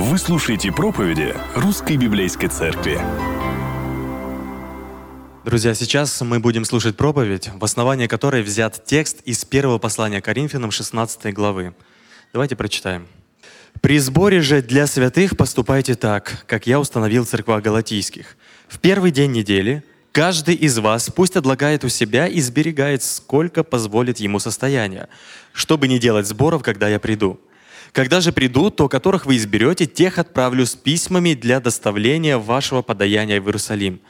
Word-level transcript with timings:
Вы 0.00 0.16
слушаете 0.16 0.70
проповеди 0.70 1.34
Русской 1.56 1.96
Библейской 1.96 2.46
Церкви. 2.46 3.00
Друзья, 5.44 5.74
сейчас 5.74 6.20
мы 6.20 6.38
будем 6.38 6.64
слушать 6.64 6.96
проповедь, 6.96 7.50
в 7.52 7.64
основании 7.64 8.06
которой 8.06 8.42
взят 8.42 8.84
текст 8.84 9.20
из 9.24 9.44
первого 9.44 9.78
послания 9.78 10.20
Коринфянам 10.20 10.70
16 10.70 11.34
главы. 11.34 11.74
Давайте 12.32 12.54
прочитаем. 12.54 13.08
«При 13.80 13.98
сборе 13.98 14.40
же 14.40 14.62
для 14.62 14.86
святых 14.86 15.36
поступайте 15.36 15.96
так, 15.96 16.44
как 16.46 16.68
я 16.68 16.78
установил 16.78 17.24
в 17.24 17.60
галатийских. 17.60 18.36
В 18.68 18.78
первый 18.78 19.10
день 19.10 19.32
недели 19.32 19.82
каждый 20.12 20.54
из 20.54 20.78
вас 20.78 21.10
пусть 21.10 21.34
отлагает 21.34 21.82
у 21.82 21.88
себя 21.88 22.28
и 22.28 22.40
сберегает, 22.40 23.02
сколько 23.02 23.64
позволит 23.64 24.20
ему 24.20 24.38
состояние, 24.38 25.08
чтобы 25.52 25.88
не 25.88 25.98
делать 25.98 26.28
сборов, 26.28 26.62
когда 26.62 26.88
я 26.88 27.00
приду. 27.00 27.40
Когда 27.92 28.20
же 28.20 28.32
приду, 28.32 28.70
то 28.70 28.88
которых 28.88 29.26
вы 29.26 29.36
изберете, 29.36 29.86
тех 29.86 30.18
отправлю 30.18 30.66
с 30.66 30.74
письмами 30.74 31.34
для 31.34 31.60
доставления 31.60 32.38
вашего 32.38 32.82
подаяния 32.82 33.40
в 33.40 33.46
Иерусалим. 33.46 34.00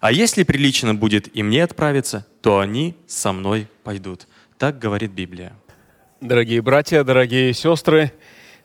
А 0.00 0.12
если 0.12 0.42
прилично 0.42 0.94
будет 0.94 1.34
и 1.36 1.42
мне 1.42 1.64
отправиться, 1.64 2.26
то 2.40 2.58
они 2.58 2.96
со 3.06 3.32
мной 3.32 3.68
пойдут». 3.82 4.26
Так 4.58 4.78
говорит 4.78 5.10
Библия. 5.10 5.52
Дорогие 6.22 6.62
братья, 6.62 7.04
дорогие 7.04 7.52
сестры, 7.52 8.10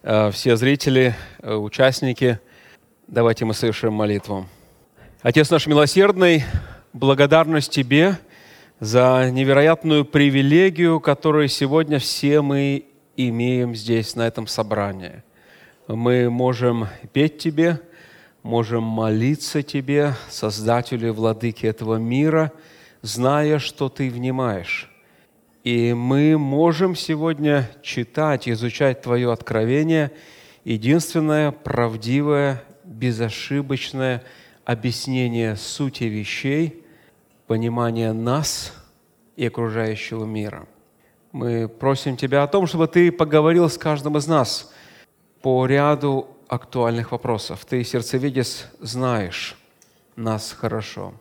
э, 0.03 0.31
все 0.31 0.55
зрители, 0.55 1.13
э, 1.39 1.53
участники, 1.53 2.39
давайте 3.07 3.43
мы 3.43 3.53
совершим 3.53 3.93
молитву. 3.93 4.47
Отец 5.21 5.49
наш 5.49 5.67
милосердный, 5.67 6.45
благодарность 6.93 7.71
Тебе 7.71 8.17
за 8.79 9.29
невероятную 9.31 10.05
привилегию, 10.05 11.01
которую 11.01 11.49
сегодня 11.49 11.99
все 11.99 12.41
мы 12.41 12.85
имеем 13.15 13.75
здесь, 13.75 14.15
на 14.15 14.27
этом 14.27 14.47
собрании. 14.47 15.23
Мы 15.87 16.29
можем 16.29 16.87
петь 17.13 17.37
Тебе, 17.37 17.79
можем 18.43 18.83
молиться 18.83 19.63
Тебе, 19.63 20.13
Создателю 20.29 21.09
и 21.09 21.11
Владыке 21.11 21.67
этого 21.67 21.97
мира, 21.97 22.51
зная, 23.01 23.59
что 23.59 23.89
Ты 23.89 24.09
внимаешь. 24.09 24.89
И 25.63 25.93
мы 25.93 26.37
можем 26.37 26.95
сегодня 26.95 27.69
читать, 27.83 28.49
изучать 28.49 29.01
Твое 29.01 29.31
откровение, 29.31 30.11
единственное 30.63 31.51
правдивое, 31.51 32.63
безошибочное 32.83 34.23
объяснение 34.65 35.55
сути 35.55 36.05
вещей, 36.05 36.83
понимание 37.47 38.13
нас 38.13 38.73
и 39.35 39.45
окружающего 39.47 40.25
мира. 40.25 40.67
Мы 41.31 41.69
просим 41.69 42.17
Тебя 42.17 42.43
о 42.43 42.47
том, 42.47 42.67
чтобы 42.67 42.87
Ты 42.87 43.09
поговорил 43.09 43.69
с 43.69 43.77
каждым 43.77 44.17
из 44.17 44.27
нас 44.27 44.73
по 45.41 45.65
ряду 45.65 46.27
актуальных 46.49 47.13
вопросов. 47.13 47.65
Ты, 47.65 47.85
сердцевидец, 47.85 48.67
знаешь 48.79 49.55
нас 50.17 50.51
хорошо. 50.51 51.13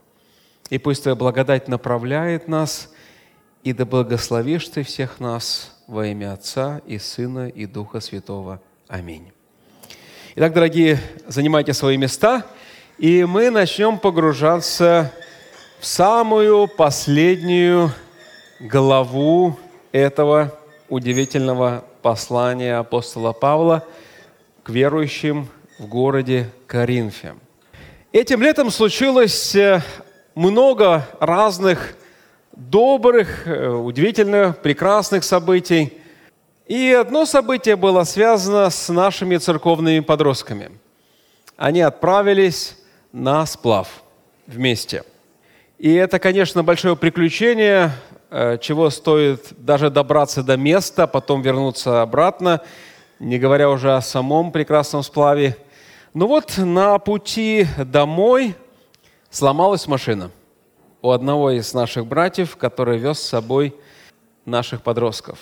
И 0.68 0.78
пусть 0.78 1.04
Твоя 1.04 1.14
благодать 1.14 1.68
направляет 1.68 2.48
нас, 2.48 2.92
и 3.62 3.72
да 3.72 3.84
благословишь 3.84 4.66
Ты 4.68 4.82
всех 4.82 5.20
нас 5.20 5.80
во 5.86 6.06
имя 6.08 6.32
Отца 6.32 6.80
и 6.86 6.98
Сына 6.98 7.48
и 7.48 7.66
Духа 7.66 8.00
Святого. 8.00 8.60
Аминь. 8.88 9.30
Итак, 10.34 10.52
дорогие, 10.52 10.98
занимайте 11.28 11.72
свои 11.72 11.96
места, 11.96 12.44
и 12.98 13.24
мы 13.24 13.50
начнем 13.50 13.96
погружаться 13.96 15.12
в 15.78 15.86
самую 15.86 16.66
последнюю 16.66 17.92
главу 18.58 19.56
этого 19.92 20.54
удивительного 20.88 21.84
послания 22.02 22.76
апостола 22.76 23.32
Павла 23.32 23.84
к 24.62 24.70
верующим 24.70 25.48
в 25.78 25.86
городе 25.86 26.50
Коринфе. 26.66 27.34
Этим 28.12 28.42
летом 28.42 28.70
случилось 28.70 29.54
э, 29.54 29.82
много 30.34 31.06
разных 31.20 31.94
добрых, 32.52 33.46
э, 33.46 33.68
удивительных, 33.68 34.58
прекрасных 34.58 35.24
событий. 35.24 35.92
И 36.66 36.90
одно 36.92 37.24
событие 37.24 37.76
было 37.76 38.04
связано 38.04 38.70
с 38.70 38.88
нашими 38.88 39.36
церковными 39.36 40.00
подростками. 40.00 40.70
Они 41.56 41.80
отправились 41.80 42.76
на 43.12 43.44
сплав 43.46 43.88
вместе. 44.46 45.04
И 45.78 45.92
это, 45.94 46.18
конечно, 46.18 46.62
большое 46.62 46.96
приключение, 46.96 47.92
чего 48.30 48.90
стоит 48.90 49.52
даже 49.58 49.90
добраться 49.90 50.42
до 50.42 50.56
места, 50.56 51.06
потом 51.06 51.42
вернуться 51.42 52.02
обратно, 52.02 52.60
не 53.18 53.38
говоря 53.38 53.70
уже 53.70 53.94
о 53.94 54.00
самом 54.00 54.52
прекрасном 54.52 55.02
сплаве. 55.02 55.56
Ну 56.14 56.26
вот 56.26 56.56
на 56.58 56.98
пути 56.98 57.66
домой 57.76 58.54
сломалась 59.30 59.86
машина– 59.86 60.30
у 61.02 61.10
одного 61.10 61.50
из 61.50 61.72
наших 61.72 62.06
братьев, 62.06 62.56
который 62.56 62.98
вез 62.98 63.18
с 63.18 63.28
собой 63.28 63.74
наших 64.44 64.82
подростков. 64.82 65.38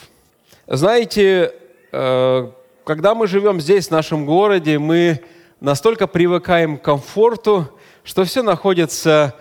Знаете, 0.67 1.53
э, 1.91 2.51
когда 2.85 3.15
мы 3.15 3.27
живем 3.27 3.61
здесь, 3.61 3.89
в 3.89 3.91
нашем 3.91 4.25
городе, 4.25 4.79
мы 4.79 5.21
настолько 5.61 6.07
привыкаем 6.07 6.79
к 6.79 6.83
комфорту, 6.83 7.69
что 8.05 8.25
все 8.25 8.43
находится 8.43 9.35
э, 9.35 9.41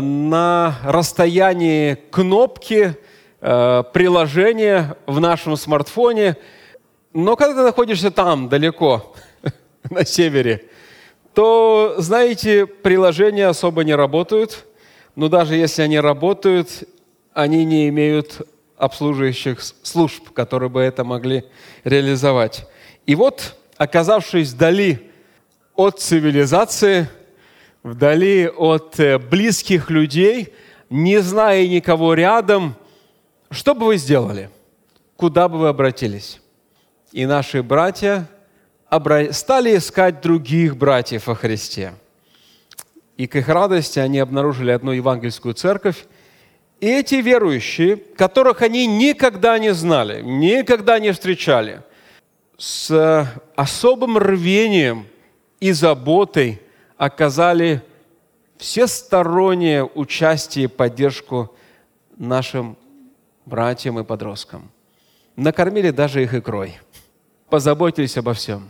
на 0.00 0.78
расстоянии 0.84 1.94
кнопки 2.10 2.96
э, 3.40 3.84
приложения 3.92 4.96
в 5.06 5.20
нашем 5.20 5.56
смартфоне. 5.56 6.36
Но 7.12 7.36
когда 7.36 7.54
ты 7.54 7.62
находишься 7.62 8.10
там, 8.10 8.48
далеко, 8.48 9.14
на 9.90 10.04
севере, 10.04 10.64
то, 11.34 11.94
знаете, 11.98 12.66
приложения 12.66 13.46
особо 13.46 13.84
не 13.84 13.94
работают– 13.94 14.64
но 15.18 15.28
даже 15.28 15.56
если 15.56 15.82
они 15.82 15.98
работают, 15.98 16.84
они 17.32 17.64
не 17.64 17.88
имеют 17.88 18.46
обслуживающих 18.76 19.60
служб, 19.82 20.30
которые 20.30 20.70
бы 20.70 20.80
это 20.80 21.02
могли 21.02 21.42
реализовать. 21.82 22.68
И 23.04 23.16
вот, 23.16 23.56
оказавшись 23.76 24.52
вдали 24.52 25.10
от 25.74 25.98
цивилизации, 25.98 27.08
вдали 27.88 28.48
от 28.48 28.98
э, 29.00 29.18
близких 29.18 29.90
людей, 29.90 30.54
не 30.90 31.20
зная 31.20 31.66
никого 31.66 32.14
рядом, 32.14 32.74
что 33.50 33.74
бы 33.74 33.86
вы 33.86 33.96
сделали? 33.96 34.50
Куда 35.16 35.48
бы 35.48 35.58
вы 35.58 35.68
обратились? 35.68 36.40
И 37.12 37.26
наши 37.26 37.62
братья 37.62 38.28
стали 39.32 39.76
искать 39.76 40.20
других 40.20 40.76
братьев 40.76 41.26
во 41.26 41.34
Христе– 41.34 41.92
и 43.18 43.26
к 43.26 43.34
их 43.34 43.48
радости 43.48 43.98
они 43.98 44.20
обнаружили 44.20 44.70
одну 44.70 44.92
евангельскую 44.92 45.52
церковь. 45.52 46.06
И 46.80 46.86
эти 46.86 47.16
верующие, 47.16 47.96
которых 47.96 48.62
они 48.62 48.86
никогда 48.86 49.58
не 49.58 49.74
знали, 49.74 50.22
никогда 50.22 51.00
не 51.00 51.12
встречали, 51.12 51.82
с 52.56 53.28
особым 53.56 54.18
рвением 54.18 55.06
и 55.58 55.72
заботой 55.72 56.62
оказали 56.98 57.82
всестороннее 58.58 59.84
участие 59.84 60.64
и 60.64 60.68
поддержку 60.68 61.56
нашим 62.16 62.76
братьям 63.46 63.98
и 63.98 64.04
подросткам. 64.04 64.70
Накормили 65.36 65.90
даже 65.90 66.22
их 66.22 66.34
икрой. 66.34 66.78
Позаботились 67.48 68.18
обо 68.18 68.34
всем. 68.34 68.68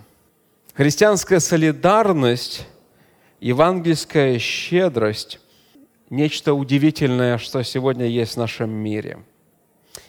Христианская 0.75 1.41
солидарность– 1.41 2.67
евангельская 3.41 4.39
щедрость– 4.39 5.41
нечто 6.11 6.55
удивительное, 6.55 7.39
что 7.39 7.63
сегодня 7.63 8.07
есть 8.07 8.35
в 8.35 8.37
нашем 8.37 8.71
мире. 8.71 9.19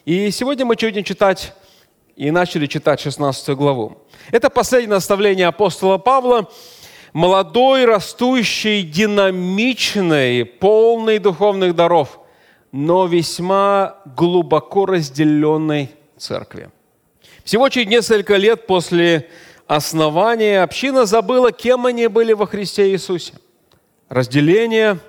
И 0.05 0.29
сегодня 0.31 0.65
мы 0.65 0.75
будем 0.75 1.03
читать 1.03 1.53
и 2.15 2.31
начали 2.31 2.65
читать 2.67 2.99
16 2.99 3.55
главу. 3.55 3.97
Это 4.31 4.49
последнее 4.49 4.95
наставление 4.95 5.47
апостола 5.47 5.97
Павла, 5.97 6.49
молодой, 7.13 7.85
растущий, 7.85 8.83
динамичный, 8.83 10.45
полный 10.45 11.19
духовных 11.19 11.75
даров, 11.75 12.19
но 12.71 13.05
весьма 13.05 13.97
глубоко 14.17 14.85
разделенной 14.85 15.91
церкви. 16.17 16.69
Всего 17.43 17.69
через 17.69 17.87
несколько 17.87 18.35
лет 18.35 18.67
после 18.67 19.29
основания 19.67 20.61
община 20.61 21.05
забыла, 21.05 21.51
кем 21.51 21.85
они 21.85 22.07
были 22.07 22.33
во 22.33 22.45
Христе 22.45 22.91
Иисусе. 22.91 23.33
Разделение, 24.07 24.99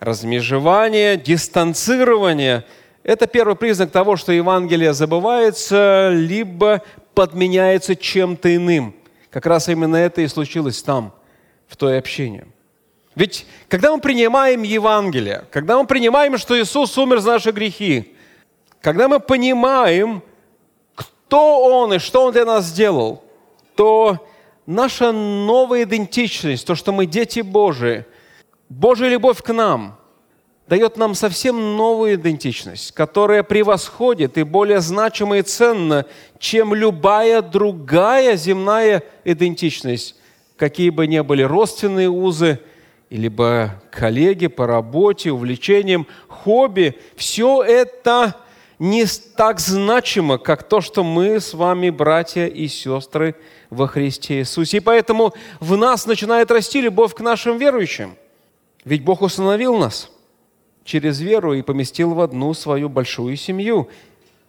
размежевание, 0.00 1.16
дистанцирование– 1.16 2.64
это 3.04 3.26
первый 3.26 3.56
признак 3.56 3.90
того, 3.90 4.16
что 4.16 4.32
Евангелие 4.32 4.92
забывается, 4.92 6.10
либо 6.12 6.82
подменяется 7.14 7.96
чем-то 7.96 8.54
иным. 8.54 8.94
Как 9.30 9.46
раз 9.46 9.68
именно 9.68 9.96
это 9.96 10.20
и 10.20 10.28
случилось 10.28 10.82
там, 10.82 11.12
в 11.72 11.76
той 11.76 11.98
общине. 11.98 12.46
Ведь 13.14 13.46
когда 13.68 13.92
мы 13.92 14.00
принимаем 14.00 14.62
Евангелие, 14.62 15.44
когда 15.50 15.78
мы 15.78 15.86
принимаем, 15.86 16.38
что 16.38 16.60
Иисус 16.60 16.96
умер 16.98 17.18
за 17.18 17.32
наши 17.32 17.50
грехи, 17.50 18.14
когда 18.80 19.08
мы 19.08 19.18
понимаем, 19.18 20.22
кто 20.94 21.64
Он 21.64 21.94
и 21.94 21.98
что 21.98 22.26
Он 22.26 22.32
для 22.32 22.44
нас 22.44 22.66
сделал– 22.66 23.24
то 23.74 24.26
наша 24.66 25.12
новая 25.12 25.84
идентичность, 25.84 26.66
то, 26.66 26.74
что 26.74 26.92
мы 26.92 27.06
дети 27.06 27.40
Божии, 27.40 28.04
Божья 28.68 29.08
любовь 29.08 29.42
к 29.42 29.52
нам 29.52 29.98
дает 30.68 30.96
нам 30.96 31.14
совсем 31.14 31.76
новую 31.76 32.14
идентичность, 32.14 32.92
которая 32.92 33.42
превосходит 33.42 34.38
и 34.38 34.42
более 34.42 34.80
значима 34.80 35.38
и 35.38 35.42
ценна, 35.42 36.06
чем 36.38 36.74
любая 36.74 37.42
другая 37.42 38.36
земная 38.36 39.02
идентичность, 39.24 40.16
какие 40.62 40.90
бы 40.90 41.08
ни 41.08 41.18
были 41.18 41.42
родственные 41.42 42.08
узы, 42.08 42.60
либо 43.10 43.82
коллеги 43.90 44.46
по 44.46 44.64
работе, 44.64 45.32
увлечениям, 45.32 46.06
хобби. 46.28 46.96
Все 47.16 47.64
это 47.64 48.36
не 48.78 49.04
так 49.36 49.58
значимо, 49.58 50.38
как 50.38 50.62
то, 50.62 50.80
что 50.80 51.02
мы 51.02 51.40
с 51.40 51.52
вами, 51.52 51.90
братья 51.90 52.46
и 52.46 52.68
сестры, 52.68 53.34
во 53.70 53.88
Христе 53.88 54.38
Иисусе. 54.38 54.76
И 54.76 54.80
поэтому 54.80 55.34
в 55.58 55.76
нас 55.76 56.06
начинает 56.06 56.52
расти 56.52 56.80
любовь 56.80 57.12
к 57.12 57.20
нашим 57.20 57.58
верующим. 57.58 58.14
Ведь 58.84 59.02
Бог 59.02 59.22
установил 59.22 59.76
нас 59.76 60.12
через 60.84 61.20
веру 61.20 61.54
и 61.54 61.62
поместил 61.62 62.14
в 62.14 62.20
одну 62.20 62.54
свою 62.54 62.88
большую 62.88 63.34
семью, 63.34 63.88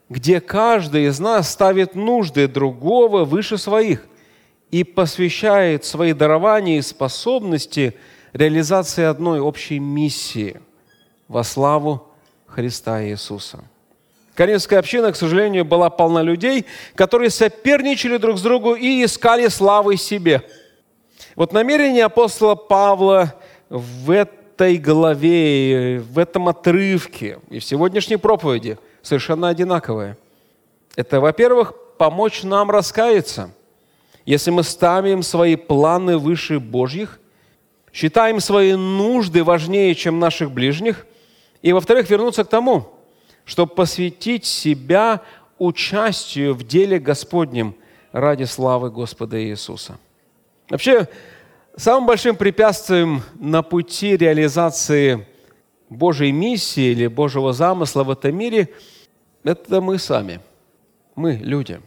где 0.10 0.40
каждый 0.40 1.06
из 1.08 1.20
нас 1.20 1.52
ставит 1.52 1.96
нужды 1.96 2.48
другого 2.48 3.26
выше 3.26 3.58
своих 3.58 4.06
и 4.74 4.84
посвящает 4.84 5.86
свои 5.86 6.14
дарования 6.14 6.80
и 6.80 6.82
способности 6.82 7.94
реализации 8.34 9.04
одной 9.04 9.40
общей 9.40 9.78
миссии 9.78 10.60
во 11.28 11.44
славу 11.44 12.08
Христа 12.48 13.06
Иисуса. 13.06 13.60
Коринфская 14.34 14.80
община, 14.80 15.12
к 15.12 15.16
сожалению, 15.16 15.64
была 15.64 15.92
полна 15.92 16.24
людей, 16.24 16.66
которые 16.96 17.30
соперничали 17.30 18.18
друг 18.18 18.40
с 18.40 18.42
другом 18.42 18.76
и 18.76 19.06
искали 19.06 19.48
славы 19.48 19.96
себе. 19.96 20.42
Вот 21.36 21.54
намерение 21.54 22.06
апостола 22.06 22.56
Павла 22.56 23.36
в 23.70 24.10
этой 24.10 24.78
главе, 24.78 26.00
в 26.00 26.18
этом 26.18 26.50
отрывке 26.50 27.38
и 27.52 27.60
в 27.60 27.64
сегодняшней 27.64 28.18
проповеди 28.18 28.80
совершенно 29.04 29.50
одинаковое. 29.50 30.18
Это, 30.96 31.20
во-первых, 31.20 31.76
помочь 32.00 32.42
нам 32.42 32.72
раскаяться. 32.72 33.52
Если 34.26 34.52
мы 34.52 34.64
ставим 34.64 35.24
свои 35.24 35.56
планы 35.56 36.18
выше 36.18 36.60
Божьих, 36.60 37.20
считаем 37.92 38.40
свои 38.40 38.74
нужды 38.74 39.44
важнее, 39.44 39.94
чем 39.96 40.20
наших 40.20 40.52
ближних, 40.52 41.06
и, 41.62 41.74
во-вторых, 41.74 42.10
вернуться 42.10 42.44
к 42.44 42.50
тому– 42.50 42.90
чтобы 43.46 43.74
посвятить 43.74 44.46
себя 44.46 45.22
участию 45.58 46.54
в 46.54 46.66
деле 46.66 47.00
Господнем 47.00 47.76
ради 48.12 48.44
славы 48.44 48.90
Господа 48.90 49.44
Иисуса. 49.44 49.98
Вообще, 50.70 51.08
самым 51.76 52.06
большим 52.06 52.36
препятствием 52.36 53.22
на 53.36 53.64
пути 53.64 54.16
реализации 54.16 55.28
Божьей 55.90 56.32
миссии 56.32 56.92
или 56.92 57.08
Божьего 57.08 57.54
замысла 57.54 58.04
в 58.04 58.12
этом 58.12 58.36
мире– 58.36 58.70
это 59.44 59.82
мы 59.82 60.00
сами, 60.00 60.40
мы, 61.16 61.34
люди. 61.34 61.82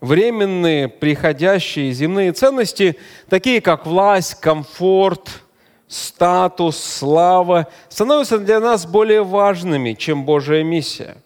Временные, 0.00 0.88
приходящие 0.88 1.92
земные 1.92 2.32
ценности, 2.32 2.96
такие 3.28 3.60
как 3.60 3.86
власть, 3.86 4.40
комфорт– 4.40 5.28
статус, 5.88 6.78
слава 6.78 7.66
становятся 7.88 8.38
для 8.38 8.60
нас 8.60 8.86
более 8.86 9.24
важными, 9.24 9.94
чем 9.94 10.24
Божья 10.24 10.62
миссия. 10.62 11.16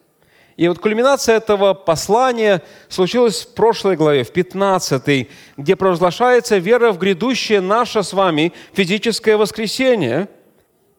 И 0.57 0.69
вот 0.69 0.79
кульминация 0.79 1.37
этого 1.37 1.75
послания 1.75 2.63
случилась 2.89 3.43
в 3.43 3.55
прошлой 3.55 3.97
главе, 3.97 4.23
в 4.23 4.33
15, 4.33 5.29
где 5.57 5.77
провозглашается 5.77 6.59
вера 6.59 6.93
в 6.93 6.99
грядущее 6.99 7.61
наше 7.61 8.03
с 8.03 8.13
вами 8.13 8.53
физическое 8.73 9.37
воскресение. 9.37 10.29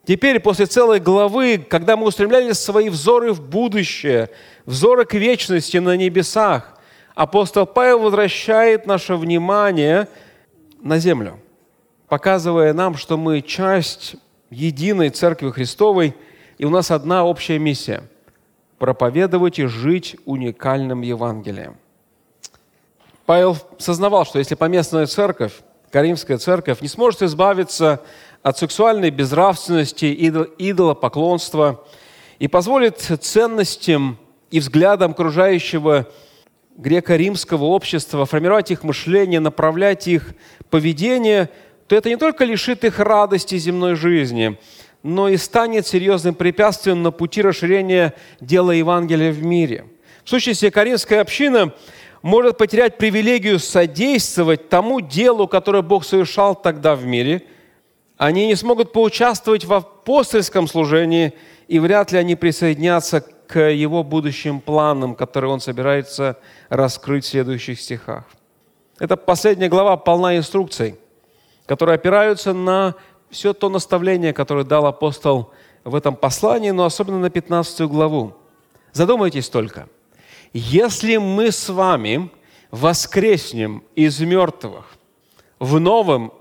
Теперь, 0.06 0.42
после 0.42 0.66
целой 0.66 1.00
главы, 1.00 1.60
когда 1.70 1.96
мы 1.96 2.08
устремляли 2.08 2.52
свои 2.52 2.90
взоры 2.90 3.31
в 3.31 3.42
будущее, 3.42 4.30
взоры 4.66 5.06
к 5.06 5.14
вечности 5.14 5.78
на 5.78 5.96
небесах, 5.96 6.73
апостол 7.15 7.65
Павел 7.65 8.00
возвращает 8.00 8.86
наше 8.86 9.15
внимание 9.15 10.07
на 10.81 11.00
землю 11.00 11.39
показывая 12.13 12.74
нам, 12.74 12.95
что 12.95 13.18
мы 13.18 13.42
часть 13.42 14.18
единой 14.51 15.10
Церкви 15.10 15.50
Христовой, 15.50 16.15
и 16.60 16.63
у 16.63 16.69
нас 16.69 16.92
одна 16.92 17.25
общая 17.25 17.57
миссия– 17.57 18.04
проповедовать 18.77 19.57
и 19.57 19.65
жить 19.65 20.15
уникальным 20.25 21.01
Евангелием. 21.01 21.75
Павел 23.25 23.57
сознавал, 23.80 24.25
что 24.25 24.38
если 24.38 24.54
поместная 24.54 25.07
церковь, 25.07 25.54
Каримская 25.89 26.38
церковь, 26.38 26.81
не 26.81 26.88
сможет 26.88 27.24
избавиться 27.24 28.01
от 28.44 28.60
сексуальной 28.60 29.10
безнравственности, 29.10 30.06
идолопоклонства 30.60 31.83
и 32.38 32.48
позволит 32.48 33.00
ценностям 33.00 34.19
и 34.51 34.60
взглядам 34.60 35.13
окружающего 35.13 36.07
греко-римского 36.78 37.66
общества 37.66 38.25
формировать 38.25 38.72
их 38.72 38.84
мышление, 38.84 39.40
направлять 39.40 40.08
их 40.08 40.34
поведение– 40.70 41.50
то 41.88 41.96
это 41.96 42.10
не 42.10 42.18
только 42.18 42.46
лишит 42.46 42.84
их 42.84 43.00
радости 43.00 43.58
земной 43.58 43.96
жизни, 43.96 44.58
но 45.02 45.30
и 45.30 45.38
станет 45.38 45.86
серьезным 45.86 46.34
препятствием 46.34 47.04
на 47.04 47.12
пути 47.12 47.42
расширения 47.42 48.14
дела 48.40 48.72
Евангелия 48.72 49.31
в 49.31 49.44
мире. 49.44 49.86
В 50.24 50.30
сущности, 50.30 50.70
Каринская 50.70 51.22
община 51.22 51.74
может 52.22 52.58
потерять 52.58 52.98
привилегию 52.98 53.60
содействовать 53.60 54.70
тому 54.70 55.02
делу, 55.02 55.48
которое 55.48 55.84
Бог 55.84 56.06
совершал 56.06 56.56
тогда 56.56 56.96
в 56.96 57.06
мире. 57.06 57.44
Они 58.18 58.48
не 58.48 58.56
смогут 58.56 58.94
поучаствовать 58.94 59.66
в 59.66 59.74
апостольском 59.74 60.68
служении, 60.68 61.34
и 61.68 61.80
вряд 61.80 62.14
ли 62.14 62.18
они 62.18 62.36
присоединятся 62.36 63.22
к 63.22 63.32
его 63.59 64.03
будущим 64.03 64.59
планам, 64.59 65.15
которые 65.15 65.51
он 65.51 65.59
собирается 65.59 66.38
раскрыть 66.69 67.25
в 67.25 67.29
следующих 67.29 67.79
стихах. 67.79 68.25
Это 69.00 69.17
последняя 69.17 69.69
глава 69.69 69.97
полна 69.97 70.38
инструкций– 70.38 71.00
которые 71.65 71.95
опираются 71.95 72.53
на 72.53 72.95
все 73.29 73.53
то 73.53 73.69
наставление, 73.69 74.33
которое 74.33 74.63
дал 74.63 74.85
апостол 74.85 75.51
в 75.83 75.95
этом 75.95 76.15
послании, 76.15 76.71
но 76.71 76.85
особенно 76.85 77.19
на 77.19 77.29
15 77.29 77.81
главу. 77.81 78.33
Задумайтесь 78.91 79.50
только. 79.50 79.88
Если 80.53 81.17
мы 81.17 81.51
с 81.51 81.69
вами 81.69 82.29
воскреснем 82.69 83.83
из 83.95 84.19
мертвых 84.19 84.85
в 85.59 85.79
новом 85.79 86.33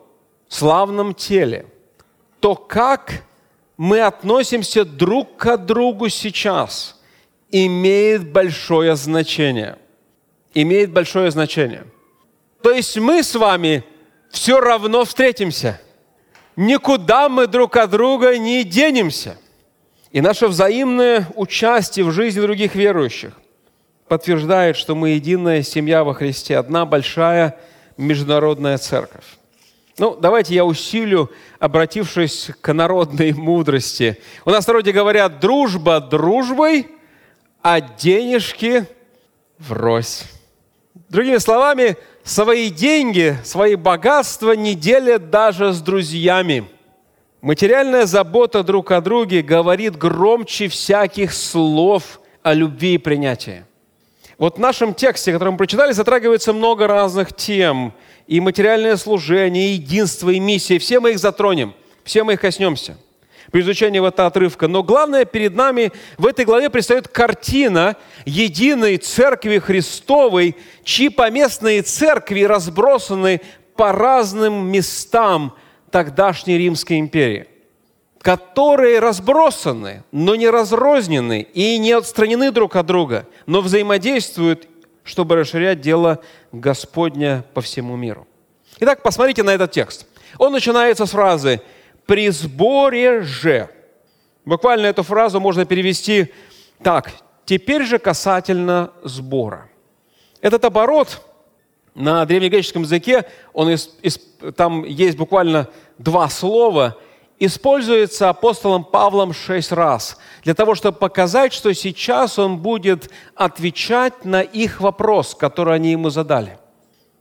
славном 0.48 1.14
теле, 1.14 1.66
то 2.40 2.54
как 2.54 3.24
мы 3.76 4.00
относимся 4.00 4.84
друг 4.84 5.36
к 5.36 5.56
другу 5.56 6.08
сейчас, 6.08 7.00
имеет 7.52 8.32
большое 8.32 8.96
значение. 8.96 9.78
Имеет 10.54 10.90
большое 10.90 11.30
значение. 11.30 11.84
То 12.62 12.72
есть 12.72 12.96
мы 12.98 13.22
с 13.22 13.34
вами 13.34 13.84
все 14.30 14.60
равно 14.60 15.04
встретимся. 15.04 15.80
Никуда 16.56 17.28
мы 17.28 17.46
друг 17.46 17.76
от 17.76 17.90
друга 17.90 18.36
не 18.38 18.64
денемся. 18.64 19.36
И 20.10 20.20
наше 20.20 20.48
взаимное 20.48 21.28
участие 21.36 22.04
в 22.04 22.12
жизни 22.12 22.40
других 22.40 22.74
верующих 22.74 23.32
подтверждает, 24.08 24.76
что 24.76 24.94
мы 24.94 25.10
единая 25.10 25.62
семья 25.62 26.04
во 26.04 26.12
Христе, 26.12 26.58
одна 26.58 26.84
большая 26.84 27.58
международная 27.96 28.76
церковь. 28.76 29.24
Ну, 29.98 30.16
давайте 30.16 30.54
я 30.54 30.64
усилю, 30.64 31.30
обратившись 31.58 32.50
к 32.60 32.72
народной 32.74 33.32
мудрости. 33.36 34.18
У 34.44 34.50
нас 34.50 34.64
в 34.64 34.68
народе 34.68 34.92
говорят, 34.92 35.40
дружба 35.40 36.00
дружбой, 36.00 36.88
а 37.62 37.80
денежки 37.80 38.86
врозь. 39.58 40.24
Другими 41.08 41.38
словами, 41.38 41.96
свои 42.24 42.70
деньги, 42.70 43.36
свои 43.44 43.76
богатства 43.76 44.52
не 44.52 44.74
делят 44.74 45.30
даже 45.30 45.72
с 45.72 45.80
друзьями. 45.80 46.68
Материальная 47.40 48.06
забота 48.06 48.62
друг 48.62 48.92
о 48.92 49.00
друге 49.00 49.42
говорит 49.42 49.96
громче 49.96 50.68
всяких 50.68 51.32
слов 51.32 52.20
о 52.42 52.54
любви 52.54 52.94
и 52.94 52.98
принятии. 52.98 53.64
Вот 54.38 54.56
в 54.56 54.60
нашем 54.60 54.94
тексте, 54.94 55.32
который 55.32 55.50
мы 55.50 55.58
прочитали, 55.58 55.92
затрагивается 55.92 56.52
много 56.52 56.86
разных 56.86 57.34
тем. 57.34 57.92
И 58.26 58.40
материальное 58.40 58.96
служение, 58.96 59.70
и 59.70 59.74
единство, 59.74 60.30
и 60.30 60.40
миссия. 60.40 60.78
Все 60.78 61.00
мы 61.00 61.10
их 61.12 61.18
затронем, 61.18 61.74
все 62.04 62.24
мы 62.24 62.34
их 62.34 62.40
коснемся– 62.40 62.96
при 63.52 63.60
изучении 63.60 64.04
этого 64.04 64.26
отрывка. 64.26 64.66
Но 64.66 64.82
главное, 64.82 65.24
перед 65.24 65.54
нами 65.54 65.92
в 66.16 66.26
этой 66.26 66.44
главе 66.44 66.70
предстает 66.70 67.06
картина 67.06 67.96
единой 68.24 68.96
Церкви 68.96 69.58
Христовой, 69.58 70.56
чьи 70.82 71.10
поместные 71.10 71.82
церкви 71.82 72.42
разбросаны 72.42 73.42
по 73.76 73.92
разным 73.92 74.66
местам 74.72 75.54
тогдашней 75.90 76.58
Римской 76.58 76.98
империи 76.98 77.46
которые 78.22 79.00
разбросаны, 79.00 80.04
но 80.12 80.36
не 80.36 80.48
разрознены 80.48 81.42
и 81.42 81.76
не 81.78 81.90
отстранены 81.90 82.52
друг 82.52 82.76
от 82.76 82.86
друга, 82.86 83.26
но 83.46 83.60
взаимодействуют, 83.60 84.68
чтобы 85.02 85.34
расширять 85.34 85.80
дело 85.80 86.20
Господня 86.52 87.44
по 87.52 87.60
всему 87.60 87.96
миру. 87.96 88.28
Итак, 88.78 89.02
посмотрите 89.02 89.42
на 89.42 89.50
этот 89.50 89.72
текст. 89.72 90.06
Он 90.38 90.52
начинается 90.52 91.04
с 91.04 91.10
фразы 91.10 91.62
«при 92.06 92.28
сборе 92.30 93.22
же». 93.22 93.68
Буквально 94.44 94.86
эту 94.86 95.02
фразу 95.02 95.40
можно 95.40 95.64
перевести 95.64 96.32
так. 96.82 97.12
«Теперь 97.44 97.84
же 97.84 97.98
касательно 97.98 98.92
сбора». 99.02 99.68
Этот 100.40 100.64
оборот 100.64 101.20
на 101.94 102.24
древнегреческом 102.24 102.82
языке, 102.82 103.26
он 103.52 103.70
из, 103.70 103.90
из, 104.02 104.18
там 104.56 104.84
есть 104.84 105.16
буквально 105.16 105.68
два 105.98 106.28
слова, 106.28 106.96
используется 107.38 108.28
апостолом 108.28 108.84
Павлом 108.84 109.32
шесть 109.32 109.72
раз 109.72 110.16
для 110.42 110.54
того, 110.54 110.74
чтобы 110.74 110.98
показать, 110.98 111.52
что 111.52 111.72
сейчас 111.74 112.38
он 112.38 112.58
будет 112.58 113.10
отвечать 113.34 114.24
на 114.24 114.42
их 114.42 114.80
вопрос, 114.80 115.34
который 115.34 115.74
они 115.74 115.90
ему 115.90 116.10
задали. 116.10 116.58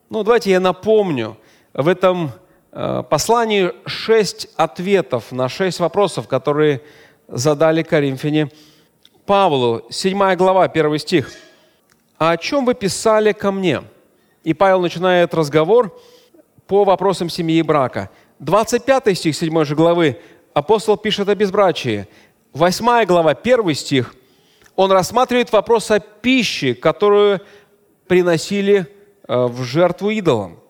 Ну, 0.10 0.24
давайте 0.24 0.52
я 0.52 0.60
напомню, 0.60 1.38
в 1.74 1.88
этом 1.88 2.32
послании 2.72 3.72
шесть 3.86 4.48
ответов 4.56 5.32
на 5.32 5.50
шесть 5.50 5.80
вопросов, 5.80 6.28
которые 6.28 6.82
задали 7.28 7.84
Коринфяне 7.84 8.50
Павлу. 9.26 9.84
Седьмая 9.90 10.36
глава, 10.36 10.68
первый 10.68 11.00
стих. 11.00 11.32
«А 12.18 12.32
о 12.32 12.38
чем 12.38 12.66
вы 12.66 12.74
писали 12.74 13.32
ко 13.32 13.52
мне?» 13.52 13.84
И 14.44 14.54
Павел 14.54 14.82
начинает 14.82 15.34
разговор 15.34 15.98
по 16.68 16.84
вопросам 16.84 17.30
семьи 17.30 17.58
и 17.58 17.62
брака. 17.62 18.10
25 18.40 19.18
стих 19.18 19.36
7 19.36 19.66
же 19.66 19.76
главы 19.76 20.20
апостол 20.54 20.98
пишет 20.98 21.30
о 21.30 21.36
безбрачии. 21.36 22.08
8 22.54 23.06
глава, 23.06 23.32
1 23.32 23.76
стих, 23.76 24.16
он 24.76 24.92
рассматривает 24.92 25.52
вопрос 25.52 25.92
о 25.92 26.00
пище, 26.00 26.74
которую 26.74 27.42
приносили 28.08 28.88
э, 29.28 29.46
в 29.46 29.64
жертву 29.64 30.10
идолам. 30.10 30.61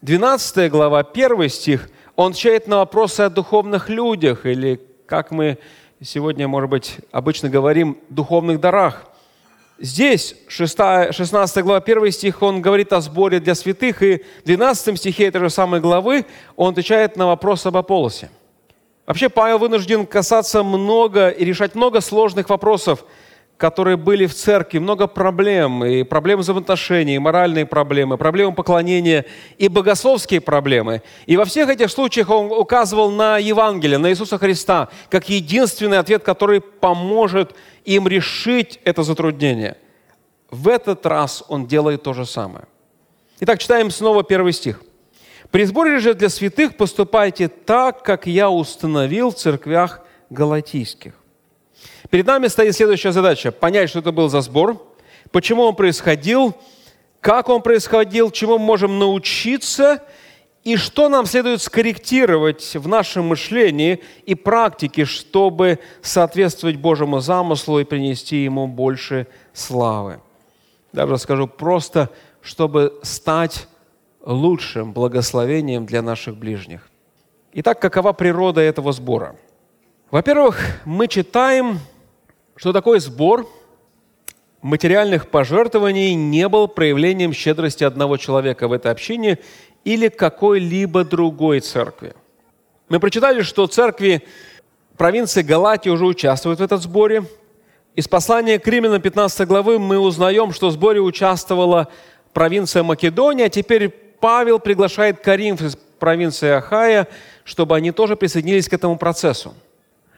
12 0.00 0.70
глава, 0.70 1.00
1 1.00 1.48
стих, 1.48 1.90
он 2.14 2.30
отвечает 2.30 2.68
на 2.68 2.78
вопросы 2.78 3.22
о 3.22 3.30
духовных 3.30 3.88
людях, 3.88 4.46
или, 4.46 4.80
как 5.06 5.32
мы 5.32 5.58
сегодня, 6.00 6.46
может 6.46 6.70
быть, 6.70 6.98
обычно 7.10 7.48
говорим, 7.48 7.98
духовных 8.08 8.60
дарах. 8.60 9.06
Здесь, 9.80 10.36
6, 10.46 10.78
16 11.12 11.64
глава, 11.64 11.80
1 11.80 12.12
стих, 12.12 12.42
он 12.42 12.62
говорит 12.62 12.92
о 12.92 13.00
сборе 13.00 13.40
для 13.40 13.56
святых, 13.56 14.02
и 14.04 14.24
в 14.42 14.46
12 14.46 14.96
стихе 14.96 15.26
этой 15.26 15.40
же 15.40 15.50
самой 15.50 15.80
главы 15.80 16.26
он 16.54 16.70
отвечает 16.72 17.16
на 17.16 17.26
вопрос 17.26 17.66
об 17.66 17.76
Аполлосе. 17.76 18.30
Вообще 19.04 19.28
Павел 19.28 19.58
вынужден 19.58 20.06
касаться 20.06 20.62
много 20.62 21.28
и 21.28 21.44
решать 21.44 21.74
много 21.74 22.00
сложных 22.00 22.50
вопросов– 22.50 23.04
которые 23.58 23.96
были 23.96 24.26
в 24.26 24.34
церкви, 24.34 24.78
много 24.78 25.08
проблем, 25.08 25.84
и 25.84 26.04
проблемы 26.04 26.42
взаимоотношений, 26.42 27.16
и 27.16 27.18
моральные 27.18 27.66
проблемы, 27.66 28.16
проблемы 28.16 28.54
поклонения, 28.54 29.26
и 29.58 29.66
богословские 29.66 30.40
проблемы. 30.40 31.02
И 31.26 31.36
во 31.36 31.44
всех 31.44 31.68
этих 31.68 31.90
случаях 31.90 32.30
он 32.30 32.52
указывал 32.52 33.10
на 33.10 33.36
Евангелие, 33.36 33.98
на 33.98 34.10
Иисуса 34.10 34.38
Христа, 34.38 34.88
как 35.10 35.28
единственный 35.28 35.98
ответ, 35.98 36.22
который 36.22 36.60
поможет 36.60 37.54
им 37.84 38.06
решить 38.06 38.78
это 38.84 39.02
затруднение. 39.02 39.76
В 40.50 40.68
этот 40.68 41.04
раз 41.04 41.42
он 41.48 41.66
делает 41.66 42.04
то 42.04 42.14
же 42.14 42.24
самое. 42.26 42.66
Итак, 43.40 43.58
читаем 43.58 43.90
снова 43.90 44.22
первый 44.22 44.52
стих. 44.52 44.80
«При 45.50 45.64
сборе 45.64 45.98
же 45.98 46.14
для 46.14 46.28
святых 46.28 46.76
поступайте 46.76 47.48
так, 47.48 48.04
как 48.04 48.26
я 48.26 48.50
установил 48.50 49.30
в 49.30 49.34
церквях 49.34 50.02
галатийских». 50.30 51.14
Перед 52.10 52.26
нами 52.26 52.46
стоит 52.46 52.74
следующая 52.74 53.12
задача– 53.12 53.52
понять, 53.52 53.90
что 53.90 53.98
это 53.98 54.12
был 54.12 54.30
за 54.30 54.40
сбор, 54.40 54.82
почему 55.30 55.62
он 55.64 55.74
происходил, 55.74 56.56
как 57.20 57.50
он 57.50 57.60
происходил, 57.60 58.30
чему 58.30 58.58
мы 58.58 58.64
можем 58.64 58.98
научиться 58.98 60.02
и 60.64 60.76
что 60.76 61.10
нам 61.10 61.26
следует 61.26 61.60
скорректировать 61.60 62.74
в 62.76 62.88
нашем 62.88 63.26
мышлении 63.26 64.02
и 64.24 64.34
практике, 64.34 65.04
чтобы 65.04 65.80
соответствовать 66.00 66.76
Божьему 66.76 67.20
замыслу 67.20 67.78
и 67.78 67.84
принести 67.84 68.42
Ему 68.44 68.66
больше 68.66 69.26
славы. 69.52 70.20
Даже 70.94 71.18
скажу 71.18 71.46
просто, 71.46 72.08
чтобы 72.40 72.98
стать 73.02 73.68
лучшим 74.24 74.92
благословением 74.92 75.84
для 75.84 76.00
наших 76.00 76.36
ближних. 76.36 76.88
Итак, 77.52 77.80
какова 77.80 78.14
природа 78.14 78.62
этого 78.62 78.92
сбора? 78.92 79.36
Во-первых, 80.10 80.58
мы 80.86 81.06
читаем 81.06 81.78
что 82.58 82.72
такой 82.72 82.98
сбор 82.98 83.48
материальных 84.62 85.30
пожертвований 85.30 86.14
не 86.14 86.48
был 86.48 86.66
проявлением 86.66 87.32
щедрости 87.32 87.84
одного 87.84 88.16
человека 88.16 88.66
в 88.66 88.72
этой 88.72 88.90
общине 88.90 89.38
или 89.84 90.08
какой-либо 90.08 91.04
другой 91.04 91.60
церкви. 91.60 92.14
Мы 92.88 92.98
прочитали, 92.98 93.42
что 93.42 93.68
церкви 93.68 94.24
провинции 94.96 95.42
Галатии 95.42 95.88
уже 95.88 96.04
участвуют 96.04 96.58
в 96.58 96.62
этом 96.62 96.80
сборе. 96.80 97.24
Из 97.94 98.08
послания 98.08 98.58
к 98.58 98.66
Римлянам 98.66 99.00
15 99.00 99.46
главы 99.46 99.78
мы 99.78 100.00
узнаем, 100.00 100.52
что 100.52 100.70
в 100.70 100.72
сборе 100.72 101.00
участвовала 101.00 101.86
провинция 102.32 102.82
Македония, 102.82 103.44
а 103.44 103.50
теперь 103.50 103.88
Павел 103.88 104.58
приглашает 104.58 105.20
Каримф 105.20 105.62
из 105.62 105.76
провинции 105.76 106.48
Ахая, 106.48 107.06
чтобы 107.44 107.76
они 107.76 107.92
тоже 107.92 108.16
присоединились 108.16 108.68
к 108.68 108.72
этому 108.72 108.98
процессу. 108.98 109.54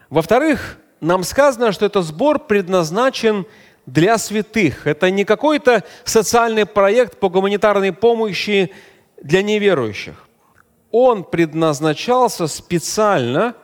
Во-вторых, 0.08 0.78
нам 1.00 1.24
сказано, 1.24 1.72
что 1.72 1.86
этот 1.86 2.04
сбор 2.04 2.38
предназначен 2.38 3.46
для 3.86 4.18
святых. 4.18 4.86
Это 4.86 5.10
не 5.10 5.24
какой-то 5.24 5.84
социальный 6.04 6.66
проект 6.66 7.18
по 7.18 7.28
гуманитарной 7.28 7.92
помощи 7.92 8.72
для 9.22 9.42
неверующих. 9.42 10.28
Он 10.90 11.24
предназначался 11.24 12.46
специально, 12.46 13.54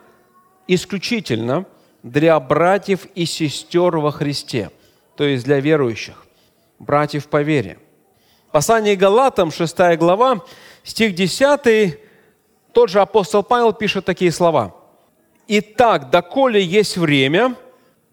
исключительно 0.66 1.66
для 2.02 2.38
братьев 2.40 3.06
и 3.14 3.26
сестер 3.26 3.98
во 3.98 4.12
Христе, 4.12 4.70
то 5.16 5.24
есть 5.24 5.44
для 5.44 5.60
верующих, 5.60 6.24
братьев 6.78 7.26
по 7.28 7.42
вере. 7.42 7.78
Послание 8.52 8.96
Галатам, 8.96 9.50
6 9.50 9.76
глава, 9.98 10.40
стих 10.82 11.14
10, 11.14 11.98
тот 12.72 12.88
же 12.88 13.00
апостол 13.00 13.42
Павел 13.42 13.72
пишет 13.72 14.04
такие 14.04 14.32
слова– 14.32 14.74
Итак, 15.48 16.10
доколе 16.10 16.60
есть 16.60 16.96
время, 16.96 17.54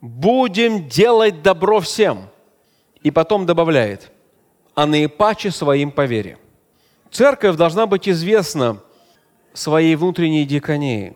будем 0.01 0.87
делать 0.87 1.41
добро 1.41 1.79
всем. 1.79 2.29
И 3.01 3.09
потом 3.09 3.45
добавляет, 3.45 4.11
а 4.75 4.85
наипаче 4.85 5.49
своим 5.49 5.91
по 5.91 6.05
вере. 6.05 6.37
Церковь 7.11 7.55
должна 7.55 7.85
быть 7.85 8.07
известна 8.07 8.81
своей 9.53 9.95
внутренней 9.95 10.45
диаконии, 10.45 11.13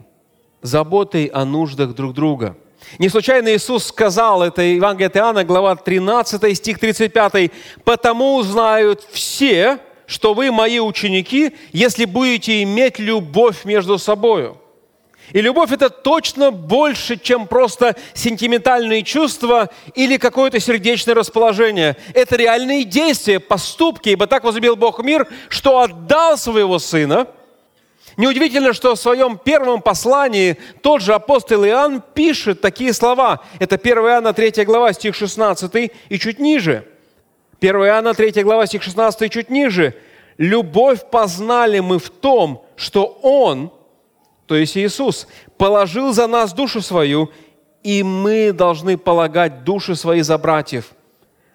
заботой 0.61 1.25
о 1.25 1.45
нуждах 1.45 1.93
друг 1.93 2.13
друга. 2.13 2.57
Не 2.99 3.09
случайно 3.09 3.55
Иисус 3.55 3.85
сказал, 3.85 4.43
это 4.43 4.61
Евангелие 4.61 5.07
от 5.07 5.17
Иоанна, 5.17 5.43
глава 5.43 5.75
13, 5.75 6.57
стих 6.57 6.79
35, 6.79 7.51
«Потому 7.83 8.35
узнают 8.35 9.07
все, 9.11 9.79
что 10.07 10.33
вы 10.33 10.51
мои 10.51 10.79
ученики, 10.79 11.55
если 11.71 12.05
будете 12.05 12.63
иметь 12.63 12.97
любовь 12.97 13.65
между 13.65 13.97
собою». 13.97 14.57
И 15.33 15.41
любовь 15.41 15.71
это 15.71 15.89
точно 15.89 16.51
больше, 16.51 17.17
чем 17.17 17.47
просто 17.47 17.95
сентиментальные 18.13 19.03
чувства 19.03 19.69
или 19.93 20.17
какое-то 20.17 20.59
сердечное 20.59 21.15
расположение. 21.15 21.97
Это 22.13 22.37
реальные 22.37 22.85
действия, 22.85 23.39
поступки, 23.39 24.09
ибо 24.09 24.27
так 24.27 24.43
возлюбил 24.45 24.77
Бог 24.77 25.03
мир, 25.03 25.27
что 25.49 25.81
отдал 25.81 26.37
своего 26.37 26.79
Сына. 26.79 27.27
Неудивительно, 28.15 28.73
что 28.73 28.95
в 28.95 28.99
своем 28.99 29.37
первом 29.37 29.81
послании 29.81 30.57
тот 30.81 31.01
же 31.01 31.13
апостол 31.13 31.63
Иоанн 31.65 32.01
пишет 32.13 32.61
такие 32.61 32.93
слова. 32.93 33.43
Это 33.59 33.75
1 33.75 33.97
Иоанна 33.97 34.33
3 34.33 34.65
глава, 34.65 34.93
стих 34.93 35.13
16 35.13 35.91
и 36.09 36.19
чуть 36.19 36.39
ниже. 36.39 36.87
1 37.59 37.75
Иоанна 37.75 38.13
3 38.13 38.43
глава, 38.43 38.65
стих 38.65 38.81
16 38.81 39.21
и 39.21 39.29
чуть 39.29 39.49
ниже. 39.49 39.93
«Любовь 40.37 41.09
познали 41.09 41.79
мы 41.79 41.99
в 41.99 42.09
том, 42.09 42.63
что 42.75 43.19
Он, 43.23 43.71
то 44.47 44.55
есть 44.55 44.77
Иисус, 44.77 45.27
положил 45.57 46.13
за 46.13 46.25
нас 46.25 46.53
душу 46.53 46.81
свою, 46.81 47.29
и 47.83 48.01
мы 48.01 48.53
должны 48.53 48.97
полагать 48.97 49.63
души 49.63 49.93
свои 49.93 50.21
за 50.21 50.37
братьев. 50.37 50.91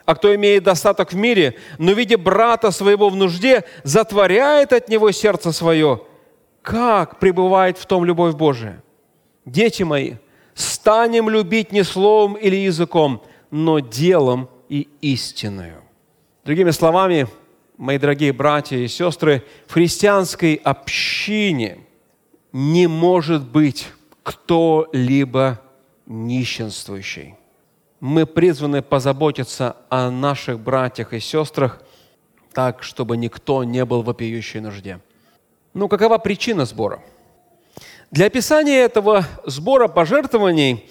А 0.05 0.15
кто 0.15 0.35
имеет 0.35 0.65
достаток 0.65 1.13
в 1.13 1.17
мире, 1.17 1.57
но 1.79 1.93
видя 1.93 2.19
брата 2.19 2.71
своего 2.71 3.09
в 3.09 3.17
нужде, 3.17 3.65
затворяет 3.83 4.73
от 4.73 4.89
него 4.89 5.11
сердце 5.11 5.53
свое, 5.53 6.03
как 6.61 7.19
пребывает 7.19 7.79
в 7.79 7.87
том 7.87 8.05
любовь 8.05 8.35
Божия? 8.35 8.83
Дети 9.47 9.85
мои, 9.85 10.15
станем 10.55 11.31
любить 11.31 11.73
не 11.73 11.85
словом 11.85 12.35
или 12.35 12.57
языком, 12.57 13.23
но 13.51 13.79
делом 13.79 14.51
и 14.69 14.89
истиною. 15.01 15.83
Другими 16.45 16.71
словами, 16.73 17.27
мои 17.79 17.97
дорогие 17.97 18.33
братья 18.33 18.77
и 18.77 18.87
сестры, 18.87 19.45
в 19.67 19.73
христианской 19.73 20.57
общине– 20.57 21.79
не 22.53 22.87
может 22.87 23.43
быть 23.47 23.89
кто-либо 24.23 25.61
нищенствующий. 26.07 27.37
Мы 28.01 28.27
призваны 28.27 28.83
позаботиться 28.83 29.77
о 29.89 30.11
наших 30.11 30.61
братьях 30.61 31.13
и 31.13 31.21
сестрах 31.21 31.81
так, 32.53 32.83
чтобы 32.83 33.17
никто 33.17 33.65
не 33.65 33.85
был 33.85 34.03
в 34.03 34.07
вопиющей 34.07 34.61
нужде. 34.61 35.01
Ну, 35.73 35.89
какова 35.89 36.19
причина 36.19 36.67
сбора? 36.67 37.03
Для 38.11 38.27
описания 38.27 38.79
этого 38.81 39.25
сбора 39.47 39.89
пожертвований 39.89 40.91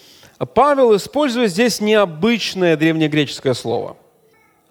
Павел 0.55 0.95
использует 0.95 1.51
здесь 1.51 1.79
необычное 1.79 2.75
древнегреческое 2.75 3.53
слово. 3.53 3.95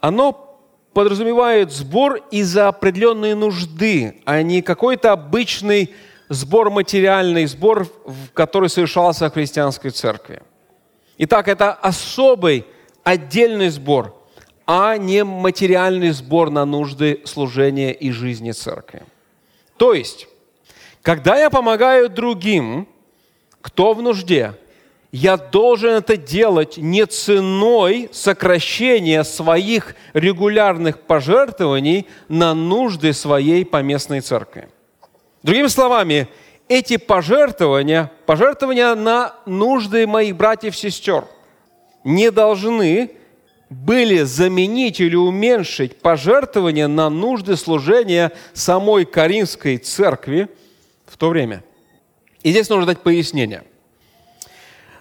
Оно 0.01 0.59
подразумевает 0.93 1.71
сбор 1.71 2.21
из-за 2.33 2.67
определенной 2.67 3.35
нужды, 3.35 4.21
а 4.25 4.43
не 4.43 4.63
какой-то 4.63 5.13
обычный 5.13 5.95
сбор 6.31 6.71
материальный, 6.71 7.45
сбор, 7.47 7.89
который 8.33 8.71
совершался 8.71 9.29
в 9.29 9.35
христианской 9.35 9.91
церкви. 9.91 10.43
Итак, 11.19 11.49
это 11.49 11.73
особый, 11.73 12.65
отдельный 13.03 13.69
сбор, 13.69 14.15
а 14.65 14.97
не 14.97 15.25
материальный 15.25 16.11
сбор 16.11 16.51
на 16.51 16.65
нужды 16.65 17.21
служения 17.25 17.93
и 17.93 18.13
жизни 18.13 18.53
церкви. 18.53 19.03
То 19.77 19.93
есть, 19.93 20.29
когда 21.03 21.37
я 21.37 21.51
помогаю 21.51 22.09
другим, 22.09 22.89
кто 23.61 23.93
в 23.93 24.01
нужде, 24.01 24.55
я 25.11 25.37
должен 25.37 25.91
это 25.91 26.17
делать 26.17 26.77
не 26.77 27.05
ценой 27.07 28.09
сокращения 28.13 29.25
своих 29.25 29.97
регулярных 30.15 31.01
пожертвований 31.01 32.07
на 32.29 32.55
нужды 32.55 33.13
своей 33.13 33.65
поместной 33.65 34.21
церкви. 34.21 34.69
Другими 35.43 35.69
словами, 35.69 36.29
эти 36.69 36.97
пожертвования, 36.97 38.13
пожертвования 38.27 38.95
на 38.95 39.35
нужды 39.47 40.07
моих 40.07 40.37
братьев 40.37 40.75
и 40.75 40.77
сестер, 40.77 41.25
не 42.05 42.31
должны 42.31 43.13
были 43.71 44.23
заменить 44.23 45.01
или 45.01 45.17
уменьшить 45.17 46.01
пожертвования 46.01 46.89
на 46.89 47.09
нужды 47.09 47.57
служения 47.57 48.33
самой 48.53 49.05
Каринской 49.05 49.79
церкви 49.79 50.49
в 51.07 51.17
то 51.17 51.31
время. 51.31 51.63
И 52.43 52.51
здесь 52.51 52.69
нужно 52.69 52.87
дать 52.87 53.01
пояснение. 53.01 53.65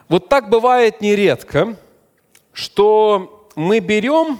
Вот 0.07 0.29
так 0.29 0.49
бывает 0.49 1.01
нередко, 1.01 1.75
что 2.53 3.47
мы 3.55 3.79
берем 3.79 4.39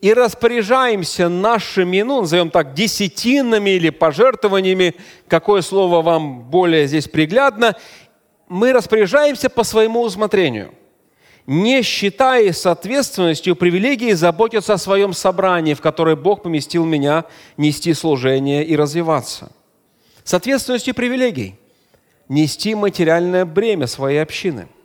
и 0.00 0.12
распоряжаемся 0.12 1.28
нашими, 1.28 2.02
ну, 2.02 2.20
назовем 2.20 2.50
так, 2.50 2.74
десятинами 2.74 3.70
или 3.70 3.90
пожертвованиями, 3.90 4.94
какое 5.26 5.62
слово 5.62 6.02
вам 6.02 6.42
более 6.42 6.86
здесь 6.86 7.08
приглядно, 7.08 7.76
мы 8.48 8.72
распоряжаемся 8.72 9.48
по 9.48 9.64
своему 9.64 10.02
усмотрению, 10.02 10.74
не 11.46 11.82
считая 11.82 12.52
соответственностью 12.52 13.56
привилегии 13.56 14.12
заботиться 14.12 14.74
о 14.74 14.78
своем 14.78 15.12
собрании, 15.12 15.74
в 15.74 15.80
которое 15.80 16.16
Бог 16.16 16.42
поместил 16.42 16.84
меня 16.84 17.24
нести 17.56 17.94
служение 17.94 18.64
и 18.64 18.76
развиваться. 18.76 19.50
Соответственностью 20.24 20.94
привилегий– 20.94 21.54
нести 22.28 22.74
материальное 22.74 23.44
бремя 23.44 23.86
своей 23.86 24.18
общины– 24.18 24.68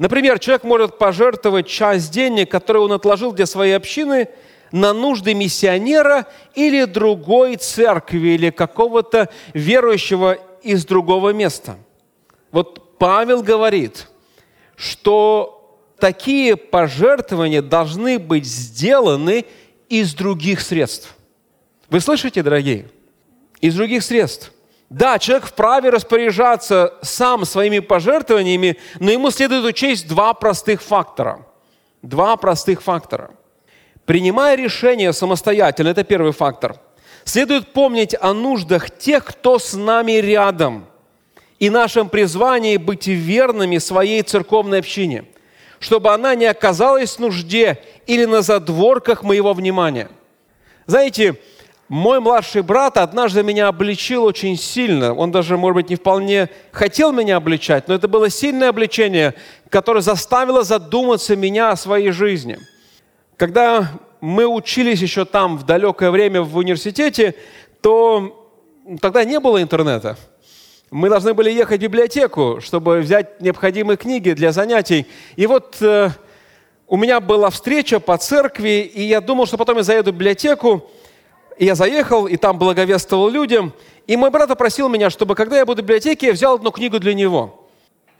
Например, 0.00 0.38
человек 0.38 0.64
может 0.64 0.96
пожертвовать 0.96 1.66
часть 1.66 2.10
денег, 2.10 2.50
которые 2.50 2.84
он 2.84 2.92
отложил 2.92 3.32
для 3.32 3.44
своей 3.44 3.74
общины, 3.74 4.30
на 4.72 4.94
нужды 4.94 5.34
миссионера 5.34 6.26
или 6.54 6.86
другой 6.86 7.56
церкви, 7.56 8.30
или 8.30 8.48
какого-то 8.48 9.28
верующего 9.52 10.38
из 10.62 10.86
другого 10.86 11.34
места. 11.34 11.76
Вот 12.50 12.96
Павел 12.96 13.42
говорит, 13.42 14.08
что 14.74 15.78
такие 15.98 16.56
пожертвования 16.56 17.60
должны 17.60 18.18
быть 18.18 18.46
сделаны 18.46 19.44
из 19.90 20.14
других 20.14 20.62
средств. 20.62 21.14
Вы 21.90 22.00
слышите, 22.00 22.42
дорогие? 22.42 22.88
Из 23.60 23.74
других 23.74 24.02
средств– 24.02 24.50
да, 24.90 25.20
человек 25.20 25.46
вправе 25.46 25.90
распоряжаться 25.90 26.94
сам 27.00 27.44
своими 27.44 27.78
пожертвованиями, 27.78 28.76
но 28.98 29.12
ему 29.12 29.30
следует 29.30 29.64
учесть 29.64 30.08
два 30.08 30.34
простых 30.34 30.82
фактора. 30.82 31.46
Два 32.02 32.36
простых 32.36 32.82
фактора. 32.82 33.30
Принимая 34.04 34.56
решение 34.56 35.12
самостоятельно, 35.12 35.90
это 35.90 36.02
первый 36.02 36.32
фактор, 36.32 36.76
следует 37.22 37.72
помнить 37.72 38.16
о 38.20 38.32
нуждах 38.32 38.90
тех, 38.90 39.24
кто 39.24 39.60
с 39.60 39.74
нами 39.74 40.12
рядом, 40.12 40.86
и 41.60 41.70
нашем 41.70 42.08
призвании 42.08 42.76
быть 42.76 43.06
верными 43.06 43.78
своей 43.78 44.22
церковной 44.22 44.80
общине, 44.80 45.24
чтобы 45.78 46.12
она 46.12 46.34
не 46.34 46.46
оказалась 46.46 47.14
в 47.14 47.18
нужде 47.20 47.78
или 48.08 48.24
на 48.24 48.42
задворках 48.42 49.22
моего 49.22 49.52
внимания. 49.52 50.08
Знаете, 50.86 51.36
мой 51.90 52.20
младший 52.20 52.62
брат 52.62 52.98
однажды 52.98 53.42
меня 53.42 53.66
обличил 53.66 54.22
очень 54.22 54.56
сильно. 54.56 55.12
Он 55.12 55.32
даже, 55.32 55.56
может 55.56 55.74
быть, 55.74 55.90
не 55.90 55.96
вполне 55.96 56.48
хотел 56.70 57.10
меня 57.10 57.34
обличать, 57.34 57.88
но 57.88 57.94
это 57.94 58.06
было 58.06 58.30
сильное 58.30 58.68
обличение, 58.68 59.34
которое 59.70 60.00
заставило 60.00 60.62
задуматься 60.62 61.34
меня 61.34 61.72
о 61.72 61.76
своей 61.76 62.12
жизни. 62.12 62.58
Когда 63.36 63.90
мы 64.20 64.46
учились 64.46 65.00
еще 65.00 65.24
там 65.24 65.58
в 65.58 65.66
далекое 65.66 66.12
время 66.12 66.42
в 66.42 66.56
университете, 66.56 67.34
то 67.80 68.48
тогда 69.00 69.24
не 69.24 69.40
было 69.40 69.60
интернета. 69.60 70.16
Мы 70.92 71.08
должны 71.08 71.34
были 71.34 71.50
ехать 71.50 71.80
в 71.80 71.82
библиотеку, 71.82 72.60
чтобы 72.60 73.00
взять 73.00 73.40
необходимые 73.40 73.96
книги 73.96 74.30
для 74.30 74.52
занятий. 74.52 75.06
И 75.34 75.44
вот 75.44 75.78
э, 75.80 76.10
у 76.86 76.96
меня 76.96 77.18
была 77.18 77.50
встреча 77.50 77.98
по 77.98 78.16
церкви, 78.16 78.88
и 78.94 79.02
я 79.02 79.20
думал, 79.20 79.46
что 79.46 79.56
потом 79.56 79.78
я 79.78 79.82
заеду 79.82 80.12
в 80.12 80.14
библиотеку, 80.14 80.88
и 81.60 81.66
я 81.66 81.74
заехал, 81.74 82.26
и 82.26 82.38
там 82.38 82.58
благовествовал 82.58 83.28
людям. 83.28 83.74
И 84.06 84.16
мой 84.16 84.30
брат 84.30 84.48
попросил 84.48 84.88
меня, 84.88 85.10
чтобы 85.10 85.34
когда 85.34 85.58
я 85.58 85.66
буду 85.66 85.82
в 85.82 85.84
библиотеке, 85.84 86.28
я 86.28 86.32
взял 86.32 86.54
одну 86.54 86.70
книгу 86.70 86.98
для 86.98 87.12
него. 87.12 87.68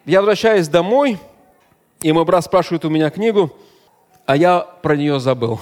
Я 0.04 0.20
возвращаюсь 0.20 0.68
домой, 0.68 1.18
и 2.02 2.12
мой 2.12 2.26
брат 2.26 2.44
спрашивает 2.44 2.84
у 2.84 2.90
меня 2.90 3.08
книгу, 3.08 3.50
а 4.26 4.36
я 4.36 4.60
про 4.60 4.94
нее 4.94 5.18
забыл. 5.20 5.58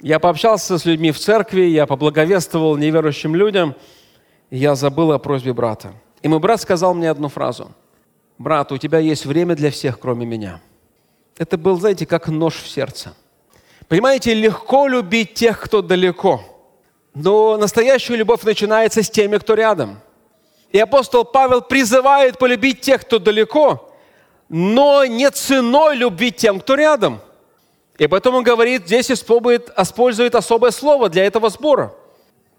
Я 0.00 0.18
пообщался 0.18 0.78
с 0.78 0.84
людьми 0.84 1.12
в 1.12 1.18
церкви, 1.20 1.60
я 1.66 1.86
поблаговествовал 1.86 2.76
неверующим 2.76 3.36
людям, 3.36 3.76
и 4.50 4.58
я 4.58 4.74
забыл 4.74 5.12
о 5.12 5.20
просьбе 5.20 5.52
брата. 5.52 5.92
И 6.22 6.28
мой 6.28 6.40
брат 6.40 6.60
сказал 6.60 6.92
мне 6.94 7.08
одну 7.08 7.28
фразу. 7.28 7.70
«Брат, 8.36 8.72
у 8.72 8.78
тебя 8.78 8.98
есть 8.98 9.26
время 9.26 9.54
для 9.54 9.70
всех, 9.70 10.00
кроме 10.00 10.26
меня». 10.26 10.60
Это 11.38 11.56
был, 11.56 11.78
знаете, 11.78 12.04
как 12.04 12.26
нож 12.26 12.56
в 12.56 12.68
сердце. 12.68 13.14
Понимаете, 13.86 14.34
легко 14.34 14.88
любить 14.88 15.34
тех, 15.34 15.60
кто 15.60 15.82
далеко– 15.82 16.42
но 17.14 17.56
настоящая 17.56 18.16
любовь 18.16 18.42
начинается 18.42 19.02
с 19.02 19.10
теми, 19.10 19.38
кто 19.38 19.54
рядом. 19.54 20.00
И 20.70 20.78
апостол 20.78 21.24
Павел 21.24 21.62
призывает 21.62 22.38
полюбить 22.38 22.80
тех, 22.80 23.00
кто 23.02 23.18
далеко, 23.18 23.92
но 24.48 25.04
не 25.04 25.30
ценой 25.30 25.96
любви 25.96 26.30
тем, 26.30 26.60
кто 26.60 26.76
рядом. 26.76 27.20
И 27.98 28.06
поэтому 28.06 28.38
он 28.38 28.44
говорит, 28.44 28.86
здесь 28.86 29.10
использует, 29.10 29.70
использует 29.76 30.34
особое 30.34 30.70
слово 30.70 31.08
для 31.08 31.26
этого 31.26 31.50
сбора. 31.50 31.92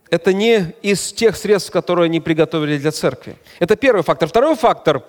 Это 0.10 0.34
не 0.34 0.76
из 0.82 1.14
тех 1.14 1.38
средств, 1.38 1.72
которые 1.72 2.06
они 2.06 2.20
приготовили 2.20 2.78
для 2.78 2.92
церкви. 2.92 3.38
Это 3.60 3.78
первый 3.78 4.04
фактор. 4.04 4.28
Второй 4.28 4.56
фактор. 4.56 5.04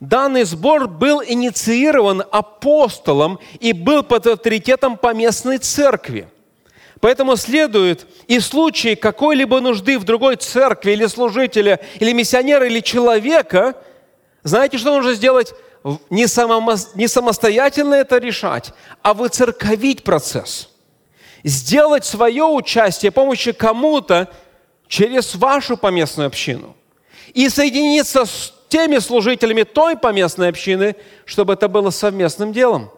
Данный 0.00 0.42
сбор 0.44 0.88
был 0.88 1.22
инициирован 1.24 2.24
апостолом 2.30 3.38
и 3.60 3.72
был 3.72 4.02
под 4.02 4.26
авторитетом 4.26 4.96
поместной 4.96 5.58
церкви– 5.58 6.28
Поэтому 7.00 7.36
следует 7.36 8.06
и 8.26 8.38
в 8.38 8.44
случае 8.44 8.96
какой-либо 8.96 9.60
нужды 9.60 9.98
в 9.98 10.04
другой 10.04 10.36
церкви 10.36 10.92
или 10.92 11.06
служителя, 11.06 11.80
или 12.00 12.12
миссионера, 12.12 12.66
или 12.66 12.80
человека, 12.80 13.76
знаете, 14.42 14.78
что 14.78 14.94
нужно 14.96 15.14
сделать? 15.14 15.54
Не, 16.10 16.26
само, 16.26 16.74
не 16.94 17.06
самостоятельно 17.06 17.94
это 17.94 18.18
решать, 18.18 18.72
а 19.02 19.14
выцерковить 19.14 20.02
процесс. 20.02 20.70
Сделать 21.44 22.04
свое 22.04 22.44
участие 22.44 23.12
помощи 23.12 23.52
кому-то 23.52 24.28
через 24.88 25.36
вашу 25.36 25.76
поместную 25.76 26.26
общину. 26.26 26.74
И 27.32 27.48
соединиться 27.48 28.24
с 28.24 28.52
теми 28.68 28.98
служителями 28.98 29.62
той 29.62 29.96
поместной 29.96 30.48
общины, 30.48 30.96
чтобы 31.24 31.52
это 31.52 31.68
было 31.68 31.90
совместным 31.90 32.52
делом– 32.52 32.90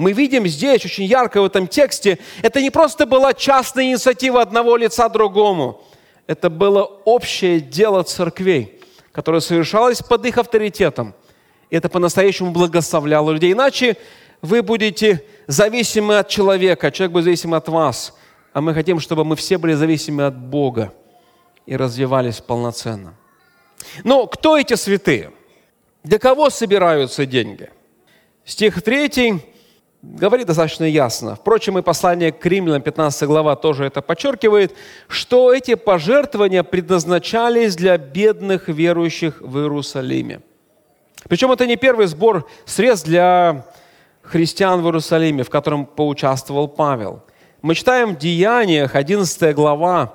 мы 0.00 0.12
видим 0.12 0.46
здесь 0.46 0.84
очень 0.84 1.04
ярко 1.04 1.42
в 1.42 1.44
этом 1.44 1.68
тексте, 1.68 2.18
это 2.42 2.62
не 2.62 2.70
просто 2.70 3.04
была 3.04 3.34
частная 3.34 3.84
инициатива 3.84 4.40
одного 4.40 4.76
лица 4.76 5.08
другому, 5.08 5.84
это 6.26 6.48
было 6.48 6.84
общее 7.04 7.60
дело 7.60 8.02
церквей, 8.02 8.80
которое 9.12 9.40
совершалось 9.40 10.02
под 10.02 10.24
их 10.24 10.38
авторитетом. 10.38 11.14
И 11.68 11.76
это 11.76 11.88
по-настоящему 11.88 12.50
благословляло 12.50 13.30
людей. 13.30 13.52
Иначе 13.52 13.96
вы 14.40 14.62
будете 14.62 15.24
зависимы 15.46 16.18
от 16.18 16.28
человека, 16.28 16.90
человек 16.90 17.12
будет 17.12 17.24
зависим 17.24 17.52
от 17.52 17.68
вас. 17.68 18.16
А 18.52 18.60
мы 18.60 18.72
хотим, 18.72 19.00
чтобы 19.00 19.24
мы 19.24 19.36
все 19.36 19.58
были 19.58 19.74
зависимы 19.74 20.24
от 20.24 20.36
Бога 20.36 20.94
и 21.66 21.76
развивались 21.76 22.40
полноценно. 22.40 23.14
Но 24.02 24.26
кто 24.26 24.56
эти 24.56 24.74
святые? 24.74 25.30
Для 26.02 26.18
кого 26.18 26.48
собираются 26.48 27.26
деньги? 27.26 27.68
Стих 28.44 28.82
3 28.82 29.42
говорит 30.02 30.46
достаточно 30.46 30.84
ясно. 30.84 31.36
Впрочем, 31.36 31.78
и 31.78 31.82
послание 31.82 32.32
к 32.32 32.44
римлянам, 32.46 32.82
15 32.82 33.22
глава, 33.24 33.56
тоже 33.56 33.84
это 33.84 34.02
подчеркивает, 34.02 34.74
что 35.08 35.52
эти 35.52 35.74
пожертвования 35.74 36.62
предназначались 36.62 37.76
для 37.76 37.98
бедных 37.98 38.68
верующих 38.68 39.40
в 39.40 39.58
Иерусалиме. 39.58 40.40
Причем 41.28 41.52
это 41.52 41.66
не 41.66 41.76
первый 41.76 42.06
сбор 42.06 42.48
средств 42.64 43.06
для 43.06 43.66
христиан 44.22 44.80
в 44.80 44.86
Иерусалиме, 44.86 45.42
в 45.44 45.50
котором 45.50 45.84
поучаствовал 45.84 46.68
Павел. 46.68 47.22
Мы 47.62 47.74
читаем 47.74 48.14
в 48.14 48.18
Деяниях, 48.18 48.94
11 48.94 49.54
глава, 49.54 50.14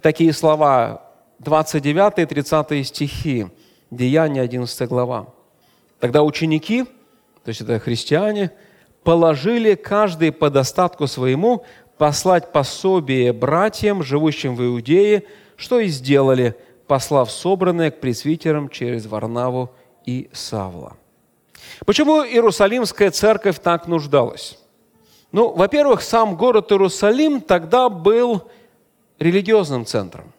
такие 0.00 0.32
слова, 0.32 1.02
29 1.38 2.18
и 2.18 2.26
30 2.26 2.86
стихи. 2.86 3.46
Деяния, 3.90 4.40
11 4.40 4.88
глава. 4.88 5.26
Тогда 6.00 6.24
ученики, 6.24 6.82
то 6.82 7.48
есть 7.48 7.60
это 7.60 7.78
христиане, 7.78 8.50
положили 9.04 9.74
каждый 9.74 10.32
по 10.32 10.50
достатку 10.50 11.06
своему 11.06 11.64
послать 11.98 12.52
пособие 12.52 13.32
братьям, 13.32 14.02
живущим 14.02 14.56
в 14.56 14.64
Иудее, 14.64 15.24
что 15.56 15.78
и 15.78 15.86
сделали, 15.88 16.56
послав 16.86 17.30
собранное 17.30 17.90
к 17.90 18.00
пресвитерам 18.00 18.68
через 18.68 19.06
Варнаву 19.06 19.70
и 20.04 20.28
Савла. 20.32 20.96
Почему 21.86 22.24
Иерусалимская 22.24 23.10
церковь 23.10 23.58
так 23.60 23.86
нуждалась? 23.86 24.58
Ну, 25.32 25.52
во-первых, 25.52 26.02
сам 26.02 26.36
город 26.36 26.70
Иерусалим 26.72 27.40
тогда 27.40 27.88
был 27.88 28.48
религиозным 29.18 29.86
центром. 29.86 30.33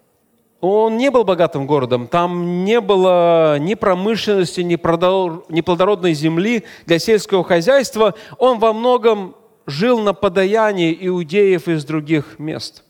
Он 0.67 0.97
не 0.97 1.12
был 1.12 1.23
богатым 1.23 1.67
городом, 1.67 2.08
там 2.08 2.65
не 2.65 2.82
было 2.82 3.60
ни 3.60 3.75
промышленности, 3.75 4.62
ни 4.62 4.75
плодородной 4.78 6.13
земли 6.15 6.63
для 6.88 6.97
сельского 6.97 7.43
хозяйства. 7.43 8.15
Он 8.39 8.58
во 8.58 8.73
многом 8.73 9.36
жил 9.67 9.99
на 9.99 10.13
подаянии 10.13 10.97
иудеев 10.99 11.67
из 11.67 11.86
других 11.86 12.39
мест. 12.39 12.84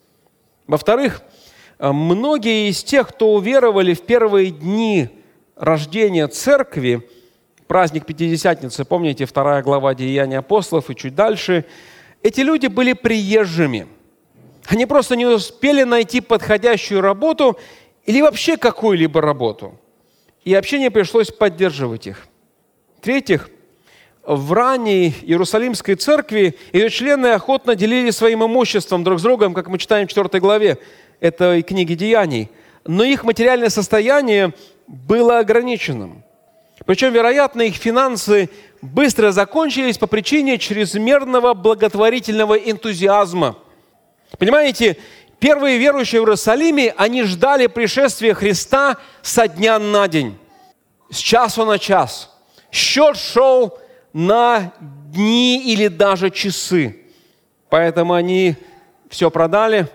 Во-вторых, 0.67 1.21
многие 1.77 2.69
из 2.69 2.81
тех, 2.81 3.09
кто 3.09 3.33
уверовали 3.33 3.93
в 3.93 4.03
первые 4.03 4.51
дни 4.51 5.09
рождения 5.57 6.29
церкви, 6.29 7.05
праздник 7.67 8.05
Пятидесятницы, 8.05 8.85
помните, 8.85 9.25
вторая 9.25 9.61
глава 9.61 9.93
Деяния 9.93 10.37
апостолов 10.37 10.89
и 10.89 10.95
чуть 10.95 11.13
дальше, 11.13 11.65
эти 12.23 12.39
люди 12.39 12.67
были 12.67 12.93
приезжими. 12.93 13.85
Они 14.67 14.85
просто 14.85 15.15
не 15.15 15.25
успели 15.25 15.83
найти 15.83 16.21
подходящую 16.21 17.01
работу 17.01 17.57
или 18.05 18.21
вообще 18.21 18.57
какую-либо 18.57 19.21
работу. 19.21 19.79
И 20.43 20.53
общение 20.53 20.91
пришлось 20.91 21.31
поддерживать 21.31 22.07
их. 22.07 22.27
В-третьих, 22.99 23.49
в 24.25 24.53
ранней 24.53 25.13
Иерусалимской 25.21 25.95
церкви 25.95 26.55
ее 26.73 26.89
члены 26.89 27.27
охотно 27.27 27.75
делились 27.75 28.15
своим 28.15 28.43
имуществом 28.43 29.03
друг 29.03 29.19
с 29.19 29.23
другом, 29.23 29.53
как 29.53 29.67
мы 29.67 29.77
читаем 29.77 30.07
в 30.07 30.09
4 30.13 30.39
главе 30.39 30.79
этой 31.19 31.61
книги 31.61 31.93
Деяний. 31.93 32.49
Но 32.85 33.03
их 33.03 33.23
материальное 33.23 33.69
состояние 33.69 34.53
было 34.87 35.39
ограниченным. 35.39 36.23
Причем, 36.85 37.13
вероятно, 37.13 37.61
их 37.61 37.75
финансы 37.75 38.49
быстро 38.81 39.31
закончились 39.31 39.97
по 39.97 40.07
причине 40.07 40.57
чрезмерного 40.57 41.53
благотворительного 41.53 42.55
энтузиазма. 42.55 43.57
Понимаете, 44.37 44.97
первые 45.39 45.77
верующие 45.77 46.21
в 46.21 46.25
Иерусалиме, 46.25 46.93
они 46.97 47.23
ждали 47.23 47.67
пришествия 47.67 48.33
Христа 48.33 48.97
со 49.21 49.47
дня 49.47 49.79
на 49.79 50.07
день, 50.07 50.37
с 51.09 51.17
часу 51.17 51.65
на 51.65 51.79
час. 51.79 52.31
Счет 52.71 53.17
шел 53.17 53.77
на 54.13 54.73
дни 54.79 55.61
или 55.73 55.87
даже 55.87 56.29
часы. 56.29 57.01
Поэтому 57.69 58.13
они 58.13 58.55
все 59.09 59.29
продали, 59.31 59.87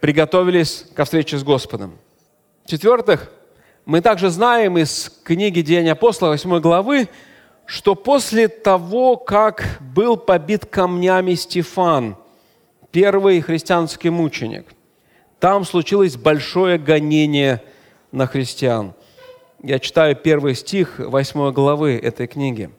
приготовились 0.00 0.86
ко 0.94 1.04
встрече 1.04 1.38
с 1.38 1.44
Господом. 1.44 1.98
В-четвертых, 2.64 3.30
мы 3.84 4.00
также 4.00 4.28
знаем 4.30 4.76
из 4.78 5.10
книги 5.24 5.60
Деяния 5.62 5.92
апостола 5.92 6.30
8 6.30 6.60
главы, 6.60 7.08
что 7.64 7.94
после 7.94 8.48
того, 8.48 9.16
как 9.16 9.78
был 9.80 10.16
побит 10.16 10.66
камнями 10.66 11.34
Стефан, 11.34 12.16
первый 12.90 13.40
христианский 13.40 14.10
мученик, 14.10 14.66
там 15.40 15.64
случилось 15.64 16.16
большое 16.16 16.78
гонение 16.78 17.62
на 18.12 18.26
христиан. 18.26 18.94
Я 19.62 19.78
читаю 19.78 20.16
первый 20.16 20.54
стих 20.54 20.98
8 20.98 21.52
главы 21.52 21.96
этой 21.96 22.26
книги. 22.26 22.70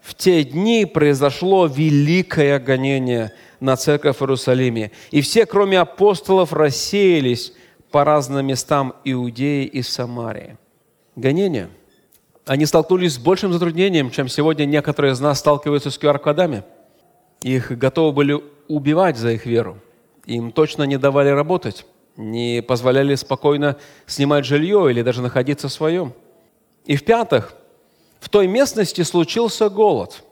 В 0.00 0.14
те 0.14 0.44
дни 0.44 0.86
произошло 0.86 1.66
великое 1.66 2.58
гонение 2.58 3.32
на 3.60 3.76
церковь 3.76 4.16
в 4.16 4.22
Иерусалиме, 4.22 4.92
и 5.10 5.20
все, 5.20 5.44
кроме 5.44 5.80
апостолов, 5.80 6.52
рассеялись 6.52 7.52
по 7.90 8.04
разным 8.04 8.46
местам 8.46 8.94
Иудеи 9.04 9.64
и 9.64 9.82
Самарии. 9.82 10.56
Гонения. 11.16 11.68
Они 12.46 12.64
столкнулись 12.64 13.14
с 13.14 13.18
большим 13.18 13.52
затруднением, 13.52 14.10
чем 14.10 14.28
сегодня 14.28 14.64
некоторые 14.64 15.12
из 15.12 15.20
нас 15.20 15.40
сталкиваются 15.40 15.90
с 15.90 15.98
QR-кодами. 15.98 16.62
Их 17.42 17.76
готовы 17.76 18.12
были 18.12 18.40
убивать 18.68 19.16
за 19.16 19.32
их 19.32 19.46
веру. 19.46 19.78
Им 20.26 20.52
точно 20.52 20.82
не 20.82 20.98
давали 20.98 21.30
работать, 21.30 21.86
не 22.16 22.62
позволяли 22.62 23.14
спокойно 23.14 23.76
снимать 24.06 24.44
жилье 24.44 24.90
или 24.90 25.02
даже 25.02 25.22
находиться 25.22 25.68
в 25.68 25.72
своем. 25.72 26.12
И 26.84 26.96
в-пятых, 26.96 27.54
в 28.20 28.28
той 28.28 28.46
местности 28.46 29.02
случился 29.02 29.68
голод, 29.68 30.22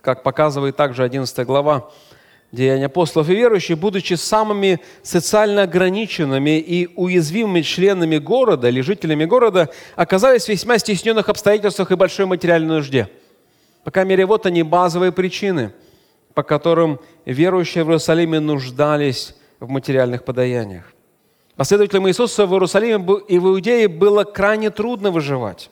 как 0.00 0.22
показывает 0.22 0.76
также 0.76 1.04
11 1.04 1.46
глава 1.46 1.90
Деяния 2.52 2.84
апостолов 2.84 3.30
и 3.30 3.34
верующие, 3.34 3.76
будучи 3.76 4.12
самыми 4.12 4.78
социально 5.02 5.62
ограниченными 5.62 6.58
и 6.58 6.90
уязвимыми 6.96 7.62
членами 7.62 8.18
города 8.18 8.68
или 8.68 8.82
жителями 8.82 9.24
города, 9.24 9.70
оказались 9.96 10.44
в 10.44 10.48
весьма 10.50 10.76
стесненных 10.76 11.30
обстоятельствах 11.30 11.92
и 11.92 11.96
большой 11.96 12.26
материальной 12.26 12.76
нужде. 12.76 13.08
По 13.84 13.90
крайней 13.90 14.10
мере, 14.10 14.26
вот 14.26 14.44
они 14.44 14.62
базовые 14.62 15.12
причины, 15.12 15.72
по 16.34 16.42
которым 16.42 16.98
верующие 17.24 17.84
в 17.84 17.88
Иерусалиме 17.88 18.40
нуждались 18.40 19.34
в 19.60 19.68
материальных 19.68 20.24
подаяниях. 20.24 20.92
Последователям 21.56 22.08
Иисуса 22.08 22.46
в 22.46 22.52
Иерусалиме 22.52 23.20
и 23.28 23.38
в 23.38 23.46
Иудее 23.46 23.88
было 23.88 24.24
крайне 24.24 24.70
трудно 24.70 25.10
выживать. 25.10 25.70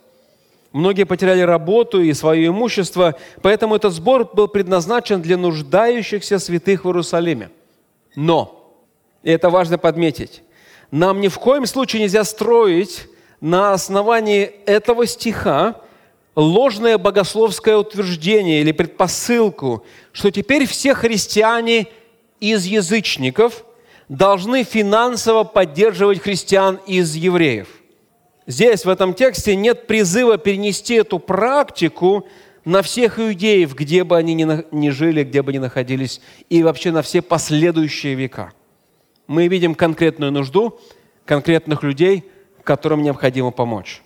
Многие 0.72 1.04
потеряли 1.04 1.40
работу 1.40 2.00
и 2.00 2.12
свое 2.12 2.46
имущество, 2.48 3.16
поэтому 3.42 3.74
этот 3.74 3.92
сбор 3.92 4.30
был 4.32 4.46
предназначен 4.46 5.20
для 5.20 5.36
нуждающихся 5.36 6.38
святых 6.38 6.84
в 6.84 6.88
Иерусалиме. 6.88 7.50
Но, 8.14 8.72
и 9.22 9.30
это 9.30 9.50
важно 9.50 9.78
подметить, 9.78 10.42
нам 10.90 11.20
ни 11.20 11.28
в 11.28 11.38
коем 11.38 11.66
случае 11.66 12.02
нельзя 12.02 12.22
строить 12.24 13.08
на 13.40 13.72
основании 13.72 14.44
этого 14.66 15.06
стиха 15.06 15.80
ложное 16.36 16.98
богословское 16.98 17.76
утверждение 17.76 18.60
или 18.60 18.72
предпосылку, 18.72 19.84
что 20.12 20.30
теперь 20.30 20.66
все 20.66 20.94
христиане 20.94 21.88
из 22.40 22.64
язычников 22.64 23.64
должны 24.08 24.64
финансово 24.64 25.44
поддерживать 25.44 26.20
христиан 26.20 26.80
из 26.86 27.14
евреев. 27.14 27.68
Здесь, 28.46 28.84
в 28.84 28.88
этом 28.88 29.14
тексте, 29.14 29.54
нет 29.54 29.86
призыва 29.86 30.38
перенести 30.38 30.94
эту 30.94 31.18
практику 31.18 32.26
на 32.64 32.82
всех 32.82 33.18
иудеев, 33.18 33.74
где 33.74 34.02
бы 34.02 34.16
они 34.16 34.34
ни 34.34 34.90
жили, 34.90 35.22
где 35.22 35.42
бы 35.42 35.52
ни 35.52 35.58
находились, 35.58 36.20
и 36.48 36.62
вообще 36.62 36.90
на 36.90 37.02
все 37.02 37.22
последующие 37.22 38.14
века. 38.14 38.52
Мы 39.26 39.46
видим 39.46 39.74
конкретную 39.74 40.32
нужду 40.32 40.80
конкретных 41.24 41.84
людей, 41.84 42.24
которым 42.64 43.02
необходимо 43.02 43.52
помочь. 43.52 44.02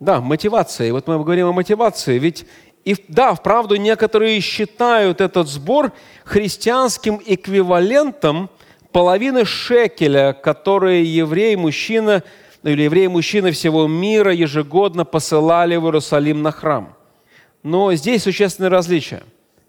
Да, 0.00 0.20
мотивация. 0.20 0.88
И 0.88 0.90
вот 0.90 1.06
мы 1.06 1.18
говорим 1.18 1.48
о 1.48 1.52
мотивации. 1.52 2.18
Ведь 2.18 2.46
и 2.84 2.96
да, 3.08 3.34
вправду 3.34 3.76
некоторые 3.76 4.40
считают 4.40 5.20
этот 5.20 5.48
сбор 5.48 5.92
христианским 6.24 7.20
эквивалентом 7.26 8.50
половины 8.92 9.44
шекеля, 9.44 10.32
которые 10.32 11.04
еврей, 11.04 11.56
мужчина– 11.56 12.22
или 12.62 12.82
евреи-мужчины 12.82 13.52
всего 13.52 13.86
мира 13.86 14.32
ежегодно 14.32 15.04
посылали 15.04 15.76
в 15.76 15.84
Иерусалим 15.84 16.42
на 16.42 16.50
храм. 16.50 16.94
Но 17.62 17.92
здесь 17.94 18.22
существенное 18.24 18.70
различие. 18.70 19.22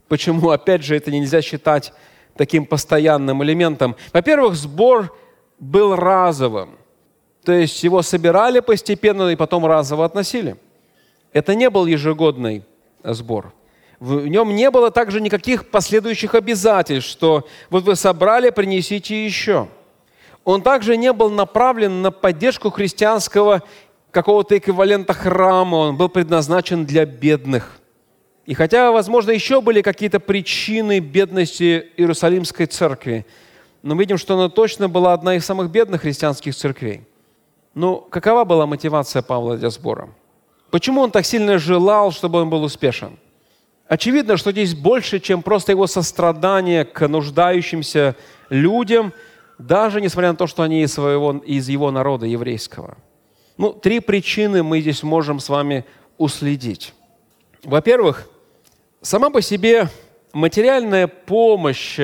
Почему, 0.08 0.50
опять 0.50 0.84
же, 0.84 0.96
это 0.96 1.12
нельзя 1.12 1.42
считать 1.42 1.94
таким 2.36 2.65
постоянным 2.65 3.44
элементом? 3.44 3.96
Во-первых, 4.12 4.56
сбор 4.56 5.15
был 5.60 5.96
разовым. 5.96 6.79
То 7.50 7.54
есть 7.54 7.84
его 7.84 8.04
собирали 8.04 8.60
постепенно 8.60 9.28
и 9.30 9.36
потом 9.36 9.66
разово 9.66 10.06
относили. 10.06 10.56
Это 11.34 11.56
не 11.56 11.68
был 11.72 11.88
ежегодный 11.88 12.64
сбор. 13.04 13.54
В 14.00 14.28
нем 14.28 14.56
не 14.56 14.70
было 14.70 14.92
также 14.92 15.20
никаких 15.20 15.72
последующих 15.72 16.36
обязательств, 16.36 17.10
что 17.10 17.48
вот 17.72 17.86
вы 17.86 17.96
собрали, 17.96 18.52
принесите 18.52 19.26
еще– 19.26 19.68
он 20.46 20.62
также 20.62 20.96
не 20.96 21.12
был 21.12 21.32
направлен 21.32 22.04
на 22.04 22.12
поддержку 22.12 22.70
христианского 22.70 23.64
какого-то 24.12 24.56
эквивалента 24.56 25.14
храма, 25.14 25.76
он 25.76 25.98
был 25.98 26.10
предназначен 26.10 26.86
для 26.86 27.06
бедных. 27.06 27.80
И 28.46 28.54
хотя, 28.54 28.92
возможно, 28.92 29.32
еще 29.32 29.60
были 29.60 29.82
какие-то 29.82 30.20
причины 30.20 31.00
бедности 31.00 31.88
Иерусалимской 31.98 32.68
церкви, 32.68 33.26
но 33.82 33.96
мы 33.96 34.04
видим, 34.04 34.20
что 34.20 34.36
она 34.36 34.50
точно 34.50 34.88
была 34.88 35.14
одна 35.14 35.36
из 35.36 35.46
самых 35.46 35.72
бедных 35.72 36.02
христианских 36.02 36.56
церквей. 36.56 37.09
Ну, 37.80 38.06
какова 38.10 38.44
была 38.44 38.65
мотивация 38.65 39.22
Павла 39.22 39.56
для 39.56 39.70
сбора? 39.70 40.10
Почему 40.70 41.00
он 41.00 41.12
так 41.12 41.26
сильно 41.26 41.58
желал, 41.58 42.12
чтобы 42.12 42.42
он 42.42 42.50
был 42.50 42.63
успешен? 42.63 43.18
Очевидно, 43.88 44.36
что 44.36 44.52
здесь 44.52 44.76
больше, 44.76 45.22
чем 45.22 45.42
просто 45.42 45.72
его 45.72 45.88
сострадание 45.88 46.84
к 46.84 47.08
нуждающимся 47.08 48.18
людям, 48.50 49.13
даже 49.58 50.02
несмотря 50.02 50.32
на 50.32 50.36
то, 50.36 50.46
что 50.46 50.63
они 50.63 50.82
из, 50.82 50.92
своего, 50.92 51.38
из 51.38 51.70
его 51.70 51.89
народа 51.89 52.26
еврейского. 52.26 52.98
Ну, 53.56 53.72
три 53.72 54.02
причины 54.02 54.62
мы 54.62 54.82
здесь 54.82 55.02
можем 55.02 55.39
с 55.39 55.48
вами 55.48 55.86
уследить. 56.18 56.94
Во-первых, 57.63 58.28
сама 59.02 59.30
по 59.30 59.42
себе 59.42 59.88
материальная 60.34 61.08
помощь 61.08 61.98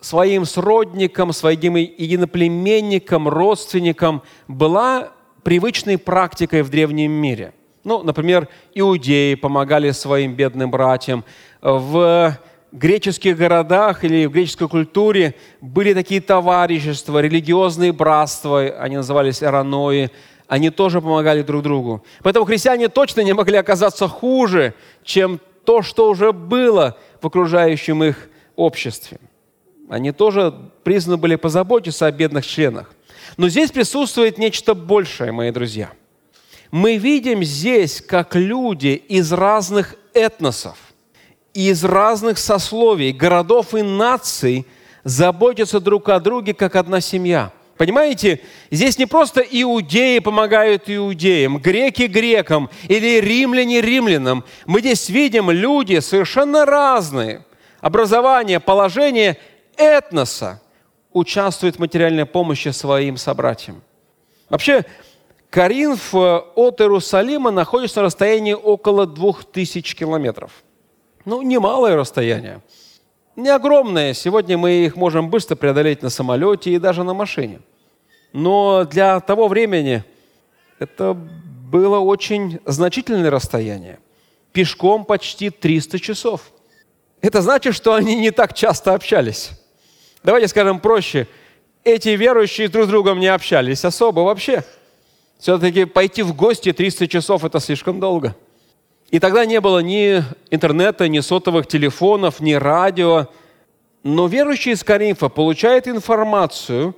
своим 0.00 0.44
сродникам, 0.44 1.32
своим 1.32 1.76
единоплеменникам, 1.76 3.28
родственникам 3.28 4.22
была 4.48 5.12
привычной 5.42 5.98
практикой 5.98 6.62
в 6.62 6.70
древнем 6.70 7.12
мире. 7.12 7.54
Ну, 7.84 8.02
например, 8.02 8.48
иудеи 8.74 9.34
помогали 9.34 9.90
своим 9.90 10.34
бедным 10.34 10.70
братьям. 10.70 11.24
В 11.62 12.36
греческих 12.72 13.36
городах 13.36 14.04
или 14.04 14.26
в 14.26 14.32
греческой 14.32 14.68
культуре 14.68 15.34
были 15.60 15.94
такие 15.94 16.20
товарищества, 16.20 17.20
религиозные 17.20 17.92
братства, 17.92 18.62
они 18.62 18.96
назывались 18.96 19.42
эранои, 19.42 20.10
они 20.46 20.70
тоже 20.70 21.00
помогали 21.00 21.42
друг 21.42 21.62
другу. 21.62 22.04
Поэтому 22.22 22.44
христиане 22.44 22.88
точно 22.88 23.22
не 23.22 23.32
могли 23.32 23.56
оказаться 23.56 24.08
хуже, 24.08 24.74
чем 25.04 25.40
то, 25.64 25.82
что 25.82 26.10
уже 26.10 26.32
было 26.32 26.98
в 27.20 27.26
окружающем 27.26 28.04
их 28.04 28.28
обществе. 28.56 29.18
Они 29.90 30.12
тоже 30.12 30.54
призваны 30.84 31.16
были 31.16 31.34
позаботиться 31.34 32.06
о 32.06 32.12
бедных 32.12 32.46
членах. 32.46 32.92
Но 33.36 33.48
здесь 33.48 33.72
присутствует 33.72 34.38
нечто 34.38 34.74
большее, 34.74 35.32
мои 35.32 35.50
друзья. 35.50 35.90
Мы 36.70 36.96
видим 36.96 37.42
здесь, 37.42 38.00
как 38.00 38.36
люди 38.36 39.02
из 39.08 39.32
разных 39.32 39.96
этносов, 40.14 40.78
из 41.54 41.82
разных 41.82 42.38
сословий, 42.38 43.10
городов 43.10 43.74
и 43.74 43.82
наций 43.82 44.64
заботятся 45.02 45.80
друг 45.80 46.08
о 46.08 46.20
друге, 46.20 46.54
как 46.54 46.76
одна 46.76 47.00
семья. 47.00 47.52
Понимаете, 47.76 48.40
здесь 48.70 48.96
не 48.96 49.06
просто 49.06 49.40
иудеи 49.40 50.20
помогают 50.20 50.84
иудеям, 50.86 51.58
греки 51.58 52.06
грекам 52.06 52.70
или 52.86 53.18
римляне 53.18 53.80
римлянам. 53.80 54.44
Мы 54.66 54.80
здесь 54.80 55.08
видим 55.08 55.50
люди 55.50 55.98
совершенно 55.98 56.64
разные. 56.64 57.44
Образование, 57.80 58.60
положение 58.60 59.38
этноса 59.80 60.60
участвует 61.12 61.76
в 61.76 61.78
материальной 61.78 62.26
помощи 62.26 62.68
своим 62.68 63.16
собратьям. 63.16 63.82
Вообще, 64.48 64.84
Каринф 65.50 66.14
э, 66.14 66.38
от 66.54 66.80
Иерусалима 66.80 67.50
находится 67.50 68.00
на 68.00 68.06
расстоянии 68.06 68.52
около 68.52 69.06
2000 69.06 69.96
километров. 69.96 70.52
Ну, 71.24 71.42
немалое 71.42 71.96
расстояние. 71.96 72.60
Не 73.36 73.48
огромное. 73.48 74.14
Сегодня 74.14 74.56
мы 74.56 74.84
их 74.84 74.96
можем 74.96 75.30
быстро 75.30 75.56
преодолеть 75.56 76.02
на 76.02 76.10
самолете 76.10 76.70
и 76.70 76.78
даже 76.78 77.02
на 77.02 77.14
машине. 77.14 77.60
Но 78.32 78.84
для 78.84 79.18
того 79.20 79.48
времени 79.48 80.04
это 80.78 81.14
было 81.14 81.98
очень 81.98 82.60
значительное 82.64 83.30
расстояние. 83.30 83.98
Пешком 84.52 85.04
почти 85.04 85.50
300 85.50 85.98
часов. 85.98 86.52
Это 87.20 87.42
значит, 87.42 87.74
что 87.74 87.94
они 87.94 88.16
не 88.16 88.30
так 88.30 88.54
часто 88.54 88.94
общались. 88.94 89.50
Давайте 90.22 90.48
скажем 90.48 90.80
проще. 90.80 91.26
Эти 91.82 92.10
верующие 92.10 92.68
друг 92.68 92.84
с 92.84 92.88
другом 92.88 93.20
не 93.20 93.28
общались 93.28 93.84
особо 93.86 94.20
вообще. 94.20 94.64
Все-таки 95.38 95.86
пойти 95.86 96.22
в 96.22 96.34
гости 96.34 96.72
300 96.72 97.08
часов– 97.08 97.44
это 97.46 97.58
слишком 97.58 98.00
долго. 98.00 98.36
И 99.10 99.18
тогда 99.18 99.46
не 99.46 99.60
было 99.60 99.78
ни 99.78 100.22
интернета, 100.50 101.08
ни 101.08 101.20
сотовых 101.20 101.66
телефонов, 101.66 102.40
ни 102.40 102.52
радио. 102.52 103.28
Но 104.02 104.26
верующие 104.26 104.74
из 104.74 104.84
Каринфа 104.84 105.30
получают 105.30 105.88
информацию 105.88 106.94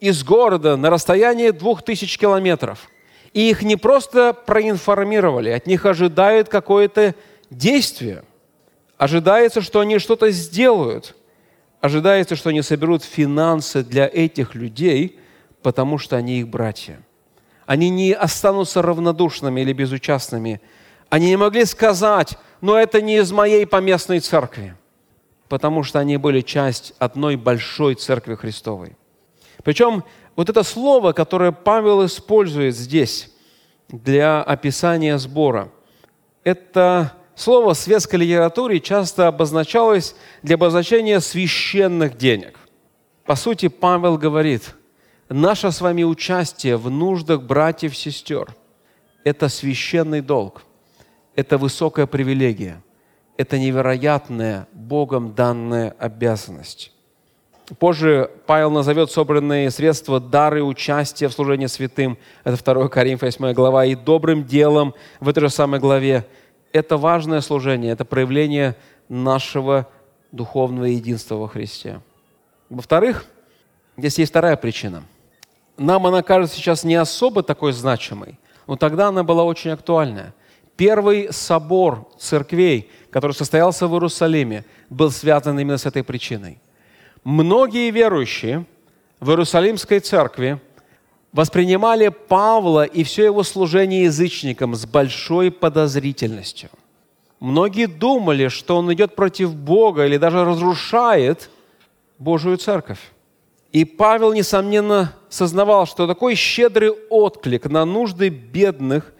из 0.00 0.24
города 0.24 0.76
на 0.76 0.90
расстоянии 0.90 1.50
2000 1.50 2.18
километров. 2.18 2.90
И 3.32 3.48
их 3.48 3.62
не 3.62 3.76
просто 3.76 4.32
проинформировали, 4.32 5.50
от 5.50 5.68
них 5.68 5.86
ожидают 5.86 6.48
какое-то 6.48 7.14
действие. 7.48 8.24
Ожидается, 8.98 9.60
что 9.60 9.78
они 9.78 10.00
что-то 10.00 10.30
сделают– 10.32 11.14
ожидается, 11.80 12.36
что 12.36 12.50
они 12.50 12.62
соберут 12.62 13.02
финансы 13.02 13.82
для 13.82 14.06
этих 14.06 14.54
людей, 14.54 15.18
потому 15.62 15.98
что 15.98 16.16
они 16.16 16.40
их 16.40 16.48
братья. 16.48 17.00
Они 17.66 17.88
не 17.88 18.12
останутся 18.12 18.82
равнодушными 18.82 19.60
или 19.60 19.72
безучастными. 19.72 20.60
Они 21.08 21.28
не 21.28 21.36
могли 21.36 21.64
сказать, 21.64 22.36
но 22.60 22.78
это 22.78 23.00
не 23.00 23.18
из 23.18 23.32
моей 23.32 23.66
поместной 23.66 24.20
церкви, 24.20 24.76
потому 25.48 25.82
что 25.82 25.98
они 25.98 26.16
были 26.16 26.40
часть 26.40 26.94
одной 26.98 27.36
большой 27.36 27.94
церкви 27.94 28.34
Христовой. 28.34 28.96
Причем 29.62 30.04
вот 30.36 30.48
это 30.48 30.62
слово, 30.62 31.12
которое 31.12 31.52
Павел 31.52 32.04
использует 32.04 32.74
здесь 32.76 33.30
для 33.88 34.42
описания 34.42 35.18
сбора, 35.18 35.70
это 36.44 37.12
Слово 37.40 37.72
светской 37.72 38.16
литературе 38.16 38.80
часто 38.80 39.26
обозначалось 39.26 40.14
для 40.42 40.56
обозначения 40.56 41.20
священных 41.20 42.18
денег. 42.18 42.58
По 43.24 43.34
сути, 43.34 43.68
Павел 43.68 44.18
говорит, 44.18 44.74
наше 45.30 45.72
с 45.72 45.80
вами 45.80 46.02
участие 46.02 46.76
в 46.76 46.90
нуждах 46.90 47.40
братьев 47.40 47.94
и 47.94 47.96
сестер– 47.96 48.54
это 49.24 49.48
священный 49.48 50.20
долг, 50.20 50.64
это 51.34 51.56
высокая 51.56 52.06
привилегия, 52.06 52.82
это 53.38 53.58
невероятная 53.58 54.68
Богом 54.74 55.34
данная 55.34 55.96
обязанность. 55.98 56.92
Позже 57.78 58.30
Павел 58.46 58.70
назовет 58.70 59.10
собранные 59.12 59.70
средства 59.70 60.20
дары 60.20 60.62
участия 60.62 61.28
в 61.28 61.32
служении 61.32 61.68
святым. 61.68 62.18
Это 62.44 62.62
2 62.62 62.88
Коринфа 62.88 63.26
8 63.26 63.52
глава. 63.54 63.84
И 63.84 63.94
добрым 63.94 64.44
делом 64.44 64.92
в 65.20 65.28
этой 65.28 65.40
же 65.40 65.50
самой 65.50 65.78
главе 65.78 66.26
это 66.72 66.96
важное 66.96 67.40
служение, 67.40 67.92
это 67.92 68.04
проявление 68.04 68.76
нашего 69.08 69.88
духовного 70.32 70.84
единства 70.84 71.36
во 71.36 71.48
Христе. 71.48 72.00
Во-вторых, 72.68 73.24
здесь 73.96 74.18
есть 74.18 74.30
вторая 74.30 74.56
причина. 74.56 75.02
Нам 75.76 76.06
она 76.06 76.22
кажется 76.22 76.56
сейчас 76.56 76.84
не 76.84 76.94
особо 76.94 77.42
такой 77.42 77.72
значимой, 77.72 78.38
но 78.66 78.76
тогда 78.76 79.08
она 79.08 79.24
была 79.24 79.44
очень 79.44 79.70
актуальная. 79.70 80.34
Первый 80.76 81.32
собор 81.32 82.08
церквей, 82.18 82.90
который 83.10 83.32
состоялся 83.32 83.86
в 83.86 83.92
Иерусалиме, 83.92 84.64
был 84.88 85.10
связан 85.10 85.58
именно 85.58 85.78
с 85.78 85.86
этой 85.86 86.04
причиной. 86.04 86.58
Многие 87.24 87.90
верующие 87.90 88.64
в 89.18 89.30
Иерусалимской 89.30 90.00
церкви 90.00 90.60
воспринимали 91.32 92.08
Павла 92.08 92.84
и 92.84 93.04
все 93.04 93.24
его 93.24 93.42
служение 93.42 94.04
язычникам 94.04 94.74
с 94.74 94.86
большой 94.86 95.50
подозрительностью. 95.50 96.70
Многие 97.38 97.86
думали, 97.86 98.48
что 98.48 98.76
он 98.76 98.92
идет 98.92 99.14
против 99.14 99.54
Бога 99.54 100.04
или 100.06 100.18
даже 100.18 100.44
разрушает 100.44 101.50
Божию 102.18 102.58
церковь. 102.58 103.00
И 103.72 103.84
Павел, 103.84 104.32
несомненно, 104.32 105.14
сознавал, 105.28 105.86
что 105.86 106.06
такой 106.06 106.34
щедрый 106.34 106.90
отклик 106.90 107.66
на 107.66 107.84
нужды 107.84 108.28
бедных 108.28 109.12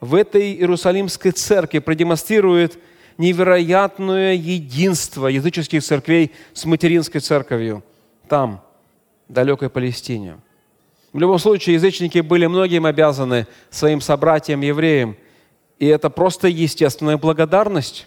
в 0.00 0.14
этой 0.14 0.52
Иерусалимской 0.52 1.32
церкви 1.32 1.80
продемонстрирует 1.80 2.78
невероятное 3.18 4.34
единство 4.34 5.26
языческих 5.26 5.82
церквей 5.82 6.32
с 6.54 6.64
материнской 6.64 7.20
церковью 7.20 7.82
там, 8.28 8.62
в 9.28 9.32
далекой 9.32 9.68
Палестине– 9.68 10.38
в 11.16 11.18
любом 11.18 11.38
случае, 11.38 11.76
язычники 11.76 12.18
были 12.18 12.44
многим 12.44 12.84
обязаны 12.84 13.46
своим 13.70 14.02
собратьям-евреям, 14.02 15.16
и 15.78 15.86
это 15.86 16.10
просто 16.10 16.46
естественная 16.46 17.16
благодарность. 17.16 18.06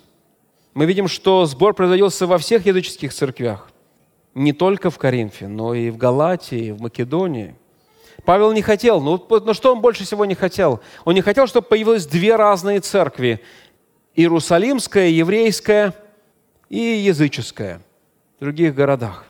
Мы 0.75 0.85
видим, 0.85 1.07
что 1.07 1.43
сбор 1.47 1.73
производился 1.73 2.27
во 2.27 2.37
всех 2.37 2.67
языческих 2.67 3.11
церквях, 3.11 3.71
не 4.35 4.53
только 4.53 4.91
в 4.91 4.99
Коринфе, 4.99 5.47
но 5.47 5.73
и 5.73 5.89
в 5.89 5.97
Галатии, 5.97 6.69
в 6.69 6.81
Македонии. 6.81 7.55
Павел 8.25 8.51
не 8.51 8.61
хотел, 8.61 9.01
ну, 9.01 9.19
ну 9.27 9.55
что 9.55 9.73
он 9.73 9.81
больше 9.81 10.03
всего 10.03 10.23
не 10.25 10.35
хотел? 10.35 10.79
Он 11.03 11.15
не 11.15 11.21
хотел, 11.21 11.47
чтобы 11.47 11.65
появилось 11.65 12.05
две 12.05 12.35
разные 12.35 12.79
церкви. 12.79 13.41
Иерусалимская, 14.13 15.07
еврейская 15.07 15.95
и 16.69 16.77
языческая 16.77 17.81
в 18.37 18.41
других 18.43 18.75
городах. 18.75 19.25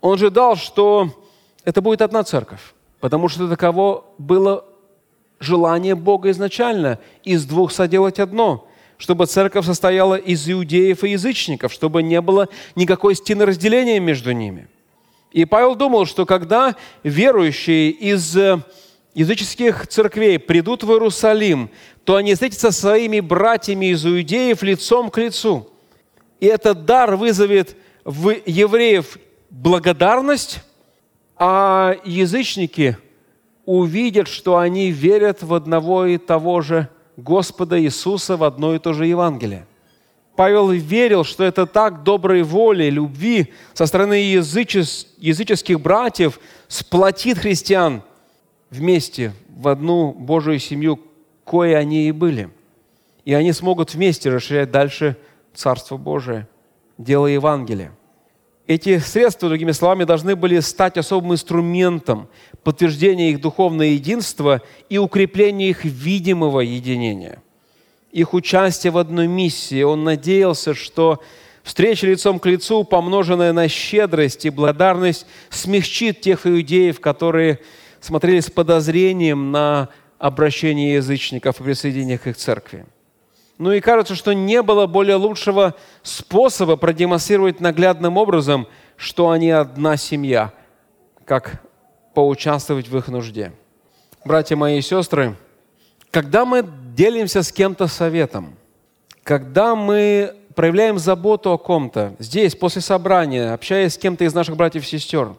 Он 0.00 0.14
ожидал, 0.14 0.54
что 0.54 1.10
это 1.64 1.82
будет 1.82 2.02
одна 2.02 2.22
церковь. 2.22 2.60
Потому 3.00 3.28
что 3.28 3.48
таково 3.48 4.04
было 4.18 4.64
желание 5.40 5.94
Бога 5.94 6.30
изначально, 6.30 6.98
из 7.24 7.44
двух 7.46 7.72
соделать 7.72 8.18
одно, 8.18 8.68
чтобы 8.98 9.26
церковь 9.26 9.64
состояла 9.64 10.16
из 10.16 10.48
иудеев 10.48 11.02
и 11.02 11.10
язычников, 11.10 11.72
чтобы 11.72 12.02
не 12.02 12.20
было 12.20 12.48
никакой 12.76 13.14
стены 13.14 13.46
разделения 13.46 13.98
между 13.98 14.32
ними. 14.32 14.68
И 15.32 15.46
Павел 15.46 15.74
думал, 15.74 16.04
что 16.04 16.26
когда 16.26 16.76
верующие 17.02 17.90
из 17.90 18.36
э, 18.36 18.58
языческих 19.14 19.86
церквей 19.86 20.38
придут 20.38 20.82
в 20.82 20.90
Иерусалим, 20.90 21.70
то 22.04 22.16
они 22.16 22.34
встретятся 22.34 22.72
со 22.72 22.80
своими 22.80 23.20
братьями 23.20 23.86
из 23.86 24.04
иудеев 24.04 24.62
лицом 24.62 25.10
к 25.10 25.18
лицу. 25.18 25.70
И 26.40 26.46
этот 26.46 26.84
дар 26.84 27.16
вызовет 27.16 27.76
в 28.04 28.34
евреев 28.44 29.18
благодарность, 29.50 30.60
а 31.42 31.96
язычники 32.04 32.98
увидят, 33.64 34.28
что 34.28 34.58
они 34.58 34.90
верят 34.90 35.42
в 35.42 35.54
одного 35.54 36.04
и 36.04 36.18
того 36.18 36.60
же 36.60 36.90
Господа 37.16 37.80
Иисуса, 37.80 38.36
в 38.36 38.44
одно 38.44 38.74
и 38.74 38.78
то 38.78 38.92
же 38.92 39.06
Евангелие. 39.06 39.66
Павел 40.36 40.70
верил, 40.70 41.24
что 41.24 41.42
это 41.42 41.64
так 41.64 42.02
доброй 42.02 42.42
воли, 42.42 42.90
любви 42.90 43.52
со 43.72 43.86
стороны 43.86 44.14
язычес, 44.14 45.06
языческих 45.16 45.80
братьев 45.80 46.40
сплотит 46.68 47.38
христиан 47.38 48.02
вместе 48.68 49.32
в 49.48 49.68
одну 49.68 50.12
Божию 50.12 50.58
семью, 50.58 51.00
кое 51.46 51.76
они 51.78 52.08
и 52.08 52.12
были. 52.12 52.50
И 53.24 53.32
они 53.32 53.52
смогут 53.54 53.94
вместе 53.94 54.30
расширять 54.30 54.70
дальше 54.70 55.16
Царство 55.54 55.96
Божие, 55.96 56.46
дело 56.98 57.26
Евангелия. 57.26 57.92
Эти 58.70 59.00
средства, 59.00 59.48
другими 59.48 59.72
словами, 59.72 60.04
должны 60.04 60.36
были 60.36 60.60
стать 60.60 60.96
особым 60.96 61.32
инструментом 61.32 62.28
подтверждения 62.62 63.30
их 63.30 63.40
духовного 63.40 63.82
единства 63.82 64.62
и 64.88 64.96
укрепления 64.96 65.70
их 65.70 65.84
видимого 65.84 66.60
единения. 66.60 67.42
Их 68.12 68.32
участие 68.32 68.92
в 68.92 68.98
одной 68.98 69.26
миссии. 69.26 69.82
Он 69.82 70.04
надеялся, 70.04 70.74
что 70.74 71.20
встреча 71.64 72.06
лицом 72.06 72.38
к 72.38 72.46
лицу, 72.46 72.84
помноженная 72.84 73.52
на 73.52 73.66
щедрость 73.66 74.46
и 74.46 74.50
благодарность, 74.50 75.26
смягчит 75.48 76.20
тех 76.20 76.46
иудеев, 76.46 77.00
которые 77.00 77.58
смотрели 78.00 78.38
с 78.38 78.52
подозрением 78.52 79.50
на 79.50 79.88
обращение 80.20 80.94
язычников 80.94 81.60
и 81.60 81.64
присоединение 81.64 82.18
к 82.18 82.28
их 82.28 82.36
церкви. 82.36 82.86
Ну 83.60 83.72
и 83.72 83.80
кажется, 83.80 84.14
что 84.14 84.32
не 84.32 84.62
было 84.62 84.86
более 84.86 85.16
лучшего 85.16 85.74
способа 86.02 86.76
продемонстрировать 86.76 87.60
наглядным 87.60 88.16
образом, 88.16 88.66
что 88.96 89.28
они 89.28 89.50
одна 89.50 89.98
семья, 89.98 90.54
как 91.26 91.60
поучаствовать 92.14 92.88
в 92.88 92.96
их 92.96 93.08
нужде. 93.08 93.52
Братья 94.24 94.56
мои 94.56 94.78
и 94.78 94.80
сестры, 94.80 95.36
когда 96.10 96.46
мы 96.46 96.66
делимся 96.94 97.42
с 97.42 97.52
кем-то 97.52 97.86
советом, 97.86 98.54
когда 99.24 99.74
мы 99.74 100.36
проявляем 100.54 100.98
заботу 100.98 101.52
о 101.52 101.58
ком-то, 101.58 102.16
здесь, 102.18 102.56
после 102.56 102.80
собрания, 102.80 103.52
общаясь 103.52 103.92
с 103.92 103.98
кем-то 103.98 104.24
из 104.24 104.32
наших 104.32 104.56
братьев 104.56 104.84
и 104.84 104.86
сестер, 104.86 105.34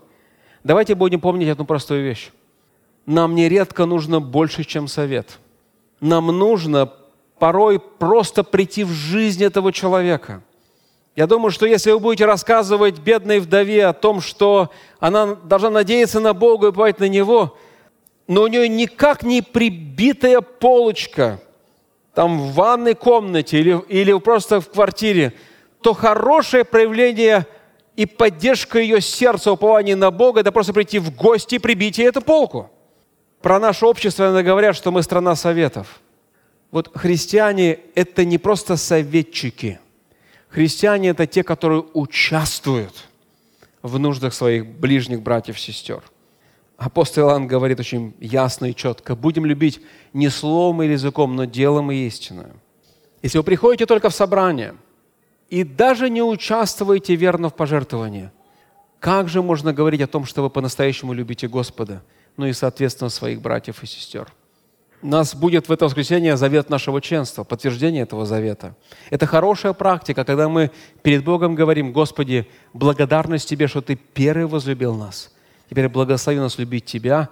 давайте 0.63 0.93
будем 0.93 1.21
помнить 1.21 1.49
одну 1.49 1.65
простую 1.65 2.03
вещь. 2.03 2.29
Нам 3.07 3.33
нередко 3.33 3.87
нужно 3.87 4.19
больше, 4.21 4.63
чем 4.63 4.87
совет. 4.87 5.39
Нам 5.99 6.27
нужно 6.27 6.85
порой 7.41 7.79
просто 7.79 8.43
прийти 8.43 8.83
в 8.83 8.91
жизнь 8.91 9.43
этого 9.43 9.73
человека. 9.73 10.43
Я 11.15 11.25
думаю, 11.25 11.49
что 11.49 11.65
если 11.65 11.89
вы 11.89 11.97
будете 11.97 12.25
рассказывать 12.25 12.99
бедной 12.99 13.39
вдове 13.39 13.87
о 13.87 13.93
том, 13.93 14.21
что 14.21 14.69
она 14.99 15.33
должна 15.33 15.71
надеяться 15.71 16.19
на 16.19 16.35
Бога 16.35 16.67
и 16.67 16.71
бывать 16.71 16.99
на 16.99 17.09
Него, 17.09 17.57
но 18.27 18.43
у 18.43 18.47
нее 18.47 18.69
никак 18.69 19.23
не 19.23 19.41
прибитая 19.41 20.41
полочка 20.41 21.41
там 22.13 22.37
в 22.37 22.53
ванной 22.53 22.93
комнате 22.93 23.57
или, 23.57 23.81
или 23.89 24.15
просто 24.19 24.61
в 24.61 24.69
квартире, 24.69 25.33
то 25.81 25.95
хорошее 25.95 26.63
проявление 26.63 27.47
и 27.95 28.05
поддержка 28.05 28.77
ее 28.77 29.01
сердца, 29.01 29.51
упования 29.51 29.95
на 29.95 30.11
Бога, 30.11 30.41
это 30.41 30.51
просто 30.51 30.73
прийти 30.73 30.99
в 30.99 31.15
гости 31.15 31.55
и 31.55 31.59
прибить 31.59 31.97
ей 31.97 32.09
эту 32.09 32.21
полку. 32.21 32.69
Про 33.41 33.59
наше 33.59 33.87
общество 33.87 34.25
иногда 34.25 34.43
говорят, 34.43 34.75
что 34.75 34.91
мы 34.91 35.01
страна 35.01 35.33
советов– 35.33 36.01
вот 36.71 36.97
христиане– 36.97 37.79
это 37.95 38.23
не 38.23 38.37
просто 38.37 38.77
советчики. 38.77 39.79
Христиане– 40.49 41.09
это 41.09 41.27
те, 41.27 41.43
которые 41.43 41.83
участвуют 41.93 43.07
в 43.81 43.99
нуждах 43.99 44.33
своих 44.33 44.65
ближних 44.65 45.21
братьев 45.21 45.59
сестер. 45.59 46.01
Апостол 46.77 47.29
Иоанн 47.29 47.47
говорит 47.47 47.79
очень 47.79 48.15
ясно 48.19 48.67
и 48.67 48.75
четко. 48.75 49.15
Будем 49.15 49.45
любить 49.45 49.81
не 50.13 50.29
словом 50.29 50.81
или 50.81 50.93
языком, 50.93 51.35
но 51.35 51.45
делом 51.45 51.91
и 51.91 52.07
истиною. 52.07 52.53
Если 53.21 53.37
вы 53.37 53.43
приходите 53.43 53.85
только 53.85 54.09
в 54.09 54.15
собрание 54.15 54.75
и 55.49 55.63
даже 55.63 56.09
не 56.09 56.23
участвуете 56.23 57.15
верно 57.15 57.49
в 57.49 57.55
пожертвовании, 57.55 58.31
как 58.99 59.27
же 59.27 59.41
можно 59.41 59.73
говорить 59.73 60.01
о 60.01 60.07
том, 60.07 60.25
что 60.25 60.41
вы 60.41 60.49
по-настоящему 60.49 61.13
любите 61.13 61.47
Господа, 61.47 62.01
ну 62.37 62.45
и, 62.45 62.53
соответственно, 62.53 63.09
своих 63.09 63.41
братьев 63.41 63.83
и 63.83 63.85
сестер– 63.85 64.31
нас 65.01 65.35
будет 65.35 65.69
в 65.69 65.71
это 65.71 65.85
воскресенье 65.85 66.37
завет 66.37 66.69
нашего 66.69 67.01
членства, 67.01 67.43
подтверждение 67.43 68.03
этого 68.03 68.25
завета. 68.25 68.75
Это 69.09 69.25
хорошая 69.25 69.73
практика, 69.73 70.23
когда 70.23 70.49
мы 70.49 70.71
перед 71.01 71.23
Богом 71.23 71.55
говорим, 71.55 71.91
Господи, 71.91 72.47
благодарность 72.73 73.49
Тебе, 73.49 73.67
что 73.67 73.81
Ты 73.81 73.95
первый 73.95 74.45
возлюбил 74.45 74.95
нас. 74.95 75.33
Теперь 75.69 75.89
благослови 75.89 76.39
нас 76.39 76.57
любить 76.57 76.85
Тебя, 76.85 77.29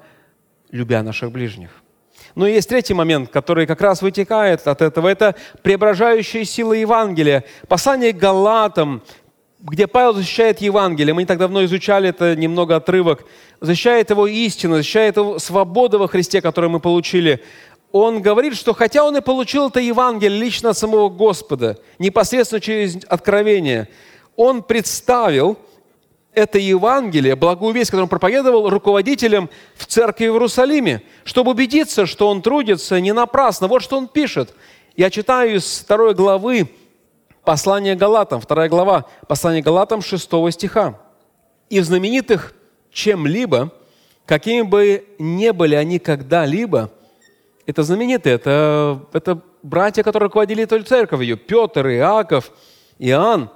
любя 0.72 1.04
наших 1.04 1.32
ближних. 1.32 1.70
Но 2.36 2.48
есть 2.48 2.70
третий 2.70 2.94
момент, 2.94 3.30
который 3.30 3.66
как 3.66 3.82
раз 3.82 4.02
вытекает 4.02 4.68
от 4.68 4.82
этого. 4.82 5.08
Это 5.08 5.36
преображающая 5.62 6.44
сила 6.44 6.74
Евангелия. 6.74 7.44
Послание 7.68 8.14
к 8.14 8.18
Галатам, 8.18 9.04
где 9.60 9.88
Павел 9.88 10.14
защищает 10.14 10.62
Евангелие. 10.62 11.14
Мы 11.14 11.24
не 11.24 11.26
так 11.26 11.38
давно 11.38 11.64
изучали 11.66 12.10
это 12.10 12.36
немного 12.36 12.78
отрывок. 12.78 13.26
Защищает 13.60 14.10
его 14.10 14.26
истину, 14.28 14.78
защищает 14.78 15.18
его 15.18 15.38
свободу 15.40 16.00
во 16.00 16.08
Христе, 16.08 16.42
которую 16.42 16.72
мы 16.72 16.80
получили. 16.80 17.44
Он 17.92 18.22
говорит, 18.22 18.56
что 18.56 18.74
хотя 18.74 19.04
он 19.04 19.18
и 19.18 19.22
получил 19.22 19.68
это 19.68 19.80
Евангелие 19.80 20.40
лично 20.40 20.70
от 20.70 20.78
самого 20.78 21.10
Господа, 21.10 21.78
непосредственно 21.98 22.62
через 22.62 22.98
откровение, 23.08 23.90
он 24.36 24.64
представил 24.64 25.58
это 26.34 26.60
Евангелие, 26.60 27.36
благую 27.36 27.74
весть, 27.74 27.90
которую 27.90 28.06
он 28.06 28.10
проповедовал 28.10 28.70
руководителям 28.70 29.50
в 29.76 29.88
церкви 29.88 30.28
в 30.28 30.34
Иерусалиме, 30.34 31.02
чтобы 31.26 31.52
убедиться, 31.52 32.06
что 32.06 32.30
он 32.30 32.42
трудится 32.42 33.02
не 33.02 33.12
напрасно. 33.12 33.68
Вот 33.68 33.82
что 33.82 33.98
он 33.98 34.08
пишет. 34.08 34.54
Я 34.96 35.10
читаю 35.10 35.56
из 35.58 35.80
второй 35.80 36.14
главы 36.14 36.70
Послание 37.50 37.96
Галатам, 37.96 38.40
вторая 38.42 38.70
глава, 38.70 39.06
послание 39.28 39.64
Галатам 39.64 40.04
6 40.04 40.30
стиха. 40.52 41.00
«И 41.72 41.80
в 41.80 41.84
знаменитых 41.84 42.54
чем-либо, 42.92 43.74
какими 44.28 44.62
бы 44.62 45.08
ни 45.18 45.50
были 45.50 45.74
они 45.74 45.98
когда-либо, 45.98 46.92
это 47.66 47.82
знаменитые, 47.82 48.36
это, 48.36 49.04
это 49.14 49.42
братья, 49.64 50.04
которые 50.04 50.28
руководили 50.28 50.64
той 50.66 50.84
церковью, 50.84 51.38
Петр, 51.38 51.88
Иаков, 51.88 52.52
Иоанн. 53.00 53.50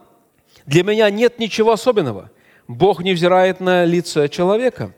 Для 0.65 0.83
меня 0.83 1.11
нет 1.11 1.37
ничего 1.37 1.73
особенного. 1.73 2.31
Бог 2.67 3.03
не 3.03 3.13
взирает 3.13 3.59
на 3.59 3.85
лицо 3.85 4.25
человека. 4.25 4.95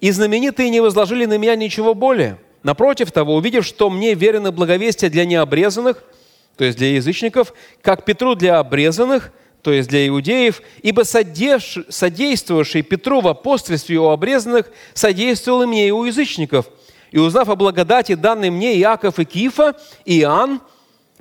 И 0.00 0.10
знаменитые 0.10 0.70
не 0.70 0.80
возложили 0.80 1.26
на 1.26 1.36
меня 1.36 1.54
ничего 1.54 1.92
более. 1.92 2.38
Напротив 2.62 3.12
того, 3.12 3.34
увидев, 3.34 3.66
что 3.66 3.90
мне 3.90 4.14
верено 4.14 4.52
благовестие 4.52 5.10
для 5.10 5.26
необрезанных– 5.26 6.02
то 6.56 6.64
есть 6.64 6.78
для 6.78 6.94
язычников, 6.94 7.54
как 7.80 8.04
Петру 8.04 8.34
для 8.34 8.58
обрезанных, 8.58 9.32
то 9.62 9.72
есть 9.72 9.88
для 9.88 10.06
иудеев, 10.08 10.60
ибо 10.82 11.02
содействовавший 11.02 12.82
Петру 12.82 13.20
в 13.20 13.28
апостольстве 13.28 13.98
у 13.98 14.08
обрезанных 14.08 14.70
содействовал 14.92 15.62
и 15.62 15.66
мне, 15.66 15.88
и 15.88 15.92
у 15.92 16.04
язычников. 16.04 16.66
И 17.12 17.18
узнав 17.18 17.48
о 17.48 17.56
благодати, 17.56 18.14
данной 18.14 18.50
мне 18.50 18.76
Иаков 18.78 19.18
и 19.18 19.24
Кифа, 19.24 19.76
и 20.04 20.20
Иоанн, 20.20 20.60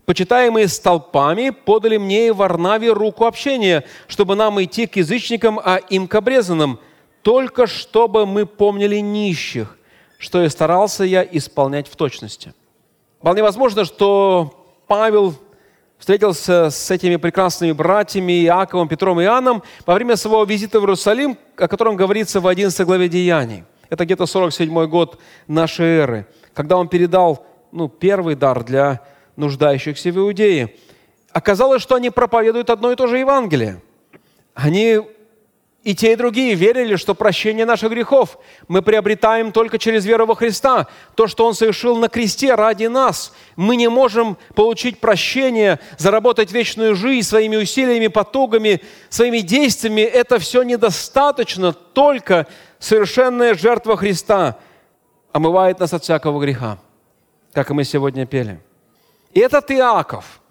почитаемые 0.05 0.67
столпами, 0.67 1.51
подали 1.51 1.97
мне 1.97 2.27
и 2.27 2.31
Варнаве 2.31 2.91
руку 2.91 3.25
общения, 3.25 3.83
чтобы 4.07 4.35
нам 4.35 4.61
идти 4.63 4.87
к 4.87 4.95
язычникам, 4.95 5.59
а 5.63 5.77
им 5.77 6.07
к 6.07 6.15
обрезанным, 6.15 6.79
только 7.21 7.67
чтобы 7.67 8.25
мы 8.25 8.45
помнили 8.47 8.97
нищих, 8.97 9.77
что 10.17 10.43
и 10.43 10.49
старался 10.49 11.03
я 11.03 11.23
исполнять 11.23 11.87
в 11.87 11.95
точности. 11.95 12.53
Вполне 13.19 13.43
возможно, 13.43 13.85
что 13.85 14.60
Павел 14.91 15.35
встретился 15.99 16.69
с 16.69 16.91
этими 16.91 17.15
прекрасными 17.15 17.71
братьями 17.71 18.43
Иаковом, 18.43 18.89
Петром 18.89 19.21
и 19.21 19.23
Иоанном 19.23 19.63
во 19.85 19.93
время 19.93 20.17
своего 20.17 20.43
визита 20.43 20.81
в 20.81 20.83
Иерусалим, 20.83 21.37
о 21.55 21.69
котором 21.69 21.95
говорится 21.95 22.41
в 22.41 22.47
11 22.47 22.85
главе 22.85 23.07
Деяний. 23.07 23.63
Это 23.89 24.03
где-то 24.03 24.25
47 24.25 24.87
год 24.87 25.17
нашей 25.47 25.85
эры, 25.85 26.27
когда 26.53 26.75
он 26.75 26.89
передал 26.89 27.45
ну, 27.71 27.87
первый 27.87 28.35
дар 28.35 28.65
для 28.65 28.99
нуждающихся 29.37 30.11
в 30.11 30.17
Иудее. 30.17 30.75
Оказалось, 31.31 31.81
что 31.81 31.95
они 31.95 32.09
проповедуют 32.09 32.69
одно 32.69 32.91
и 32.91 32.97
то 32.97 33.07
же 33.07 33.17
Евангелие. 33.17 33.81
Они 34.55 34.99
И 35.83 35.95
те, 35.95 36.13
и 36.13 36.15
другие 36.15 36.53
верили, 36.53 36.95
что 36.95 37.15
прощение 37.15 37.65
наших 37.65 37.89
грехов 37.89 38.37
мы 38.67 38.83
приобретаем 38.83 39.51
только 39.51 39.79
через 39.79 40.05
веру 40.05 40.27
во 40.27 40.35
Христа. 40.35 40.87
То, 41.15 41.25
что 41.25 41.47
Он 41.47 41.55
совершил 41.55 41.97
на 41.97 42.07
кресте 42.07 42.53
ради 42.53 42.85
нас. 42.85 43.33
Мы 43.55 43.75
не 43.75 43.89
можем 43.89 44.37
получить 44.53 44.99
прощение, 44.99 45.79
заработать 45.97 46.51
вечную 46.51 46.93
жизнь 46.93 47.27
своими 47.27 47.55
усилиями, 47.55 48.07
потугами, 48.07 48.81
своими 49.09 49.39
действиями. 49.39 50.01
Это 50.01 50.37
все 50.37 50.61
недостаточно. 50.61 51.73
Только 51.73 52.45
совершенная 52.77 53.55
жертва 53.55 53.97
Христа 53.97 54.59
омывает 55.31 55.79
нас 55.79 55.93
от 55.93 56.03
всякого 56.03 56.39
греха, 56.39 56.77
как 57.53 57.71
и 57.71 57.73
мы 57.73 57.85
сегодня 57.85 58.27
пели. 58.27 58.59
И 59.33 59.39
этот 59.39 59.71
Иаков, 59.71 60.41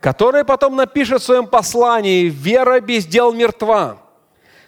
который 0.00 0.44
потом 0.44 0.74
напишет 0.74 1.20
в 1.20 1.24
своем 1.24 1.46
послании 1.46 2.28
«Вера 2.28 2.80
без 2.80 3.06
дел 3.06 3.32
мертва», 3.32 3.98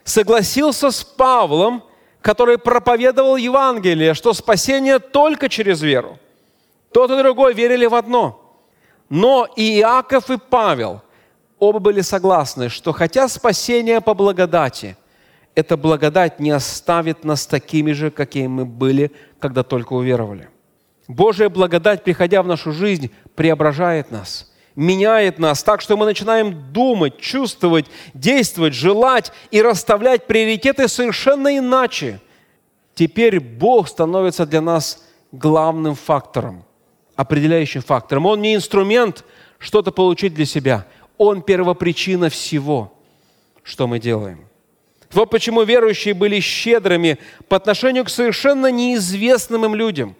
согласился 0.05 0.91
с 0.91 1.03
Павлом, 1.03 1.83
который 2.21 2.59
проповедовал 2.59 3.37
Евангелие, 3.37 4.15
что 4.15 4.33
спасение 4.33 4.99
только 4.99 5.49
через 5.49 5.83
веру. 5.83 6.19
Тот 6.93 7.11
и 7.11 7.19
другой 7.19 7.55
верили 7.55 7.87
в 7.87 7.95
одно. 7.95 8.41
Но 9.09 9.47
и 9.57 9.81
Иаков, 9.81 10.31
и 10.31 10.39
Павел 10.39 11.03
оба 11.59 11.79
были 11.79 12.01
согласны, 12.03 12.69
что 12.69 12.93
хотя 12.93 13.29
спасение 13.29 14.01
по 14.01 14.15
благодати, 14.15 14.97
эта 15.55 15.77
благодать 15.77 16.41
не 16.41 16.51
оставит 16.51 17.25
нас 17.25 17.47
такими 17.47 17.93
же, 17.93 18.11
какими 18.11 18.47
мы 18.47 18.65
были, 18.65 19.13
когда 19.39 19.63
только 19.63 19.93
уверовали. 19.93 20.49
Божья 21.07 21.49
благодать, 21.49 22.03
приходя 22.03 22.43
в 22.43 22.47
нашу 22.47 22.73
жизнь, 22.73 23.11
преображает 23.35 24.11
нас– 24.11 24.51
меняет 24.77 25.39
нас 25.39 25.63
так, 25.63 25.81
что 25.81 25.97
мы 25.97 26.05
начинаем 26.07 26.73
думать, 26.73 27.19
чувствовать, 27.19 27.87
действовать, 28.13 28.75
желать 28.75 29.33
и 29.51 29.63
расставлять 29.63 30.27
приоритеты 30.27 30.89
совершенно 30.89 31.57
иначе. 31.57 32.21
Теперь 32.95 33.41
Бог 33.41 33.89
становится 33.89 34.47
для 34.47 34.61
нас 34.61 35.05
главным 35.33 35.95
фактором, 35.95 36.65
определяющим 37.17 37.83
фактором. 37.83 38.27
Он 38.27 38.41
не 38.41 38.55
инструмент 38.55 39.25
что-то 39.59 39.91
получить 39.91 40.35
для 40.35 40.45
себя. 40.45 40.87
Он 41.19 41.43
первопричина 41.43 42.29
всего, 42.29 42.93
что 43.63 43.87
мы 43.87 43.99
делаем. 43.99 44.47
Вот 45.13 45.31
почему 45.31 45.63
верующие 45.63 46.13
были 46.13 46.41
щедрыми 46.41 47.19
по 47.49 47.57
отношению 47.57 48.05
к 48.05 48.11
совершенно 48.11 48.71
неизвестным 48.71 49.65
им 49.65 49.75
людям. 49.75 50.17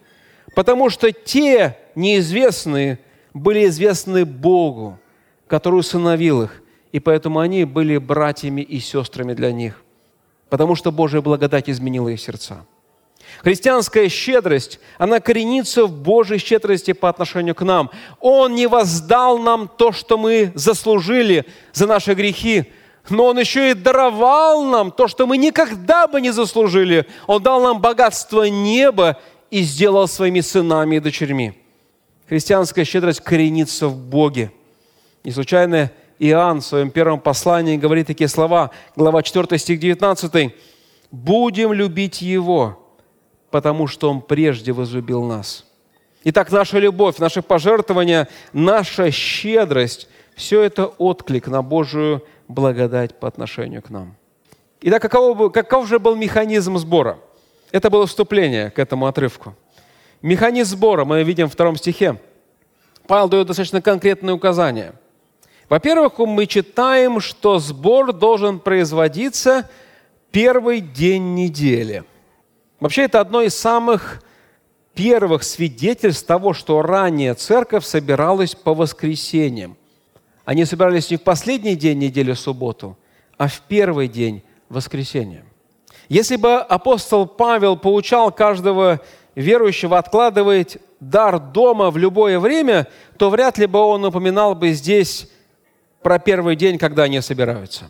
Потому 0.55 0.89
что 0.89 1.11
те 1.11 1.77
неизвестные 1.95 2.99
были 3.35 3.65
известны 3.65 4.25
Богу, 4.25 4.97
который 5.45 5.81
усыновил 5.81 6.43
их, 6.43 6.63
и 6.93 6.99
поэтому 6.99 7.39
они 7.39 7.65
были 7.65 7.97
братьями 7.97 8.61
и 8.61 8.79
сестрами 8.79 9.33
для 9.33 9.51
них, 9.51 9.83
потому 10.49 10.75
что 10.75 10.91
Божья 10.91 11.21
благодать 11.21 11.69
изменила 11.69 12.07
их 12.07 12.21
сердца. 12.21 12.65
Христианская 13.43 14.07
щедрость, 14.07 14.79
она 14.97 15.19
коренится 15.19 15.85
в 15.85 15.91
Божьей 15.91 16.37
щедрости 16.37 16.93
по 16.93 17.09
отношению 17.09 17.55
к 17.55 17.63
нам. 17.63 17.91
Он 18.21 18.55
не 18.55 18.67
воздал 18.67 19.39
нам 19.39 19.67
то, 19.67 19.91
что 19.91 20.17
мы 20.17 20.51
заслужили 20.55 21.45
за 21.73 21.87
наши 21.87 22.13
грехи, 22.13 22.71
но 23.09 23.25
Он 23.25 23.39
еще 23.39 23.71
и 23.71 23.73
даровал 23.73 24.63
нам 24.63 24.91
то, 24.91 25.07
что 25.07 25.27
мы 25.27 25.37
никогда 25.37 26.07
бы 26.07 26.21
не 26.21 26.31
заслужили. 26.31 27.05
Он 27.27 27.43
дал 27.43 27.61
нам 27.61 27.81
богатство 27.81 28.43
неба 28.43 29.19
и 29.51 29.63
сделал 29.63 30.07
своими 30.07 30.39
сынами 30.39 30.95
и 30.95 30.99
дочерьми. 30.99 31.64
Христианская 32.27 32.85
щедрость 32.85 33.21
коренится 33.21 33.87
в 33.87 33.97
Боге. 33.97 34.51
Не 35.23 35.31
случайно 35.31 35.91
Иоанн 36.17 36.61
в 36.61 36.65
своем 36.65 36.89
первом 36.89 37.19
послании 37.19 37.77
говорит 37.77 38.07
такие 38.07 38.27
слова, 38.27 38.71
глава 38.95 39.21
4, 39.21 39.57
стих 39.59 39.79
19. 39.79 40.53
«Будем 41.11 41.71
любить 41.71 42.21
Его, 42.21 42.79
потому 43.51 43.85
что 43.87 44.09
Он 44.09 44.21
прежде 44.21 44.71
возлюбил 44.71 45.23
нас». 45.23 45.65
Итак, 46.23 46.51
наша 46.51 46.79
любовь, 46.79 47.19
наше 47.19 47.43
пожертвование, 47.43 48.27
наша 48.53 49.11
щедрость– 49.11 50.07
все 50.35 50.63
это 50.63 50.87
отклик 50.87 51.47
на 51.47 51.61
Божию 51.61 52.23
благодать 52.47 53.19
по 53.19 53.27
отношению 53.27 53.81
к 53.83 53.89
нам. 53.89 54.15
Итак, 54.81 55.01
каков, 55.01 55.51
каков 55.53 55.87
же 55.87 55.99
был 55.99 56.15
механизм 56.15 56.77
сбора? 56.77 57.19
Это 57.71 57.89
было 57.89 58.07
вступление 58.07 58.71
к 58.71 58.79
этому 58.79 59.05
отрывку– 59.05 59.53
Механизм 60.25 60.77
сбора 60.77 61.05
мы 61.05 61.21
видим 61.21 61.47
в 61.47 61.53
втором 61.53 61.75
стихе. 61.75 62.19
Павел 63.05 63.29
дает 63.29 63.45
достаточно 63.45 63.79
конкретные 63.79 64.33
указания. 64.33 64.95
Во-первых, 65.69 66.17
мы 66.17 66.47
читаем, 66.47 67.19
что 67.19 67.59
сбор 67.59 68.11
должен 68.11 68.59
производиться 68.59 69.69
первый 70.31 70.81
день 70.81 71.35
недели. 71.35 72.05
Вообще, 72.79 73.03
это 73.03 73.19
одно 73.19 73.43
из 73.43 73.53
самых 73.53 74.23
первых 74.95 75.43
свидетельств 75.43 76.25
того, 76.25 76.53
что 76.53 76.81
ранее 76.81 77.35
церковь 77.35 77.85
собиралась 77.85 78.55
по 78.55 78.73
воскресеньям. 78.73 79.77
Они 80.43 80.65
собирались 80.65 81.11
не 81.11 81.17
в 81.17 81.21
последний 81.21 81.75
день 81.75 81.99
недели, 81.99 82.33
субботу, 82.33 82.97
а 83.37 83.47
в 83.47 83.61
первый 83.67 84.07
день 84.07 84.41
воскресенья. 84.69 85.45
Если 86.09 86.35
бы 86.35 86.55
апостол 86.55 87.27
Павел 87.27 87.77
получал 87.77 88.31
каждого 88.31 89.01
верующего 89.35 89.97
откладывает 89.97 90.81
дар 90.99 91.39
дома 91.39 91.91
в 91.91 91.97
любое 91.97 92.39
время, 92.39 92.87
то 93.17 93.29
вряд 93.29 93.57
ли 93.57 93.67
бы 93.67 93.79
он 93.79 94.05
упоминал 94.05 94.55
бы 94.55 94.71
здесь 94.71 95.29
про 96.01 96.19
первый 96.19 96.55
день, 96.55 96.77
когда 96.77 97.03
они 97.03 97.19
собираются. 97.21 97.85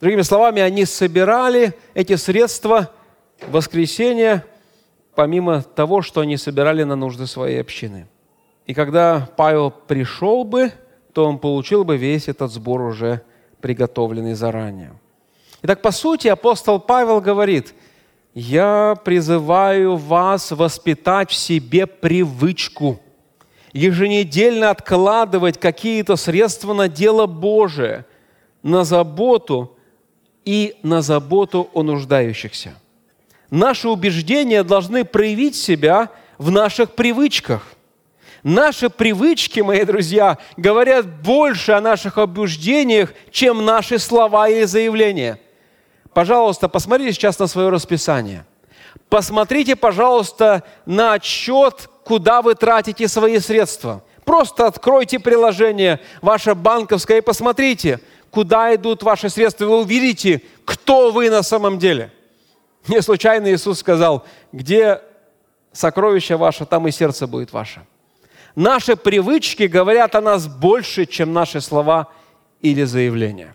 Другими 0.00 0.22
словами, 0.22 0.60
они 0.60 0.84
собирали 0.84 1.74
эти 1.94 2.16
средства 2.16 2.90
в 3.40 3.52
воскресенье, 3.52 4.44
помимо 5.14 5.62
того, 5.62 6.02
что 6.02 6.20
они 6.20 6.36
собирали 6.36 6.82
на 6.82 6.96
нужды 6.96 7.26
своей 7.26 7.60
общины. 7.60 8.06
И 8.66 8.74
когда 8.74 9.28
Павел 9.36 9.70
пришел 9.70 10.44
бы, 10.44 10.72
то 11.14 11.24
он 11.24 11.38
получил 11.38 11.84
бы 11.84 11.96
весь 11.96 12.28
этот 12.28 12.52
сбор 12.52 12.82
уже 12.82 13.22
приготовленный 13.62 14.34
заранее. 14.34 14.92
Итак, 15.62 15.80
по 15.80 15.90
сути, 15.90 16.28
апостол 16.28 16.78
Павел 16.78 17.20
говорит– 17.22 17.72
я 18.36 18.98
призываю 19.02 19.96
вас 19.96 20.50
воспитать 20.50 21.30
в 21.30 21.34
себе 21.34 21.86
привычку 21.86 23.00
еженедельно 23.72 24.68
откладывать 24.68 25.58
какие-то 25.58 26.16
средства 26.16 26.74
на 26.74 26.86
дело 26.86 27.24
Божие, 27.24 28.04
на 28.62 28.84
заботу 28.84 29.74
и 30.44 30.76
на 30.82 31.00
заботу 31.00 31.70
о 31.72 31.82
нуждающихся. 31.82 32.74
Наши 33.50 33.88
убеждения 33.88 34.62
должны 34.62 35.06
проявить 35.06 35.56
себя 35.56 36.10
в 36.36 36.50
наших 36.50 36.94
привычках. 36.94 37.72
Наши 38.42 38.90
привычки, 38.90 39.60
мои 39.60 39.82
друзья, 39.84 40.36
говорят 40.58 41.06
больше 41.22 41.72
о 41.72 41.80
наших 41.80 42.18
убеждениях, 42.18 43.14
чем 43.30 43.64
наши 43.64 43.98
слова 43.98 44.46
или 44.50 44.64
заявления– 44.64 45.40
пожалуйста, 46.16 46.70
посмотрите 46.70 47.12
сейчас 47.12 47.38
на 47.38 47.46
свое 47.46 47.68
расписание. 47.68 48.46
Посмотрите, 49.10 49.76
пожалуйста, 49.76 50.62
на 50.86 51.12
отчет, 51.12 51.90
куда 52.06 52.40
вы 52.40 52.54
тратите 52.54 53.06
свои 53.06 53.38
средства. 53.38 54.02
Просто 54.24 54.66
откройте 54.66 55.18
приложение 55.18 56.00
ваше 56.22 56.54
банковское 56.54 57.18
и 57.18 57.20
посмотрите, 57.20 58.00
куда 58.30 58.74
идут 58.74 59.02
ваши 59.02 59.28
средства. 59.28 59.66
Вы 59.66 59.80
увидите, 59.80 60.40
кто 60.64 61.10
вы 61.10 61.28
на 61.28 61.42
самом 61.42 61.78
деле. 61.78 62.10
Не 62.88 63.02
случайно 63.02 63.52
Иисус 63.52 63.80
сказал, 63.80 64.24
где 64.52 65.02
сокровище 65.72 66.36
ваше, 66.36 66.64
там 66.64 66.88
и 66.88 66.92
сердце 66.92 67.26
будет 67.26 67.52
ваше. 67.52 67.82
Наши 68.54 68.96
привычки 68.96 69.64
говорят 69.64 70.14
о 70.14 70.22
нас 70.22 70.46
больше, 70.46 71.04
чем 71.04 71.34
наши 71.34 71.60
слова 71.60 72.08
или 72.62 72.84
заявления. 72.84 73.54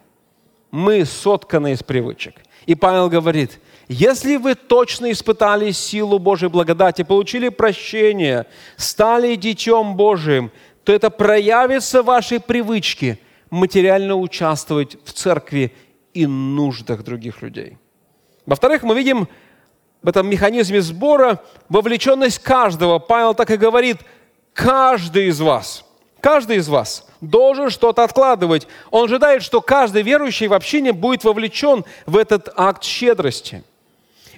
Мы 0.70 1.06
сотканы 1.06 1.72
из 1.72 1.82
привычек– 1.82 2.36
и 2.66 2.76
Павел 2.76 3.10
говорит, 3.10 3.60
если 3.88 4.38
вы 4.38 4.56
точно 4.56 5.12
испытали 5.12 5.72
силу 5.72 6.20
Божьей 6.20 6.50
благодати, 6.50 7.04
получили 7.04 7.50
прощение, 7.50 8.46
стали 8.78 9.36
детем 9.36 9.96
Божиим, 9.96 10.52
то 10.84 10.94
это 10.94 11.10
проявится 11.10 12.02
в 12.02 12.06
вашей 12.06 12.40
привычке 12.40 13.20
материально 13.50 14.16
участвовать 14.16 14.98
в 15.04 15.12
церкви 15.14 15.74
и 16.14 16.26
нуждах 16.26 17.04
других 17.04 17.42
людей. 17.42 17.78
Во-вторых, 18.46 18.84
мы 18.84 18.96
видим 18.96 19.28
в 20.02 20.10
этом 20.10 20.28
механизме 20.30 20.82
сбора 20.82 21.42
вовлеченность 21.70 22.40
каждого. 22.40 23.00
Павел 23.00 23.34
так 23.34 23.52
и 23.52 23.58
говорит, 23.58 23.98
каждый 24.54 25.28
из 25.28 25.40
вас, 25.40 25.86
каждый 26.22 26.58
из 26.58 26.68
вас– 26.70 27.06
должен 27.22 27.70
что-то 27.70 28.04
откладывать. 28.04 28.68
Он 28.90 29.06
ожидает, 29.06 29.44
что 29.44 29.62
каждый 29.62 30.02
верующий 30.02 30.48
в 30.48 30.54
общине 30.54 30.92
будет 30.92 31.24
вовлечен 31.24 31.86
в 32.06 32.18
этот 32.18 32.50
акт 32.56 32.84
щедрости. 32.84 33.64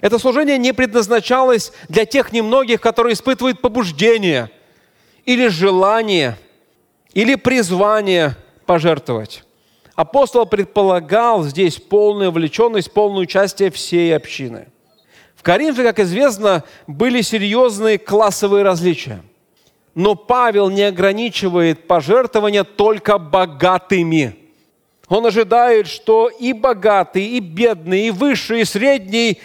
Это 0.00 0.18
служение 0.18 0.58
не 0.58 0.72
предназначалось 0.72 1.72
для 1.88 2.04
тех 2.04 2.30
немногих, 2.32 2.80
которые 2.80 3.14
испытывают 3.14 3.62
побуждение 3.62 4.50
или 5.24 5.48
желание, 5.48 6.38
или 7.14 7.36
призвание 7.36 8.36
пожертвовать. 8.66 9.44
Апостол 9.94 10.44
предполагал 10.44 11.44
здесь 11.44 11.76
полную 11.76 12.30
вовлеченность, 12.30 12.92
полное 12.92 13.22
участие 13.22 13.70
всей 13.70 14.14
общины. 14.14 14.68
В 15.36 15.42
Коринфе, 15.42 15.84
как 15.84 16.00
известно, 16.00 16.64
были 16.86 17.22
серьезные 17.22 17.98
классовые 17.98 18.64
различия. 18.64 19.22
Но 19.94 20.14
Павел 20.14 20.70
не 20.70 20.82
ограничивает 20.82 21.86
пожертвования 21.86 22.64
только 22.64 23.18
богатыми. 23.18 24.36
Он 25.08 25.26
ожидает, 25.26 25.86
что 25.86 26.28
и 26.28 26.52
богатые, 26.52 27.28
и 27.28 27.40
бедные, 27.40 28.08
и 28.08 28.10
высшие, 28.10 28.62
и 28.62 28.64
средние, 28.64 29.38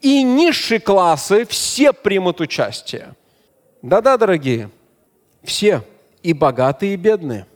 и 0.00 0.22
низшие 0.22 0.80
классы 0.80 1.46
все 1.46 1.92
примут 1.92 2.40
участие. 2.40 3.14
Да-да, 3.82 4.16
дорогие, 4.16 4.70
все, 5.42 5.82
и 6.22 6.32
богатые, 6.32 6.94
и 6.94 6.96
бедные– 6.96 7.46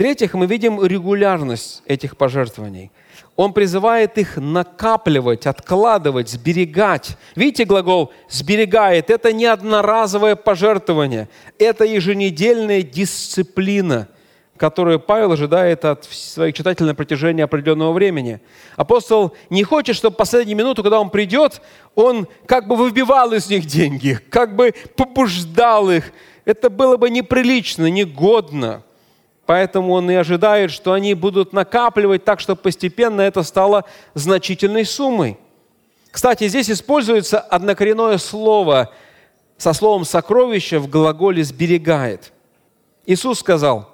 в-третьих, 0.00 0.32
мы 0.32 0.46
видим 0.46 0.82
регулярность 0.82 1.82
этих 1.84 2.16
пожертвований. 2.16 2.90
Он 3.40 3.54
призывает 3.54 4.18
их 4.18 4.36
накапливать, 4.36 5.46
откладывать, 5.46 6.28
сберегать. 6.28 7.16
Видите 7.34 7.64
глагол 7.64 8.12
«сберегает»– 8.28 9.08
это 9.08 9.32
не 9.32 9.46
одноразовое 9.46 10.36
пожертвование, 10.36 11.26
это 11.58 11.86
еженедельная 11.86 12.82
дисциплина, 12.82 14.08
которую 14.58 15.00
Павел 15.00 15.32
ожидает 15.32 15.86
от 15.86 16.04
своих 16.04 16.54
читателей 16.54 16.88
на 16.88 16.94
протяжении 16.94 17.42
определенного 17.42 17.94
времени. 17.94 18.42
Апостол 18.76 19.34
не 19.48 19.64
хочет, 19.64 19.96
чтобы 19.96 20.12
в 20.12 20.18
последнюю 20.18 20.58
минуту, 20.58 20.82
когда 20.82 21.00
он 21.00 21.08
придет, 21.08 21.62
он 21.94 22.28
как 22.44 22.68
бы 22.68 22.76
выбивал 22.76 23.32
из 23.32 23.48
них 23.48 23.64
деньги, 23.64 24.18
как 24.28 24.54
бы 24.54 24.74
побуждал 24.96 25.90
их. 25.90 26.12
Это 26.44 26.68
было 26.68 26.98
бы 26.98 27.08
неприлично, 27.08 27.88
негодно. 27.88 28.84
Поэтому 29.46 29.92
он 29.92 30.10
и 30.10 30.14
ожидает, 30.14 30.70
что 30.70 30.92
они 30.92 31.14
будут 31.14 31.52
накапливать 31.52 32.24
так, 32.24 32.40
чтобы 32.40 32.60
постепенно 32.60 33.20
это 33.20 33.42
стало 33.42 33.84
значительной 34.14 34.84
суммой. 34.84 35.38
Кстати, 36.10 36.48
здесь 36.48 36.70
используется 36.70 37.40
однокоренное 37.40 38.18
слово 38.18 38.92
со 39.56 39.72
словом 39.72 40.04
«сокровище» 40.04 40.78
в 40.78 40.88
глаголе 40.88 41.42
«сберегает». 41.42 42.32
Иисус 43.06 43.40
сказал, 43.40 43.88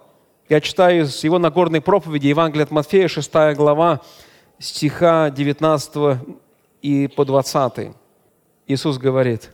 я 0.48 0.60
читаю 0.60 1.04
из 1.04 1.24
его 1.24 1.38
Нагорной 1.38 1.80
проповеди, 1.80 2.28
Евангелия 2.28 2.64
от 2.64 2.70
Матфея, 2.70 3.08
6 3.08 3.32
глава, 3.54 4.00
стиха 4.58 5.30
19 5.30 6.18
и 6.82 7.08
по 7.08 7.24
20. 7.24 7.92
Иисус 8.66 8.98
говорит, 8.98 9.50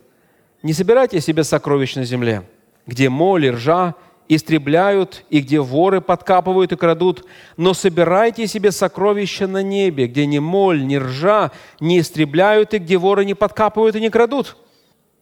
«Не 0.63 0.73
собирайте 0.73 1.21
себе 1.21 1.45
сокровищ 1.45 1.95
на 1.97 2.05
земле, 2.05 2.43
где 2.87 3.09
моль 3.09 3.47
и 3.47 3.51
ржа– 3.51 3.95
истребляют, 4.29 5.25
и 5.31 5.41
где 5.41 5.61
воры 5.61 6.01
подкапывают 6.01 6.73
и 6.73 6.77
крадут, 6.77 7.25
но 7.57 7.75
собирайте 7.75 8.47
себе 8.47 8.73
сокровища 8.73 9.47
на 9.47 9.63
небе, 9.63 10.07
где 10.07 10.27
ни 10.27 10.39
моль, 10.39 10.85
ни 10.87 10.97
ржа 10.97 11.53
не 11.81 12.01
истребляют, 12.01 12.75
и 12.75 12.79
где 12.79 12.97
воры 12.97 13.25
не 13.25 13.35
подкапывают 13.35 13.97
и 13.97 14.01
не 14.01 14.11
крадут. 14.11 14.57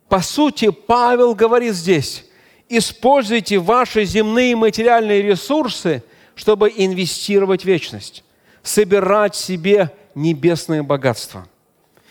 По 0.09 0.20
сути, 0.20 0.70
Павел 0.70 1.34
говорит 1.34 1.74
здесь, 1.74 2.26
используйте 2.68 3.59
ваши 3.59 4.05
земные 4.05 4.57
материальные 4.57 5.22
ресурсы, 5.22 6.03
чтобы 6.34 6.72
инвестировать 6.74 7.62
в 7.62 7.66
вечность, 7.66 8.24
собирать 8.62 9.34
себе 9.34 9.92
небесное 10.14 10.82
богатство. 10.82 11.46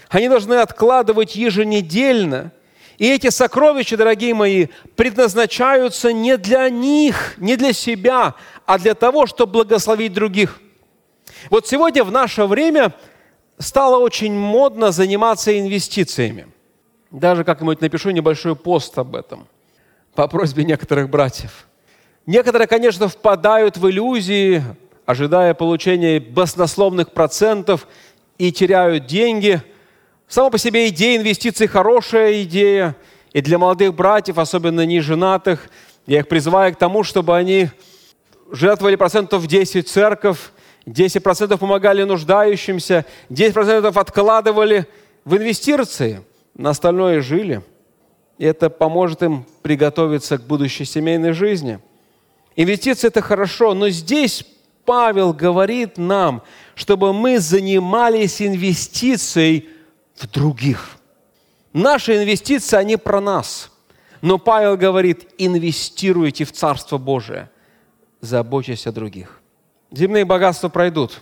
Они 0.10 0.28
должны 0.28 0.56
откладывать 0.56 1.36
еженедельно– 1.36 2.52
и 3.00 3.08
эти 3.08 3.30
сокровища, 3.30 3.95
дорогие 3.95 4.34
мои, 4.34 4.68
предназначаются 4.97 6.12
не 6.12 6.38
для 6.38 6.70
них, 6.70 7.36
не 7.38 7.56
для 7.56 7.72
себя, 7.72 8.36
а 8.66 8.78
для 8.78 8.93
того, 8.93 9.26
чтобы 9.26 9.54
благословить 9.54 10.14
других. 10.14 10.60
Вот 11.50 11.66
сегодня 11.66 12.04
в 12.04 12.12
наше 12.12 12.45
время 12.45 12.93
стало 13.58 14.00
очень 14.00 14.34
модно 14.34 14.91
заниматься 14.91 15.58
инвестициями. 15.58 16.47
Даже 17.10 17.45
как-нибудь 17.45 17.80
напишу 17.80 18.12
небольшой 18.12 18.56
пост 18.56 18.97
об 19.00 19.16
этом 19.16 19.47
по 20.14 20.28
просьбе 20.28 20.66
некоторых 20.66 21.10
братьев. 21.10 21.68
Некоторые, 22.26 22.68
конечно, 22.68 23.08
впадают 23.08 23.78
в 23.78 23.89
иллюзии, 23.89 24.62
ожидая 25.06 25.54
получения 25.54 26.20
баснословных 26.20 27.14
процентов 27.14 27.88
и 28.38 28.52
теряют 28.52 29.06
деньги– 29.06 29.62
Сама 30.30 30.52
по 30.52 30.60
себе 30.60 30.90
идея 30.90 31.18
инвестиций 31.18 31.66
хорошая 31.66 32.44
идея. 32.44 32.96
И 33.34 33.42
для 33.42 33.58
молодых 33.58 33.96
братьев, 33.96 34.38
особенно 34.38 34.86
неженатых, 34.86 35.70
я 36.06 36.20
их 36.20 36.28
призываю 36.28 36.72
к 36.72 36.78
тому, 36.78 37.04
чтобы 37.04 37.36
они 37.36 37.70
жертвовали 38.52 38.96
процентов 38.96 39.48
10 39.48 39.88
в 39.88 39.92
церковь, 39.92 40.38
10% 40.86 41.58
помогали 41.58 42.04
нуждающимся, 42.04 43.06
10% 43.32 43.88
откладывали 44.00 44.86
в 45.26 45.36
инвестиции, 45.36 46.22
на 46.54 46.70
остальное 46.72 47.22
жили. 47.22 47.64
И 48.38 48.46
это 48.46 48.70
поможет 48.70 49.24
им 49.24 49.48
приготовиться 49.64 50.38
к 50.38 50.44
будущей 50.44 50.86
семейной 50.86 51.32
жизни. 51.32 51.80
Инвестиции– 52.56 53.08
это 53.10 53.24
хорошо, 53.24 53.74
но 53.74 53.90
здесь 53.90 54.46
Павел 54.86 55.34
говорит 55.34 55.98
нам, 55.98 56.44
чтобы 56.76 57.14
мы 57.14 57.40
занимались 57.40 58.44
инвестицией– 58.44 59.70
в 60.20 60.28
других. 60.28 60.98
Наши 61.72 62.18
инвестиции, 62.18 62.78
они 62.78 62.98
про 62.98 63.22
нас. 63.22 63.72
Но 64.22 64.38
Павел 64.38 64.76
говорит, 64.76 65.28
инвестируйте 65.38 66.44
в 66.44 66.52
Царство 66.52 66.98
Божие, 66.98 67.50
заботьтесь 68.20 68.86
о 68.86 68.92
других. 68.92 69.40
Земные 69.92 70.26
богатства 70.26 70.68
пройдут, 70.68 71.22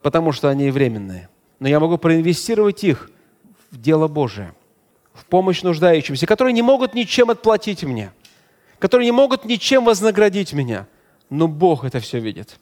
потому 0.00 0.32
что 0.32 0.48
они 0.48 0.70
временные. 0.70 1.28
Но 1.60 1.68
я 1.68 1.78
могу 1.80 1.98
проинвестировать 1.98 2.82
их 2.82 3.10
в 3.70 3.80
дело 3.80 4.08
Божие, 4.08 4.54
в 5.12 5.26
помощь 5.26 5.62
нуждающимся, 5.62 6.26
которые 6.26 6.54
не 6.54 6.62
могут 6.62 6.94
ничем 6.94 7.30
отплатить 7.30 7.84
мне, 7.84 8.10
которые 8.78 9.06
не 9.06 9.12
могут 9.12 9.44
ничем 9.44 9.84
вознаградить 9.84 10.54
меня. 10.54 10.86
Но 11.28 11.46
Бог 11.46 11.84
это 11.84 12.00
все 12.00 12.20
видит. 12.20 12.58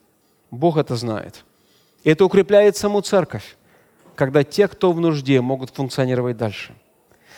Бог 0.51 0.77
это 0.77 0.97
знает. 0.97 1.45
И 2.03 2.11
это 2.11 2.25
укрепляет 2.25 2.77
саму 2.77 3.01
церковь 3.01 3.57
когда 4.15 4.45
те, 4.45 4.69
кто 4.69 4.93
в 4.93 5.01
нужде, 5.01 5.41
могут 5.41 5.71
функционировать 5.71 6.37
дальше. 6.37 6.75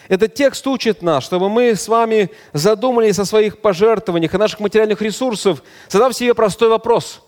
Этот 0.09 0.35
текст 0.35 0.66
учит 0.66 1.03
нас, 1.03 1.25
чтобы 1.25 1.49
мы 1.49 1.75
с 1.75 1.89
вами 1.89 2.31
задумались 2.53 3.18
о 3.18 3.25
своих 3.25 3.61
пожертвованиях, 3.61 4.35
о 4.35 4.39
наших 4.39 4.61
материальных 4.61 5.01
ресурсах, 5.01 5.62
задав 5.89 6.14
себе 6.14 6.35
простой 6.35 6.68
вопрос. 6.68 7.22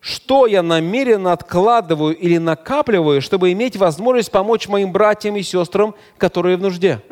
Что 0.00 0.46
я 0.46 0.62
намеренно 0.62 1.32
откладываю 1.32 2.16
или 2.16 2.38
накапливаю, 2.38 3.20
чтобы 3.20 3.52
иметь 3.52 3.76
возможность 3.76 4.30
помочь 4.30 4.66
моим 4.66 4.92
братьям 4.92 5.36
и 5.36 5.42
сестрам, 5.42 5.94
которые 6.16 6.56
в 6.56 6.62
нужде? 6.62 7.02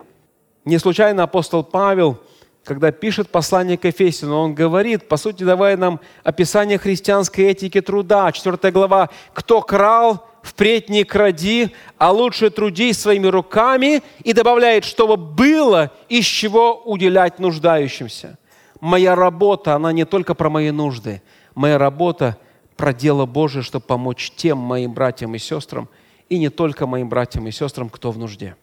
Не 0.64 0.78
случайно 0.78 1.22
апостол 1.22 1.62
Павел, 1.62 2.18
когда 2.64 2.90
пишет 2.90 3.30
послание 3.30 3.78
к 3.78 3.84
Ефесину, 3.84 4.36
он 4.36 4.54
говорит, 4.54 5.08
по 5.08 5.16
сути, 5.16 5.44
давая 5.44 5.76
нам 5.76 6.00
описание 6.24 6.78
христианской 6.78 7.46
этики 7.46 7.80
труда, 7.80 8.32
4 8.32 8.72
глава, 8.72 9.10
«Кто 9.32 9.62
крал, 9.62 10.27
впредь 10.48 10.88
не 10.88 11.04
кради, 11.04 11.74
а 11.98 12.10
лучше 12.10 12.50
трудись 12.50 12.98
своими 12.98 13.26
руками 13.26 14.02
и 14.24 14.32
добавляет, 14.32 14.84
чтобы 14.84 15.16
было 15.16 15.92
из 16.08 16.24
чего 16.24 16.82
уделять 16.84 17.38
нуждающимся. 17.38 18.38
Моя 18.80 19.14
работа, 19.14 19.74
она 19.74 19.92
не 19.92 20.04
только 20.04 20.34
про 20.34 20.50
мои 20.50 20.70
нужды. 20.70 21.22
Моя 21.54 21.78
работа 21.78 22.38
про 22.76 22.92
дело 22.92 23.26
Божие, 23.26 23.62
чтобы 23.62 23.84
помочь 23.86 24.32
тем 24.36 24.58
моим 24.58 24.94
братьям 24.94 25.34
и 25.34 25.38
сестрам, 25.38 25.88
и 26.28 26.38
не 26.38 26.48
только 26.48 26.86
моим 26.86 27.08
братьям 27.08 27.46
и 27.46 27.50
сестрам, 27.50 27.88
кто 27.90 28.10
в 28.10 28.18
нужде. 28.18 28.56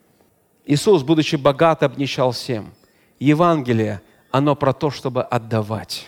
Иисус, 0.66 1.04
будучи 1.04 1.36
богат, 1.36 1.84
обнищал 1.84 2.32
всем. 2.32 2.74
Евангелие, 3.20 4.02
оно 4.32 4.56
про 4.56 4.74
то, 4.74 4.90
чтобы 4.90 5.24
отдавать. 5.24 6.08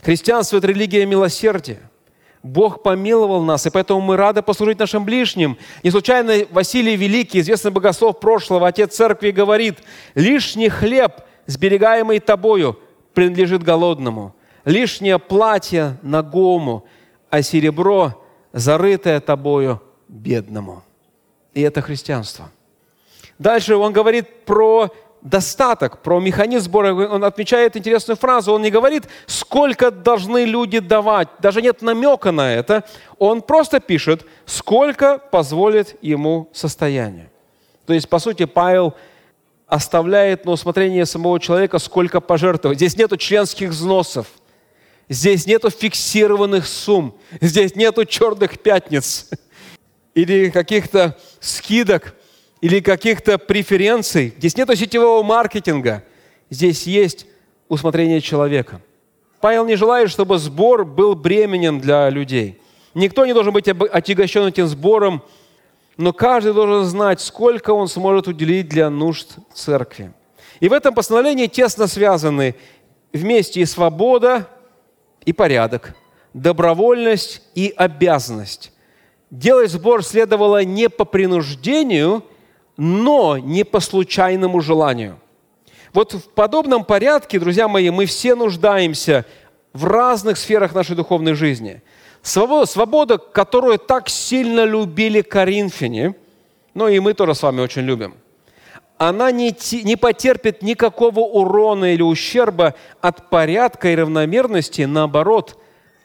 Христианство– 0.00 0.56
это 0.58 0.66
религия 0.68 1.06
милосердия. 1.06 1.90
Бог 2.42 2.82
помиловал 2.82 3.42
нас, 3.42 3.66
и 3.66 3.70
поэтому 3.70 4.00
мы 4.00 4.16
рады 4.16 4.42
послужить 4.42 4.78
нашим 4.78 5.04
ближним. 5.04 5.56
Не 5.82 5.90
случайно 5.90 6.44
Василий 6.50 6.96
Великий, 6.96 7.40
известный 7.40 7.70
богослов 7.70 8.18
прошлого, 8.18 8.66
отец 8.66 8.96
церкви, 8.96 9.30
говорит, 9.30 9.78
«Лишний 10.14 10.68
хлеб, 10.68 11.20
сберегаемый 11.46 12.18
тобою, 12.18 12.78
принадлежит 13.14 13.62
голодному, 13.62 14.34
лишнее 14.64 15.18
платье 15.18 15.98
нагому, 16.02 16.84
а 17.30 17.42
серебро, 17.42 18.20
зарытое 18.52 19.20
тобою, 19.20 19.80
бедному». 20.08 20.82
И 21.54 21.60
это 21.60 21.80
христианство. 21.80 22.50
Дальше 23.38 23.76
он 23.76 23.92
говорит 23.92 24.44
про 24.44 24.90
достаток, 25.22 26.02
про 26.02 26.20
механизм 26.20 26.64
сбора. 26.64 26.92
Он 26.94 27.24
отмечает 27.24 27.76
интересную 27.76 28.16
фразу. 28.16 28.52
Он 28.52 28.62
не 28.62 28.70
говорит, 28.70 29.04
сколько 29.26 29.90
должны 29.90 30.44
люди 30.44 30.80
давать. 30.80 31.28
Даже 31.40 31.62
нет 31.62 31.80
намека 31.82 32.32
на 32.32 32.52
это. 32.52 32.84
Он 33.18 33.40
просто 33.40 33.80
пишет, 33.80 34.26
сколько 34.46 35.18
позволит 35.18 35.96
ему 36.02 36.48
состояние. 36.52 37.30
То 37.86 37.92
есть, 37.92 38.08
по 38.08 38.18
сути, 38.18 38.44
Павел 38.44 38.94
оставляет 39.66 40.44
на 40.44 40.52
усмотрение 40.52 41.06
самого 41.06 41.40
человека, 41.40 41.78
сколько 41.78 42.20
пожертвовать. 42.20 42.78
Здесь 42.78 42.96
нет 42.96 43.18
членских 43.18 43.70
взносов. 43.70 44.26
Здесь 45.08 45.46
нету 45.46 45.70
фиксированных 45.70 46.66
сумм. 46.66 47.14
Здесь 47.40 47.74
нету 47.74 48.04
черных 48.04 48.58
пятниц 48.58 49.30
или 50.14 50.50
каких-то 50.50 51.18
скидок, 51.40 52.14
или 52.62 52.80
каких-то 52.80 53.36
преференций. 53.36 54.32
Здесь 54.38 54.56
нету 54.56 54.74
сетевого 54.76 55.22
маркетинга. 55.22 56.04
Здесь 56.48 56.86
есть 56.86 57.26
усмотрение 57.68 58.20
человека. 58.20 58.80
Павел 59.40 59.66
не 59.66 59.74
желает, 59.74 60.08
чтобы 60.10 60.38
сбор 60.38 60.84
был 60.84 61.16
бременем 61.16 61.80
для 61.80 62.08
людей. 62.08 62.60
Никто 62.94 63.26
не 63.26 63.34
должен 63.34 63.52
быть 63.52 63.66
отягощен 63.66 64.46
этим 64.46 64.68
сбором, 64.68 65.22
но 65.96 66.12
каждый 66.12 66.54
должен 66.54 66.84
знать, 66.84 67.20
сколько 67.20 67.72
он 67.72 67.88
сможет 67.88 68.28
уделить 68.28 68.68
для 68.68 68.90
нужд 68.90 69.36
церкви. 69.52 70.12
И 70.60 70.68
в 70.68 70.72
этом 70.72 70.94
постановлении 70.94 71.48
тесно 71.48 71.88
связаны 71.88 72.54
вместе 73.12 73.60
и 73.60 73.64
свобода, 73.64 74.48
и 75.24 75.32
порядок, 75.32 75.96
добровольность 76.32 77.42
и 77.56 77.74
обязанность. 77.76 78.72
Делать 79.30 79.70
сбор 79.70 80.04
следовало 80.04 80.62
не 80.62 80.88
по 80.88 81.04
принуждению, 81.04 82.22
но 82.82 83.38
не 83.38 83.62
по 83.62 83.78
случайному 83.78 84.60
желанию. 84.60 85.20
Вот 85.92 86.14
в 86.14 86.28
подобном 86.30 86.84
порядке, 86.84 87.38
друзья 87.38 87.68
мои, 87.68 87.90
мы 87.90 88.06
все 88.06 88.34
нуждаемся 88.34 89.24
в 89.72 89.84
разных 89.84 90.36
сферах 90.36 90.74
нашей 90.74 90.96
духовной 90.96 91.34
жизни. 91.34 91.80
Свобода, 92.22 92.66
свобода 92.66 93.18
которую 93.18 93.78
так 93.78 94.08
сильно 94.08 94.64
любили 94.64 95.20
коринфяне, 95.20 96.16
ну 96.74 96.88
и 96.88 96.98
мы 96.98 97.14
тоже 97.14 97.36
с 97.36 97.42
вами 97.44 97.60
очень 97.60 97.82
любим, 97.82 98.16
она 98.98 99.30
не, 99.30 99.54
не 99.84 99.94
потерпит 99.94 100.62
никакого 100.62 101.20
урона 101.20 101.94
или 101.94 102.02
ущерба 102.02 102.74
от 103.00 103.30
порядка 103.30 103.92
и 103.92 103.94
равномерности, 103.94 104.82
наоборот, 104.82 105.56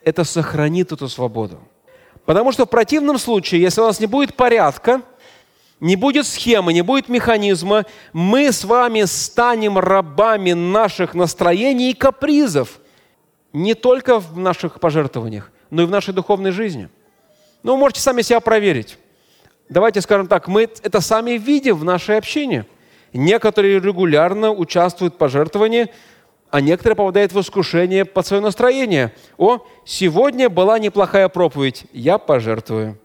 это 0.04 0.24
сохранит 0.24 0.92
эту 0.92 1.10
свободу. 1.10 1.58
Потому 2.28 2.52
что 2.52 2.68
в 2.68 2.70
противном 2.70 3.18
случае, 3.18 3.62
если 3.62 3.82
у 3.82 3.86
нас 3.86 4.00
не 4.00 4.06
будет 4.06 4.36
порядка, 4.36 5.02
не 5.80 5.96
будет 5.96 6.26
схемы, 6.26 6.74
не 6.74 6.82
будет 6.82 7.10
механизма, 7.10 7.86
мы 8.14 8.52
с 8.52 8.64
вами 8.64 9.04
станем 9.04 9.78
рабами 9.78 10.54
наших 10.54 11.14
настроений 11.14 11.92
и 11.92 11.94
капризов. 11.94 12.80
Не 13.54 13.74
только 13.74 14.20
в 14.20 14.38
наших 14.38 14.80
пожертвованиях, 14.80 15.52
но 15.70 15.84
и 15.84 15.86
в 15.86 15.92
нашей 15.92 16.14
духовной 16.14 16.52
жизни. 16.52 16.90
Ну, 17.64 17.74
вы 17.74 17.80
можете 17.80 18.02
сами 18.02 18.22
себя 18.22 18.40
проверить. 18.40 18.98
Давайте 19.70 20.02
скажем 20.02 20.28
так, 20.28 20.48
мы 20.48 20.64
это 20.64 21.02
сами 21.02 21.32
видим 21.32 21.76
в 21.76 21.84
нашей 21.84 22.18
общине. 22.18 22.66
Некоторые 23.14 23.80
регулярно 23.80 24.52
участвуют 24.52 25.16
в 25.16 25.18
пожертвовании, 25.18 25.88
а 26.50 26.62
некоторые 26.62 26.96
попадают 26.96 27.34
в 27.34 27.40
искушение 27.40 28.06
под 28.06 28.26
свое 28.26 28.42
настроение. 28.42 29.14
О, 29.38 29.66
сегодня 29.86 30.50
была 30.50 30.80
неплохая 30.80 31.28
проповедь, 31.30 31.86
я 31.92 32.18
пожертвую. 32.18 32.98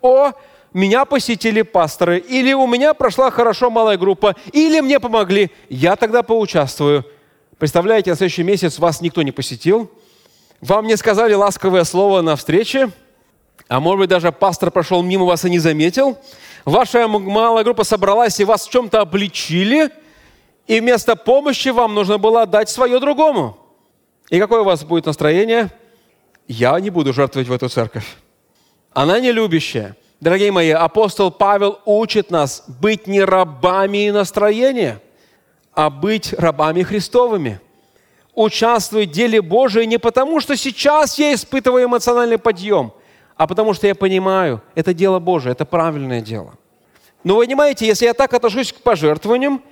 О, 0.00 0.32
меня 0.76 1.06
посетили 1.06 1.62
пасторы, 1.62 2.18
или 2.18 2.52
у 2.52 2.66
меня 2.66 2.92
прошла 2.92 3.30
хорошо 3.30 3.70
малая 3.70 3.96
группа, 3.96 4.36
или 4.52 4.80
мне 4.80 5.00
помогли, 5.00 5.50
я 5.70 5.96
тогда 5.96 6.22
поучаствую. 6.22 7.02
Представляете, 7.56 8.10
на 8.10 8.16
следующий 8.16 8.42
месяц 8.42 8.78
вас 8.78 9.00
никто 9.00 9.22
не 9.22 9.32
посетил, 9.32 9.90
вам 10.60 10.86
не 10.86 10.98
сказали 10.98 11.32
ласковое 11.32 11.84
слово 11.84 12.20
на 12.20 12.36
встрече, 12.36 12.90
а 13.68 13.80
может 13.80 14.00
быть 14.00 14.10
даже 14.10 14.30
пастор 14.32 14.70
прошел 14.70 15.02
мимо 15.02 15.24
вас 15.24 15.46
и 15.46 15.50
не 15.50 15.60
заметил, 15.60 16.18
ваша 16.66 17.08
малая 17.08 17.64
группа 17.64 17.82
собралась 17.82 18.38
и 18.38 18.44
вас 18.44 18.66
в 18.66 18.70
чем-то 18.70 19.00
обличили, 19.00 19.90
и 20.66 20.80
вместо 20.80 21.16
помощи 21.16 21.70
вам 21.70 21.94
нужно 21.94 22.18
было 22.18 22.44
дать 22.44 22.68
свое 22.68 23.00
другому. 23.00 23.56
И 24.28 24.38
какое 24.38 24.60
у 24.60 24.64
вас 24.64 24.84
будет 24.84 25.06
настроение? 25.06 25.70
Я 26.48 26.78
не 26.80 26.90
буду 26.90 27.14
жертвовать 27.14 27.48
в 27.48 27.52
эту 27.54 27.70
церковь. 27.70 28.16
Она 28.92 29.20
не 29.20 29.32
любящая. 29.32 29.96
Дорогие 30.20 30.50
мои, 30.50 30.70
апостол 30.70 31.30
Павел 31.30 31.78
учит 31.84 32.30
нас 32.30 32.64
быть 32.80 33.06
не 33.06 33.22
рабами 33.22 34.08
настроения, 34.08 35.00
а 35.74 35.90
быть 35.90 36.32
рабами 36.32 36.82
Христовыми. 36.82 37.60
Участвовать 38.34 39.10
в 39.10 39.12
деле 39.12 39.42
Божьем 39.42 39.88
не 39.88 39.98
потому, 39.98 40.40
что 40.40 40.56
сейчас 40.56 41.18
я 41.18 41.34
испытываю 41.34 41.84
эмоциональный 41.84 42.38
подъем, 42.38 42.92
а 43.36 43.46
потому 43.46 43.74
что 43.74 43.86
я 43.86 43.94
понимаю, 43.94 44.62
это 44.74 44.94
дело 44.94 45.18
Божие, 45.18 45.52
это 45.52 45.66
правильное 45.66 46.22
дело. 46.22 46.54
Но 47.22 47.36
вы 47.36 47.44
понимаете, 47.44 47.86
если 47.86 48.06
я 48.06 48.14
так 48.14 48.32
отношусь 48.32 48.72
к 48.72 48.76
пожертвованиям, 48.76 49.62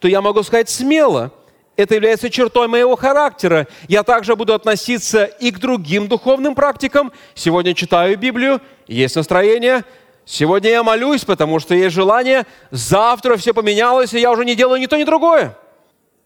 то 0.00 0.08
я 0.08 0.20
могу 0.20 0.42
сказать 0.42 0.68
смело– 0.68 1.30
это 1.76 1.94
является 1.94 2.30
чертой 2.30 2.68
моего 2.68 2.96
характера. 2.96 3.66
Я 3.88 4.02
также 4.02 4.36
буду 4.36 4.54
относиться 4.54 5.24
и 5.24 5.50
к 5.50 5.58
другим 5.58 6.06
духовным 6.06 6.54
практикам. 6.54 7.12
Сегодня 7.34 7.74
читаю 7.74 8.18
Библию, 8.18 8.60
есть 8.86 9.16
настроение. 9.16 9.84
Сегодня 10.24 10.70
я 10.70 10.82
молюсь, 10.82 11.24
потому 11.24 11.58
что 11.58 11.74
есть 11.74 11.94
желание. 11.94 12.46
Завтра 12.70 13.36
все 13.36 13.54
поменялось, 13.54 14.12
и 14.14 14.20
я 14.20 14.30
уже 14.30 14.44
не 14.44 14.54
делаю 14.54 14.80
ни 14.80 14.86
то, 14.86 14.96
ни 14.96 15.04
другое. 15.04 15.56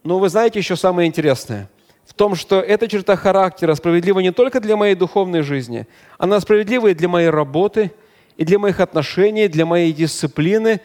Но 0.02 0.18
вы 0.18 0.28
знаете 0.28 0.58
еще 0.58 0.76
самое 0.76 1.08
интересное– 1.08 1.70
в 2.06 2.14
том, 2.14 2.36
что 2.36 2.60
эта 2.60 2.86
черта 2.86 3.16
характера 3.16 3.74
справедлива 3.74 4.20
не 4.20 4.30
только 4.30 4.60
для 4.60 4.76
моей 4.76 4.94
духовной 4.94 5.42
жизни, 5.42 5.86
она 6.18 6.38
справедлива 6.40 6.88
и 6.88 6.94
для 6.94 7.08
моей 7.08 7.30
работы, 7.30 7.90
и 8.36 8.44
для 8.44 8.58
моих 8.60 8.78
отношений, 8.80 9.48
для 9.48 9.66
моей 9.66 9.92
дисциплины, 9.92 10.80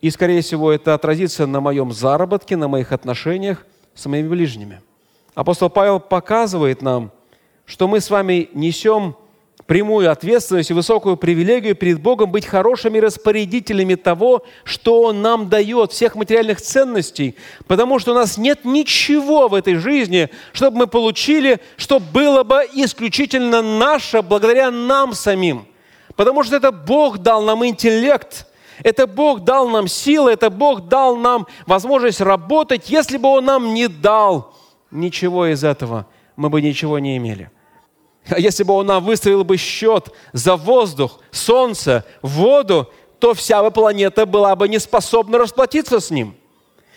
и, 0.00 0.10
скорее 0.10 0.42
всего, 0.42 0.72
это 0.72 0.94
отразится 0.94 1.46
на 1.46 1.60
моем 1.60 1.92
заработке, 1.92 2.56
на 2.56 2.66
моих 2.66 2.90
отношениях 2.90 3.64
с 3.94 4.06
моими 4.06 4.28
ближними. 4.28 4.80
Апостол 5.34 5.70
Павел 5.70 6.00
показывает 6.00 6.82
нам, 6.82 7.12
что 7.64 7.86
мы 7.88 8.00
с 8.00 8.10
вами 8.10 8.48
несем 8.52 9.16
прямую 9.66 10.10
ответственность 10.10 10.70
и 10.70 10.74
высокую 10.74 11.16
привилегию 11.16 11.76
перед 11.76 12.02
Богом 12.02 12.32
быть 12.32 12.44
хорошими 12.44 12.98
распорядителями 12.98 13.94
того, 13.94 14.44
что 14.64 15.02
Он 15.02 15.22
нам 15.22 15.48
дает, 15.48 15.92
всех 15.92 16.16
материальных 16.16 16.60
ценностей, 16.60 17.36
потому 17.68 18.00
что 18.00 18.10
у 18.10 18.14
нас 18.16 18.36
нет 18.36 18.64
ничего 18.64 19.46
в 19.46 19.54
этой 19.54 19.76
жизни, 19.76 20.28
чтобы 20.52 20.78
мы 20.78 20.86
получили, 20.88 21.60
что 21.76 22.00
было 22.00 22.42
бы 22.42 22.66
исключительно 22.72 23.62
наше 23.62 24.22
благодаря 24.22 24.72
нам 24.72 25.14
самим. 25.14 25.66
Потому 26.16 26.42
что 26.42 26.56
это 26.56 26.72
Бог 26.72 27.18
дал 27.18 27.42
нам 27.42 27.64
интеллект– 27.64 28.46
это 28.82 29.06
Бог 29.06 29.40
дал 29.40 29.68
нам 29.68 29.88
силы, 29.88 30.32
это 30.32 30.50
Бог 30.50 30.88
дал 30.88 31.16
нам 31.16 31.46
возможность 31.66 32.20
работать. 32.20 32.88
Если 32.88 33.16
бы 33.16 33.28
Он 33.28 33.44
нам 33.44 33.74
не 33.74 33.88
дал 33.88 34.54
ничего 34.90 35.46
из 35.46 35.64
этого, 35.64 36.06
мы 36.36 36.48
бы 36.50 36.62
ничего 36.62 36.98
не 36.98 37.16
имели. 37.16 37.50
А 38.28 38.38
если 38.38 38.64
бы 38.64 38.74
Он 38.74 38.86
нам 38.86 39.04
выставил 39.04 39.44
бы 39.44 39.56
счет 39.56 40.08
за 40.32 40.56
воздух, 40.56 41.20
солнце, 41.30 42.04
воду, 42.22 42.90
то 43.18 43.34
вся 43.34 43.62
бы 43.62 43.70
планета 43.70 44.24
была 44.24 44.56
бы 44.56 44.68
не 44.68 44.78
способна 44.78 45.38
расплатиться 45.38 46.00
с 46.00 46.10
Ним. 46.10 46.34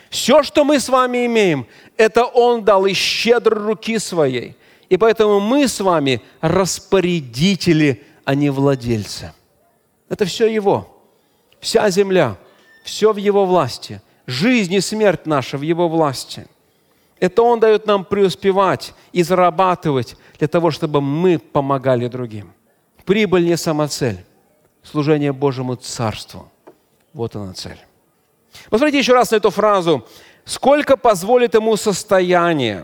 Все, 0.09 0.43
что 0.43 0.63
мы 0.63 0.79
с 0.79 0.89
вами 0.89 1.25
имеем, 1.25 1.65
это 1.97 2.25
Он 2.25 2.63
дал 2.63 2.85
из 2.85 2.97
щедрой 2.97 3.65
руки 3.65 3.97
своей. 3.97 4.55
И 4.89 4.97
поэтому 4.97 5.39
мы 5.39 5.67
с 5.67 5.79
вами 5.79 6.21
распорядители, 6.39 8.03
а 8.25 8.35
не 8.35 8.51
владельцы. 8.51 9.33
Это 10.09 10.25
все 10.25 10.47
Его. 10.47 10.92
Вся 11.63 11.89
земля, 11.89 12.35
все 12.83 13.13
в 13.13 13.15
Его 13.15 13.45
власти. 13.45 14.01
Жизнь 14.27 14.73
и 14.73 14.81
смерть 14.81 15.25
наша 15.25 15.57
в 15.57 15.61
Его 15.61 15.87
власти. 15.87 16.45
Это 17.21 17.41
Он 17.41 17.61
дает 17.61 17.87
нам 17.87 18.03
преуспевать 18.03 18.93
и 19.13 19.23
зарабатывать 19.23 20.17
для 20.37 20.49
того, 20.49 20.71
чтобы 20.71 20.99
мы 20.99 21.39
помогали 21.39 22.09
другим. 22.09 22.51
Прибыль 23.05 23.45
не 23.45 23.55
самоцель. 23.55 24.17
Служение 24.83 25.31
Божьему 25.31 25.75
Царству. 25.75 26.51
Вот 27.13 27.33
она 27.37 27.53
цель. 27.53 27.79
Посмотрите 28.69 28.99
еще 28.99 29.13
раз 29.13 29.31
на 29.31 29.37
эту 29.37 29.49
фразу. 29.49 30.05
Сколько 30.43 30.97
позволит 30.97 31.53
ему 31.53 31.77
состояние? 31.77 32.83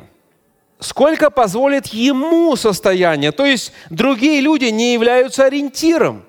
Сколько 0.79 1.29
позволит 1.29 1.87
ему 1.87 2.55
состояние? 2.55 3.33
То 3.33 3.45
есть 3.45 3.73
другие 3.89 4.39
люди 4.39 4.65
не 4.71 4.93
являются 4.93 5.43
ориентиром 5.43 6.23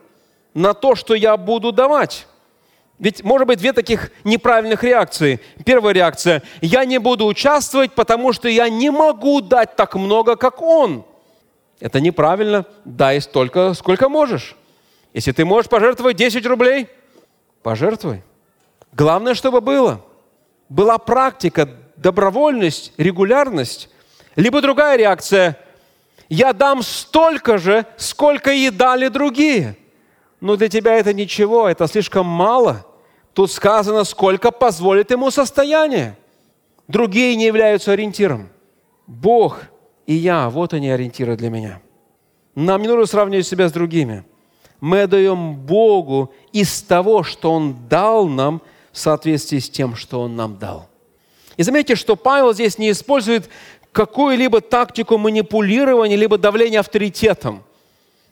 на 0.53 0.75
то, 0.75 0.97
что 0.97 1.15
я 1.15 1.37
буду 1.37 1.71
давать. 1.71 2.27
Ведь 3.01 3.25
может 3.25 3.49
быть 3.49 3.59
две 3.59 3.73
таких 3.73 4.13
неправильных 4.25 4.85
реакции. 4.85 5.41
Первая 5.65 5.95
реакция– 5.95 6.43
я 6.61 6.85
не 6.85 6.99
буду 6.99 7.25
участвовать, 7.25 7.95
потому 7.95 8.35
что 8.35 8.47
я 8.47 8.69
не 8.69 8.91
могу 8.91 9.41
дать 9.41 9.75
так 9.75 9.95
много, 9.95 10.37
как 10.37 10.61
он. 10.61 11.07
Это 11.81 11.99
неправильно. 11.99 12.67
Дай 12.85 13.23
столько, 13.23 13.73
сколько 13.73 14.11
можешь. 14.11 14.55
Если 15.15 15.33
ты 15.33 15.47
можешь 15.47 15.71
пожертвовать 15.71 16.17
10 16.17 16.45
рублей, 16.45 16.89
пожертвуй. 17.63 18.23
Главное, 18.93 19.33
чтобы 19.33 19.63
было. 19.63 20.05
Была 20.69 20.99
практика, 20.99 21.71
добровольность, 21.97 22.93
регулярность. 22.99 23.89
Либо 24.37 24.61
другая 24.61 24.97
реакция– 24.99 25.59
я 26.29 26.53
дам 26.53 26.83
столько 26.85 27.59
же, 27.59 27.87
сколько 27.97 28.53
и 28.53 28.71
дали 28.71 29.09
другие. 29.09 29.77
Но 30.41 30.55
для 30.55 30.69
тебя 30.69 30.95
это 30.95 31.13
ничего, 31.13 31.69
это 31.69 31.89
слишком 31.89 32.27
мало– 32.27 32.87
Тут 33.35 33.51
сказано, 33.51 34.05
сколько 34.05 34.51
позволит 34.51 35.11
ему 35.11 35.31
состояние. 35.31 36.17
Другие 36.89 37.37
не 37.37 37.47
являются 37.47 37.93
ориентиром. 37.93 38.49
Бог 39.07 39.63
и 40.07 40.15
я. 40.15 40.51
Вот 40.51 40.73
они 40.75 40.91
ориентиры 40.91 41.37
для 41.37 41.51
меня. 41.51 41.81
Нам 42.55 42.83
не 42.83 42.89
нужно 42.89 43.07
сравнивать 43.07 43.47
себя 43.47 43.69
с 43.69 43.73
другими. 43.73 44.25
Мы 44.81 45.03
отдаем 45.03 45.55
Богу 45.55 46.33
из 46.53 46.83
того, 46.83 47.23
что 47.23 47.53
Он 47.53 47.77
дал 47.89 48.27
нам, 48.27 48.63
в 48.93 48.99
соответствии 48.99 49.59
с 49.59 49.71
тем, 49.71 49.95
что 49.95 50.21
Он 50.23 50.35
нам 50.35 50.59
дал. 50.59 50.89
И 51.57 51.63
заметьте, 51.63 51.95
что 51.95 52.17
Павел 52.17 52.53
здесь 52.53 52.79
не 52.79 52.91
использует 52.91 53.49
какую-либо 53.93 54.61
тактику 54.61 55.19
манипулирования, 55.19 56.17
либо 56.17 56.39
давления 56.39 56.81
авторитетом. 56.81 57.63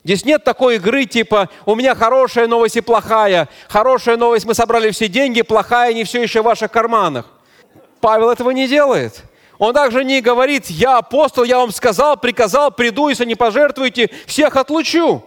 Здесь 0.03 0.23
нет 0.23 0.43
такой 0.43 0.75
игры 0.75 1.05
типа 1.05 1.49
«у 1.65 1.75
меня 1.75 1.93
хорошая 1.93 2.47
новость 2.47 2.77
и 2.77 2.81
плохая». 2.81 3.49
Хорошая 3.67 4.17
новость– 4.17 4.45
мы 4.47 4.53
собрали 4.53 4.91
все 4.91 5.07
деньги, 5.07 5.41
плохая– 5.41 5.93
не 5.95 6.05
все 6.05 6.21
еще 6.21 6.41
в 6.41 6.45
ваших 6.45 6.71
карманах. 6.71 7.25
Павел 7.99 8.29
этого 8.29 8.51
не 8.51 8.67
делает. 8.67 9.23
Он 9.57 9.73
также 9.73 10.05
не 10.05 10.21
говорит 10.21 10.67
«я 10.67 10.99
апостол, 10.99 11.43
я 11.43 11.57
вам 11.57 11.71
сказал, 11.71 12.15
приказал, 12.15 12.71
приду, 12.71 13.09
если 13.09 13.25
не 13.25 13.35
пожертвуете, 13.35 14.09
всех 14.25 14.55
отлучу». 14.55 15.23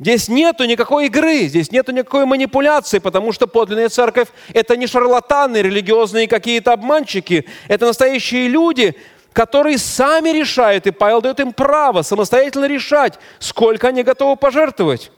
Здесь 0.00 0.28
нету 0.28 0.64
никакой 0.64 1.06
игры, 1.06 1.46
здесь 1.46 1.70
нету 1.70 1.92
никакой 1.92 2.26
манипуляции, 2.26 2.98
потому 2.98 3.32
что 3.32 3.46
подлинная 3.46 3.88
церковь– 3.88 4.28
это 4.52 4.76
не 4.76 4.88
шарлатаны, 4.88 5.58
религиозные 5.58 6.26
какие-то 6.26 6.72
обманщики, 6.72 7.46
это 7.68 7.86
настоящие 7.86 8.48
люди, 8.48 8.96
которые 9.34 9.78
сами 9.78 10.30
решают, 10.30 10.86
и 10.86 10.92
Павел 10.92 11.20
дает 11.20 11.40
им 11.40 11.52
право 11.52 12.02
самостоятельно 12.02 12.66
решать, 12.66 13.18
сколько 13.40 13.88
они 13.88 14.04
готовы 14.04 14.36
пожертвовать. 14.36 15.10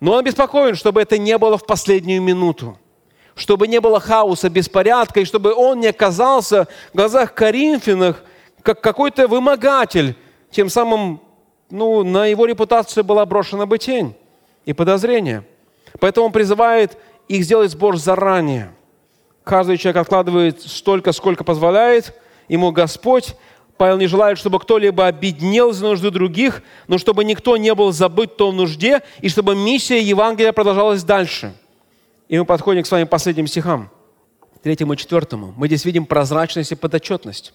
Но 0.00 0.12
он 0.12 0.22
беспокоен, 0.22 0.76
чтобы 0.76 1.00
это 1.00 1.16
не 1.16 1.36
было 1.38 1.56
в 1.56 1.64
последнюю 1.64 2.20
минуту, 2.20 2.78
чтобы 3.34 3.66
не 3.66 3.80
было 3.80 4.00
хаоса, 4.00 4.50
беспорядка, 4.50 5.20
и 5.20 5.24
чтобы 5.24 5.54
он 5.54 5.80
не 5.80 5.86
оказался 5.86 6.68
в 6.92 6.96
глазах 6.96 7.32
Коринфянах 7.32 8.22
как 8.62 8.82
какой-то 8.82 9.26
вымогатель, 9.26 10.14
тем 10.50 10.68
самым 10.68 11.22
ну, 11.70 12.04
на 12.04 12.26
его 12.26 12.44
репутацию 12.44 13.02
была 13.02 13.24
брошена 13.24 13.64
бы 13.64 13.78
тень 13.78 14.14
и 14.66 14.74
подозрение. 14.74 15.42
Поэтому 16.00 16.26
он 16.26 16.32
призывает 16.32 16.98
их 17.28 17.44
сделать 17.44 17.70
сбор 17.70 17.96
заранее. 17.96 18.72
Каждый 19.42 19.78
человек 19.78 20.02
откладывает 20.02 20.60
столько, 20.60 21.12
сколько 21.12 21.44
позволяет– 21.44 22.14
ему 22.48 22.72
Господь. 22.72 23.36
Павел 23.76 23.96
не 23.96 24.08
желает, 24.08 24.38
чтобы 24.38 24.58
кто-либо 24.58 25.06
обеднел 25.06 25.72
за 25.72 25.86
нужды 25.86 26.10
других, 26.10 26.62
но 26.88 26.98
чтобы 26.98 27.24
никто 27.24 27.56
не 27.56 27.72
был 27.74 27.92
забыт 27.92 28.32
в 28.32 28.36
том 28.36 28.56
нужде, 28.56 29.02
и 29.20 29.28
чтобы 29.28 29.54
миссия 29.54 30.00
Евангелия 30.00 30.52
продолжалась 30.52 31.04
дальше. 31.04 31.54
И 32.28 32.36
мы 32.36 32.44
подходим 32.44 32.82
к 32.82 32.86
с 32.86 32.90
вами 32.90 33.04
последним 33.04 33.46
стихам, 33.46 33.90
третьему 34.62 34.94
и 34.94 34.96
четвертому. 34.96 35.54
Мы 35.56 35.68
здесь 35.68 35.84
видим 35.84 36.06
прозрачность 36.06 36.72
и 36.72 36.74
подотчетность. 36.74 37.54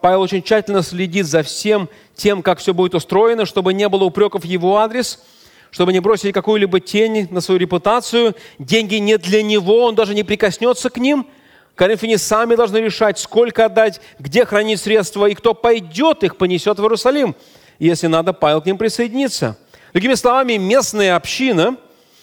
Павел 0.00 0.22
очень 0.22 0.42
тщательно 0.42 0.82
следит 0.82 1.26
за 1.26 1.42
всем 1.42 1.88
тем, 2.14 2.42
как 2.42 2.58
все 2.58 2.72
будет 2.72 2.94
устроено, 2.94 3.44
чтобы 3.44 3.74
не 3.74 3.88
было 3.88 4.04
упреков 4.04 4.42
в 4.42 4.46
его 4.46 4.78
адрес, 4.78 5.22
чтобы 5.70 5.92
не 5.92 6.00
бросили 6.00 6.32
какую-либо 6.32 6.80
тень 6.80 7.28
на 7.30 7.42
свою 7.42 7.60
репутацию. 7.60 8.34
Деньги 8.58 8.96
не 8.96 9.18
для 9.18 9.42
него, 9.42 9.84
он 9.84 9.94
даже 9.94 10.14
не 10.14 10.22
прикоснется 10.22 10.88
к 10.88 10.96
ним– 10.96 11.26
Коринфяне 11.74 12.18
должны 12.56 12.78
решать, 12.78 13.18
сколько 13.18 13.64
отдать, 13.64 14.00
где 14.18 14.44
хранить 14.44 14.80
средства, 14.80 15.26
и 15.26 15.34
кто 15.34 15.54
пойдет, 15.54 16.22
их 16.22 16.36
понесет 16.36 16.78
в 16.78 16.82
Иерусалим. 16.82 17.34
Если 17.78 18.06
надо, 18.06 18.32
Павел 18.32 18.60
к 18.60 18.66
ним 18.66 18.78
присоединится. 18.78 19.56
Другими 19.92 20.14
словами, 20.14 20.54
местная 20.54 21.16
община 21.16 21.76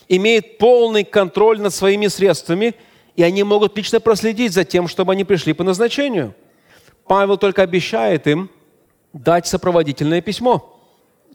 имеет 0.07 0.57
полный 0.57 1.03
контроль 1.03 1.59
над 1.59 1.73
своими 1.73 2.07
средствами, 2.07 2.75
и 3.15 3.23
они 3.23 3.43
могут 3.43 3.75
лично 3.75 3.99
проследить 3.99 4.53
за 4.53 4.63
тем, 4.63 4.87
чтобы 4.87 5.13
они 5.13 5.23
пришли 5.23 5.53
по 5.53 5.63
назначению. 5.63 6.33
Павел 7.05 7.37
только 7.37 7.63
обещает 7.63 8.27
им 8.27 8.49
дать 9.13 9.47
сопроводительное 9.47 10.21
письмо– 10.21 10.75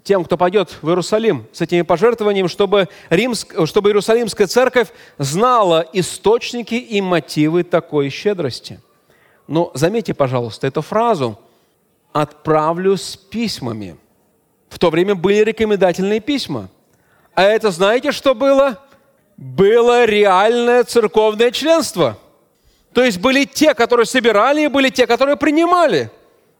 тем, 0.05 0.23
кто 0.23 0.37
пойдет 0.37 0.77
в 0.83 0.89
Иерусалим 0.89 1.47
с 1.53 1.63
этими 1.63 1.81
пожертвованиями, 1.81 2.47
чтобы, 2.47 2.89
Римск, 3.09 3.55
чтобы 3.67 3.89
Иерусалимская 3.89 4.47
церковь 4.47 4.89
знала 5.17 5.85
источники 5.95 6.75
и 6.75 7.01
мотивы 7.01 7.65
такой 7.65 8.11
щедрости. 8.11 8.81
Но 9.49 9.71
заметьте, 9.75 10.13
пожалуйста, 10.13 10.67
эту 10.67 10.83
фразу 10.83 11.39
«отправлю 12.13 12.99
с 12.99 13.17
письмами». 13.17 13.97
В 14.69 14.79
то 14.79 14.91
время 14.91 15.15
были 15.15 15.39
рекомендательные 15.39 16.21
письма. 16.21 16.69
А 17.35 17.43
это 17.43 17.71
знаете, 17.71 18.13
что 18.13 18.35
было? 18.35 18.79
Было 19.37 20.05
реальное 20.05 20.85
церковное 20.85 21.51
членство. 21.51 22.19
То 22.93 23.03
есть 23.03 23.19
были 23.19 23.45
те, 23.45 23.75
которые 23.75 24.07
собирали, 24.07 24.65
и 24.65 24.69
были 24.69 24.91
те, 24.91 25.07
которые 25.07 25.37
принимали. 25.37 26.11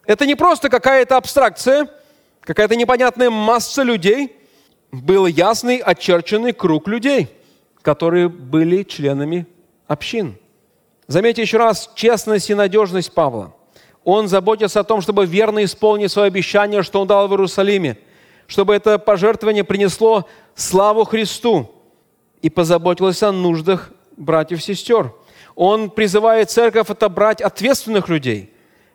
Это 0.07 0.25
не 0.25 0.35
просто 0.35 0.71
какая-то 0.71 1.19
абстракция– 1.19 1.91
какая-то 2.45 2.77
непонятная 2.77 3.31
масса 3.31 3.83
людей, 3.83 4.37
был 4.93 5.27
ясный, 5.27 5.79
очерченный 5.79 6.53
круг 6.53 6.87
людей, 6.87 7.29
которые 7.83 8.29
были 8.29 8.85
членами 8.85 9.47
общин. 9.89 10.37
Заметьте 11.09 11.43
еще 11.43 11.59
раз 11.59 11.91
честность 11.97 12.49
и 12.51 12.55
надежность 12.55 13.13
Павла. 13.13 13.55
Он 14.05 14.29
заботится 14.29 14.81
о 14.81 14.85
том, 14.85 15.01
чтобы 15.01 15.27
верно 15.27 15.65
исполнить 15.65 16.13
свое 16.13 16.29
обещание, 16.29 16.83
что 16.83 17.01
он 17.01 17.09
дал 17.09 17.27
в 17.27 17.33
Иерусалиме, 17.33 17.99
чтобы 18.47 18.75
это 18.75 18.99
пожертвование 18.99 19.65
принесло 19.65 20.29
славу 20.55 21.05
Христу 21.05 21.71
и 22.41 22.51
позаботился 22.51 23.31
о 23.31 23.33
нуждах 23.33 23.91
братьев 24.17 24.61
и 24.61 24.63
сестер. 24.63 25.13
Он 25.57 25.91
призывает 25.91 26.51
церковь 26.51 26.91
отобрать 26.91 27.41
ответственных 27.41 28.09
людей– 28.09 28.51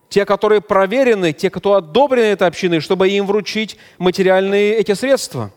те, 0.09 0.25
которые 0.25 0.59
проверены, 0.59 1.33
те, 1.33 1.49
кто 1.49 1.75
одобрены 1.75 2.25
этой 2.25 2.47
общиной, 2.47 2.79
чтобы 2.79 3.09
им 3.09 3.27
вручить 3.27 3.77
материальные 3.99 4.75
эти 4.75 4.93
средства. 4.93 5.51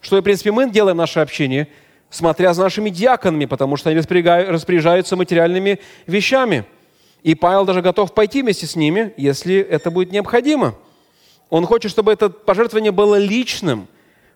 Что, 0.00 0.18
в 0.18 0.22
принципе, 0.22 0.52
мы 0.52 0.70
делаем 0.70 0.96
в 0.96 0.98
нашей 0.98 1.22
общине, 1.22 1.68
смотря 2.10 2.54
за 2.54 2.62
нашими 2.62 2.90
диаконами, 2.90 3.44
потому 3.44 3.76
что 3.76 3.90
они 3.90 3.98
распоряжаются 3.98 5.16
материальными 5.16 5.80
вещами. 6.06 6.64
И 7.22 7.34
Павел 7.34 7.64
даже 7.64 7.82
готов 7.82 8.12
пойти 8.12 8.42
вместе 8.42 8.66
с 8.66 8.76
ними, 8.76 9.12
если 9.16 9.56
это 9.56 9.90
будет 9.90 10.12
необходимо. 10.12 10.74
Он 11.50 11.66
хочет, 11.66 11.90
чтобы 11.90 12.12
это 12.12 12.30
пожертвование 12.30 12.92
было 12.92 13.16
личным, 13.16 13.86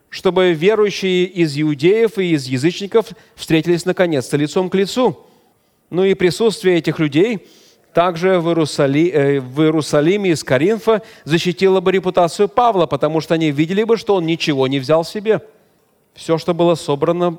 чтобы 0.09 0.53
верующие 0.53 1.25
из 1.25 1.59
иудеев 1.59 2.17
и 2.17 2.31
из 2.33 2.45
язычников 2.45 3.07
встретились 3.35 3.85
наконец-то 3.85 4.37
лицом 4.37 4.69
к 4.69 4.75
лицу. 4.75 5.19
Ну 5.89 6.03
и 6.03 6.13
присутствие 6.13 6.77
этих 6.77 6.99
людей– 6.99 7.47
также 7.93 8.39
в, 8.39 8.47
Иерусали... 8.47 9.09
Э, 9.09 9.39
в 9.39 9.61
Иерусалиме 9.61 10.31
из 10.31 10.43
Коринфа 10.43 11.01
защитила 11.23 11.79
бы 11.81 11.91
репутацию 11.91 12.47
Павла, 12.47 12.85
потому 12.85 13.21
что 13.21 13.33
они 13.33 13.51
видели 13.51 13.83
бы, 13.83 13.97
что 13.97 14.15
он 14.15 14.25
ничего 14.25 14.67
не 14.67 14.79
взял 14.79 15.03
себе. 15.03 15.41
Все, 16.13 16.37
что 16.37 16.53
было 16.53 16.75
собрано, 16.75 17.37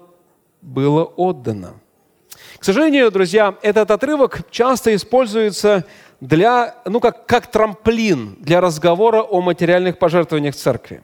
было 0.62 1.04
отдано. 1.04 1.74
К 2.58 2.64
сожалению, 2.64 3.10
друзья, 3.10 3.54
этот 3.62 3.90
отрывок 3.90 4.42
часто 4.50 4.94
используется 4.94 5.84
для, 6.20 6.74
ну, 6.84 7.00
как, 7.00 7.26
как 7.26 7.46
трамплин 7.50 8.36
для 8.40 8.60
разговора 8.60 9.22
о 9.22 9.40
материальных 9.40 9.98
пожертвованиях 9.98 10.54
церкви. 10.54 11.02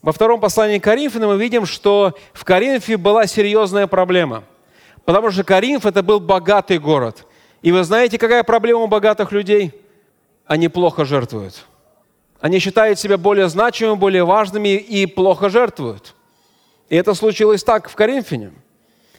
Во 0.00 0.12
втором 0.12 0.40
послании 0.40 0.78
к 0.78 0.84
Коринфянам 0.84 1.30
мы 1.30 1.38
видим, 1.38 1.66
что 1.66 2.14
в 2.32 2.44
Коринфе 2.44 2.96
была 2.96 3.26
серьезная 3.26 3.86
проблема, 3.86 4.44
потому 5.04 5.30
что 5.30 5.42
Коринф– 5.44 5.84
это 5.86 6.02
был 6.02 6.20
богатый 6.20 6.78
город– 6.78 7.26
и 7.62 7.72
вы 7.72 7.82
знаете, 7.84 8.18
какая 8.18 8.42
проблема 8.44 8.80
у 8.80 8.86
богатых 8.86 9.32
людей? 9.32 9.72
Они 10.46 10.68
плохо 10.68 11.04
жертвуют. 11.04 11.64
Они 12.40 12.60
считают 12.60 12.98
себя 12.98 13.18
более 13.18 13.48
значимыми, 13.48 13.98
более 13.98 14.24
важными 14.24 14.76
и 14.76 15.06
плохо 15.06 15.48
жертвуют. 15.48 16.14
И 16.88 16.96
это 16.96 17.14
случилось 17.14 17.64
так 17.64 17.88
в 17.90 17.94
Коринфяне. 17.96 18.52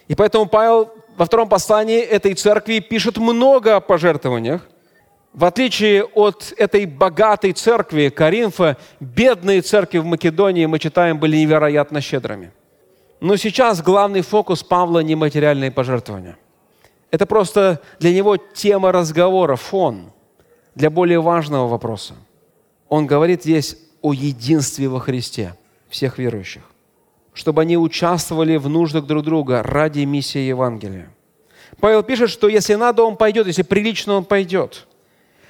И 0.07 0.15
поэтому 0.15 0.45
Павел 0.47 0.89
во 1.17 1.25
втором 1.25 1.49
послании 1.49 1.99
этой 1.99 2.33
церкви 2.33 2.79
пишет 2.79 3.17
много 3.17 3.75
о 3.75 3.81
пожертвованиях. 3.81 4.61
В 5.33 5.45
отличие 5.45 6.05
от 6.05 6.53
этой 6.57 6.85
богатой 6.85 7.51
церкви 7.51 8.09
Коринфа, 8.09 8.77
бедные 8.99 9.61
церкви 9.61 9.99
в 9.99 10.05
Македонии, 10.05 10.65
мы 10.65 10.79
читаем, 10.79 11.19
были 11.19 11.37
невероятно 11.37 12.01
щедрыми. 12.01 12.51
Но 13.19 13.35
сейчас 13.35 13.83
главный 13.83 14.21
фокус 14.21 14.63
Павла– 14.63 14.99
не 15.03 15.15
материальные 15.15 15.71
пожертвования– 15.71 16.37
это 17.11 17.25
просто 17.25 17.81
для 17.99 18.13
него 18.13 18.37
тема 18.37 18.91
разговора, 18.91 19.55
фон 19.55 20.11
для 20.75 20.89
более 20.89 21.19
важного 21.19 21.67
вопроса. 21.67 22.13
Он 22.87 23.07
говорит 23.07 23.43
здесь 23.43 23.77
о 24.01 24.13
единстве 24.13 24.87
во 24.87 24.99
Христе 24.99 25.55
всех 25.89 26.17
верующих, 26.17 26.63
чтобы 27.33 27.61
они 27.61 27.77
участвовали 27.77 28.57
в 28.57 28.69
нуждах 28.69 29.05
друг 29.05 29.23
друга 29.23 29.63
ради 29.63 30.01
миссии 30.01 30.39
Евангелия. 30.39 31.09
Павел 31.79 32.03
пишет, 32.03 32.29
что 32.29 32.47
если 32.47 32.75
надо, 32.75 33.03
он 33.03 33.17
пойдет, 33.17 33.47
если 33.47 33.63
прилично, 33.63 34.13
он 34.13 34.25
пойдет. 34.25 34.87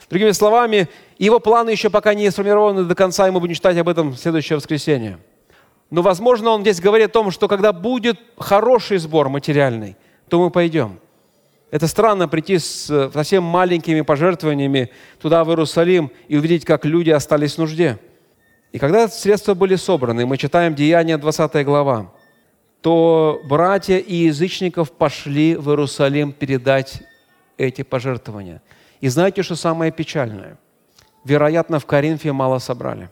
Другими 0.09 0.31
словами, 0.31 0.89
его 1.17 1.39
планы 1.39 1.69
еще 1.69 1.89
пока 1.89 2.13
не 2.13 2.29
сформированы 2.31 2.83
до 2.83 2.95
конца, 2.95 3.27
и 3.27 3.31
мы 3.31 3.39
будем 3.39 3.53
читать 3.53 3.77
об 3.77 3.87
этом 3.87 4.11
в 4.11 4.17
следующее 4.17 4.57
воскресенье. 4.57 5.19
Но, 5.91 6.01
возможно, 6.01 6.51
он 6.51 6.61
здесь 6.61 6.79
говорит 6.79 7.09
о 7.09 7.13
том, 7.13 7.31
что 7.31 7.47
когда 7.47 7.73
будет 7.73 8.19
хороший 8.37 8.97
сбор 8.97 9.29
материальный, 9.29 9.97
то 10.29 10.39
мы 10.39 10.49
пойдем– 10.49 10.99
это 11.71 11.87
странно 11.87 12.27
прийти 12.27 12.57
с 12.57 12.89
э, 12.89 13.09
совсем 13.13 13.43
маленькими 13.43 14.01
пожертвованиями 14.01 14.89
туда, 15.21 15.43
в 15.43 15.49
Иерусалим, 15.49 16.11
и 16.27 16.37
увидеть, 16.37 16.65
как 16.65 16.85
люди 16.85 17.09
остались 17.09 17.55
в 17.55 17.57
нужде. 17.59 17.99
И 18.71 18.79
когда 18.79 19.07
средства 19.07 19.53
были 19.53 19.75
собраны, 19.75 20.25
мы 20.25 20.37
читаем 20.37 20.75
Деяния 20.75 21.17
20 21.17 21.65
глава, 21.65 22.11
то 22.81 23.41
братья 23.45 23.97
и 23.97 24.15
язычников 24.15 24.91
пошли 24.91 25.55
в 25.55 25.69
Иерусалим 25.69 26.31
передать 26.31 27.01
эти 27.57 27.81
пожертвования. 27.81 28.61
И 29.01 29.09
знаете, 29.09 29.43
что 29.43 29.55
самое 29.55 29.91
печальное? 29.91 30.57
Вероятно, 31.23 31.79
в 31.79 31.85
Коринфе 31.85 32.31
мало 32.31 32.59
собрали. 32.59 33.09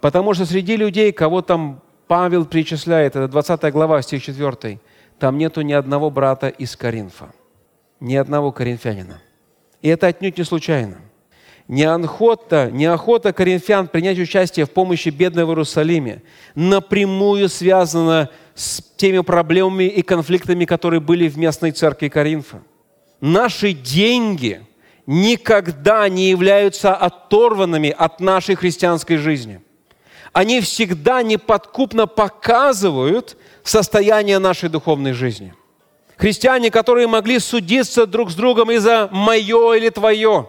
Потому 0.00 0.34
что 0.34 0.46
среди 0.46 0.76
людей, 0.76 1.12
кого 1.12 1.42
там 1.42 1.82
Павел 2.06 2.46
причисляет, 2.46 3.16
это 3.16 3.28
20 3.28 3.72
глава, 3.72 4.02
стих 4.02 4.22
4, 4.22 4.80
там 5.18 5.38
нету 5.38 5.62
ни 5.62 5.72
одного 5.72 6.10
брата 6.10 6.48
из 6.48 6.76
Коринфа, 6.76 7.32
ни 8.00 8.16
одного 8.16 8.52
коринфянина. 8.52 9.20
И 9.82 9.88
это 9.88 10.08
отнюдь 10.08 10.38
не 10.38 10.44
случайно. 10.44 10.98
Неохота, 11.68 12.70
неохота 12.70 13.32
коринфян 13.32 13.88
принять 13.88 14.18
участие 14.18 14.66
в 14.66 14.70
помощи 14.70 15.08
бедным 15.08 15.46
в 15.46 15.50
Иерусалиме 15.50 16.22
напрямую 16.54 17.48
связана 17.48 18.30
с 18.54 18.80
теми 18.96 19.20
проблемами 19.20 19.84
и 19.84 20.02
конфликтами, 20.02 20.64
которые 20.64 21.00
были 21.00 21.28
в 21.28 21.36
местной 21.36 21.72
церкви 21.72 22.08
Коринфа. 22.08 22.62
Наши 23.20 23.72
деньги 23.72 24.62
никогда 25.06 26.08
не 26.08 26.30
являются 26.30 26.94
оторванными 26.94 27.90
от 27.90 28.20
нашей 28.20 28.54
христианской 28.54 29.16
жизни. 29.16 29.60
Они 30.32 30.60
всегда 30.60 31.22
неподкупно 31.22 32.06
показывают 32.06 33.36
состояние 33.64 34.38
нашей 34.38 34.68
духовной 34.68 35.12
жизни. 35.12 35.54
Христиане, 36.16 36.70
которые 36.70 37.06
могли 37.06 37.38
судиться 37.38 38.06
друг 38.06 38.30
с 38.30 38.34
другом 38.34 38.70
из-за 38.70 39.08
«моё» 39.12 39.74
или 39.74 39.90
«твое», 39.90 40.48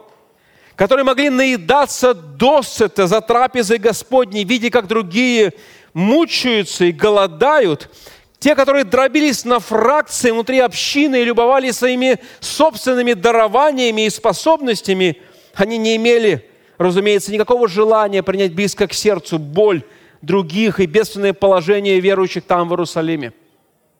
которые 0.76 1.04
могли 1.04 1.28
наедаться 1.28 2.14
досыта 2.14 3.06
за 3.06 3.20
трапезой 3.20 3.78
Господней, 3.78 4.44
видя, 4.44 4.70
как 4.70 4.86
другие 4.86 5.52
мучаются 5.92 6.86
и 6.86 6.92
голодают, 6.92 7.90
те, 8.38 8.54
которые 8.54 8.84
дробились 8.84 9.44
на 9.44 9.58
фракции 9.58 10.30
внутри 10.30 10.60
общины 10.60 11.20
и 11.20 11.24
любовались 11.24 11.76
своими 11.76 12.18
собственными 12.40 13.14
дарованиями 13.14 14.06
и 14.06 14.10
способностями, 14.10 15.20
они 15.54 15.76
не 15.76 15.96
имели, 15.96 16.48
разумеется, 16.78 17.32
никакого 17.32 17.66
желания 17.68 18.22
принять 18.22 18.54
близко 18.54 18.86
к 18.86 18.94
сердцу 18.94 19.38
боль 19.38 19.82
других 20.22 20.78
и 20.78 20.86
бедственное 20.86 21.32
положение 21.32 22.00
верующих 22.00 22.44
там, 22.44 22.68
в 22.68 22.72
Иерусалиме. 22.72 23.32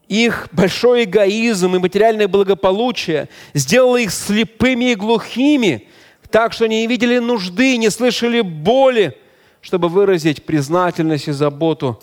Их 0.09 0.49
большой 0.53 1.05
эгоизм 1.05 1.77
и 1.77 1.79
материальное 1.79 2.29
благополучие 2.29 3.29
сделало 3.53 3.99
их 3.99 4.11
слепыми 4.11 4.93
и 4.93 4.95
глухими, 4.95 5.87
так 6.31 6.53
что 6.53 6.65
они 6.65 6.81
не 6.81 6.87
видели 6.87 7.19
нужды, 7.19 7.77
не 7.77 7.91
слышали 7.91 8.41
боли, 8.41 9.17
чтобы 9.61 9.89
выразить 9.89 10.45
признательность 10.45 11.29
и 11.29 11.33
заботу 11.33 12.03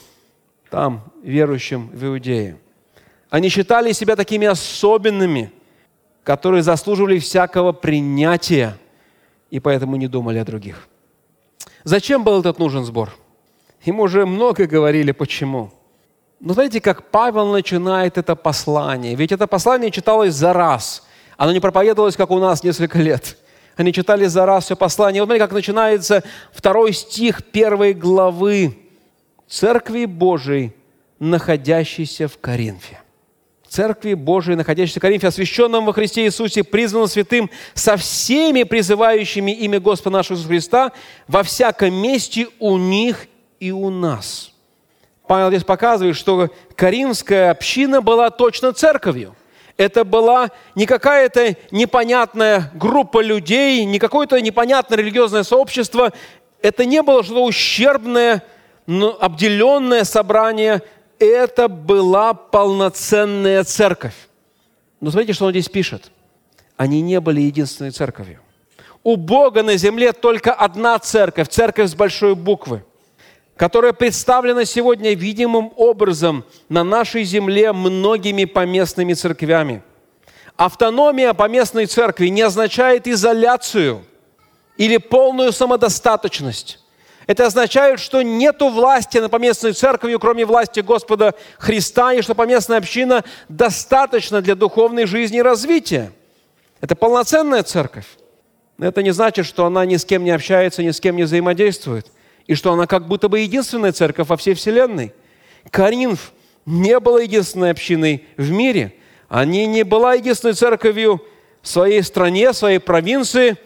там, 0.70 1.12
верующим 1.24 1.90
в 1.90 2.06
Иудее. 2.06 2.58
Они 3.30 3.50
считали 3.50 3.92
себя 3.92 4.16
такими 4.16 4.46
особенными, 4.46 5.52
которые 6.24 6.62
заслуживали 6.62 7.18
всякого 7.18 7.72
принятия, 7.72 8.78
и 9.50 9.60
поэтому 9.60 9.96
не 9.96 10.08
думали 10.08 10.38
о 10.38 10.46
других. 10.46 10.88
Зачем 11.84 12.24
был 12.24 12.40
этот 12.40 12.60
нужен 12.60 12.84
сбор? 12.84 13.16
Ему 13.84 14.04
уже 14.04 14.26
много 14.26 14.68
говорили, 14.68 15.12
почему. 15.12 15.72
Но 16.40 16.54
знаете, 16.54 16.82
как 16.82 17.10
Павел 17.12 17.52
начинает 17.52 18.18
это 18.18 18.36
послание? 18.36 19.16
Ведь 19.16 19.32
это 19.32 19.48
послание 19.48 19.92
читалось 19.92 20.34
за 20.34 20.54
раз. 20.54 21.04
Оно 21.38 21.52
не 21.52 21.60
проповедовалось, 21.60 22.16
как 22.16 22.32
у 22.32 22.40
нас, 22.40 22.64
несколько 22.64 23.00
лет. 23.00 23.38
Они 23.78 23.92
читали 23.92 24.26
за 24.26 24.46
раз 24.46 24.66
все 24.66 24.76
послание. 24.76 25.22
Вот 25.22 25.28
смотрите, 25.28 25.46
как 25.46 25.54
начинается 25.54 26.24
второй 26.54 26.94
стих 26.94 27.44
первой 27.44 27.94
главы 27.94 28.78
Церкви 29.48 30.06
Божией, 30.06 30.74
находящейся 31.20 32.28
в 32.28 32.38
Коринфе. 32.38 33.00
Церкви 33.68 34.14
Божией, 34.14 34.56
находящейся 34.56 35.00
в 35.00 35.02
Коринфе, 35.02 35.28
освященном 35.28 35.86
во 35.86 35.94
Христе 35.94 36.26
Иисусе, 36.26 36.64
призванном 36.64 37.10
святым, 37.10 37.50
со 37.74 37.98
всеми 37.98 38.64
призывающими 38.64 39.52
имя 39.52 39.82
Господа 39.82 40.18
нашего 40.18 40.36
Иисуса 40.36 40.48
Христа, 40.48 40.92
во 41.28 41.44
всяком 41.44 41.94
месте 41.94 42.48
у 42.60 42.78
них 42.78 43.28
и 43.60 43.72
у 43.72 43.90
нас. 43.90 44.55
Павел 45.28 45.50
здесь 45.50 45.64
показывает, 45.64 46.16
что 46.16 46.50
Каримская 46.76 47.52
община 47.52 48.02
была 48.02 48.30
точно 48.30 48.74
церковью. 48.74 49.36
Это 49.78 50.06
была 50.06 50.52
не 50.76 50.86
какая-то 50.86 51.56
непонятная 51.72 52.72
группа 52.76 53.22
людей, 53.22 53.84
не 53.84 54.00
какое-то 54.00 54.40
непонятное 54.40 54.98
религиозное 54.98 55.44
сообщество. 55.44 56.14
Это 56.62 56.86
не 56.86 57.02
было 57.02 57.24
что-то 57.24 57.44
ущербное, 57.44 58.44
но 58.86 59.18
обделенное 59.20 60.04
собрание. 60.04 60.82
Это 61.20 61.68
была 61.68 62.34
полноценная 62.34 63.64
церковь. 63.64 64.16
Но 65.02 65.12
смотрите, 65.12 65.34
что 65.34 65.46
он 65.46 65.52
здесь 65.52 65.68
пишет. 65.68 66.12
Они 66.78 67.02
не 67.02 67.20
были 67.20 67.42
единственной 67.42 67.92
церковью. 67.92 68.40
У 69.04 69.18
Бога 69.18 69.62
на 69.62 69.76
земле 69.78 70.14
только 70.14 70.54
одна 70.54 70.98
церковь, 71.00 71.50
церковь 71.50 71.90
с 71.90 71.96
большой 71.96 72.36
буквы– 72.36 72.84
которая 73.58 73.94
представлена 73.94 74.66
сегодня 74.66 75.14
видимым 75.14 75.72
образом 75.78 76.44
на 76.68 76.84
нашей 76.84 77.24
земле 77.24 77.72
многими 77.72 78.46
поместными 78.46 79.14
церквями. 79.14 79.82
Автономия 80.58 81.34
поместной 81.34 81.86
церкви 81.86 82.28
не 82.28 82.42
означает 82.42 83.08
изоляцию 83.08 84.04
или 84.78 84.98
полную 84.98 85.52
самодостаточность. 85.52 86.80
Это 87.28 87.48
означает, 87.48 88.00
что 88.00 88.22
нет 88.22 88.62
власти 88.62 89.18
над 89.18 89.32
поместной 89.32 89.74
церковью, 89.74 90.20
кроме 90.20 90.46
власти 90.46 90.82
Господа 90.82 91.34
Христа, 91.58 92.14
и 92.14 92.22
что 92.22 92.36
поместная 92.36 92.78
община 92.78 93.24
достаточно 93.50 94.42
для 94.42 94.56
духовной 94.56 95.06
жизни 95.06 95.40
и 95.40 95.42
развития. 95.42 96.12
Это 96.82 96.96
полноценная 96.96 97.64
церковь. 97.64 98.06
Но 98.78 98.86
это 98.86 99.02
не 99.02 99.12
значит, 99.12 99.46
что 99.46 99.66
она 99.66 99.86
ни 99.86 99.96
с 99.96 100.06
кем 100.06 100.24
не 100.24 100.32
общается, 100.32 100.84
ни 100.84 100.92
с 100.92 101.00
кем 101.00 101.16
не 101.16 101.24
взаимодействует 101.24 102.08
и 102.48 102.56
что 102.56 102.74
она 102.74 102.88
как 102.88 103.08
будто 103.08 103.28
бы 103.30 103.40
единственная 103.40 103.92
церковь 103.92 104.28
во 104.28 104.38
всей 104.38 104.54
вселенной. 104.54 105.14
Коринф 105.72 106.32
не 106.66 107.00
была 107.00 107.22
единственной 107.22 107.72
общиной 107.72 108.26
в 108.38 108.52
мире. 108.52 108.94
Они 109.30 109.66
не 109.66 109.84
была 109.84 110.14
единственной 110.14 110.54
церковью 110.54 111.24
в 111.62 111.68
своей 111.68 112.04
стране, 112.04 112.52
в 112.52 112.56
своей 112.56 112.80
провинции. 112.80 113.58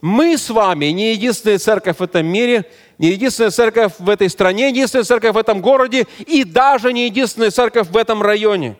Мы 0.00 0.36
с 0.36 0.50
вами 0.50 0.86
не 0.86 1.12
единственная 1.12 1.58
церковь 1.58 1.98
в 1.98 2.02
этом 2.02 2.26
мире, 2.26 2.64
не 2.98 3.08
единственная 3.10 3.50
церковь 3.50 3.92
в 3.98 4.08
этой 4.08 4.28
стране, 4.28 4.64
не 4.64 4.70
единственная 4.70 5.04
церковь 5.04 5.34
в 5.34 5.38
этом 5.38 5.60
городе 5.60 6.06
и 6.26 6.44
даже 6.44 6.92
не 6.92 7.06
единственная 7.06 7.50
церковь 7.50 7.88
в 7.88 7.96
этом 7.96 8.22
районе. 8.22 8.76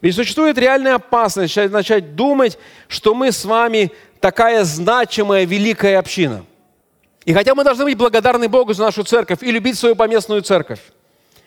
Ведь 0.00 0.14
существует 0.14 0.58
реальная 0.58 0.96
опасность 0.96 1.56
начать 1.56 2.14
думать, 2.14 2.58
что 2.88 3.14
мы 3.14 3.32
с 3.32 3.44
вами 3.44 3.90
такая 4.20 4.64
значимая, 4.64 5.44
великая 5.44 5.98
община– 5.98 6.44
и 7.28 7.34
хотя 7.34 7.54
мы 7.54 7.62
должны 7.62 7.84
быть 7.84 7.98
благодарны 7.98 8.48
Богу 8.48 8.72
за 8.72 8.84
нашу 8.84 9.04
церковь 9.04 9.42
и 9.42 9.50
любить 9.50 9.76
свою 9.76 9.94
поместную 9.94 10.40
церковь, 10.40 10.80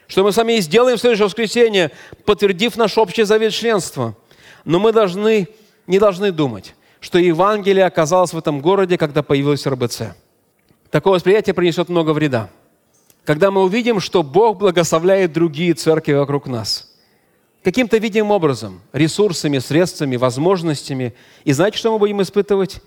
что 0.05 0.23
мы 0.23 0.31
сами 0.31 0.53
и 0.53 0.61
сделаем 0.61 0.95
в 0.95 0.99
следующее 1.01 1.25
воскресенье, 1.25 1.89
подтвердив 2.23 2.77
наш 2.77 2.99
общий 2.99 3.23
завет 3.23 3.51
членства, 3.51 4.15
но 4.63 4.77
мы 4.77 4.91
должны, 4.91 5.47
не 5.87 5.97
должны 5.97 6.31
думать, 6.31 6.75
что 6.99 7.17
Евангелие 7.17 7.83
оказалось 7.83 8.31
в 8.31 8.37
этом 8.37 8.61
городе, 8.61 8.95
когда 8.95 9.23
появилось 9.23 9.65
РБЦ. 9.65 10.13
Такое 10.91 11.13
восприятие 11.13 11.55
принесет 11.55 11.89
много 11.89 12.11
вреда. 12.11 12.51
Когда 13.25 13.49
мы 13.49 13.63
увидим, 13.63 13.99
что 13.99 14.21
Бог 14.21 14.59
благословляет 14.59 15.33
другие 15.33 15.73
церкви 15.73 16.13
вокруг 16.13 16.45
нас– 16.45 16.93
каким-то 17.63 17.97
видимым 17.97 18.29
образом, 18.29 18.81
ресурсами, 18.93 19.57
средствами, 19.57 20.15
возможностями. 20.15 21.15
И 21.43 21.53
знаете, 21.53 21.79
что 21.79 21.91
мы 21.91 21.97
будем 21.97 22.21
испытывать? 22.21 22.81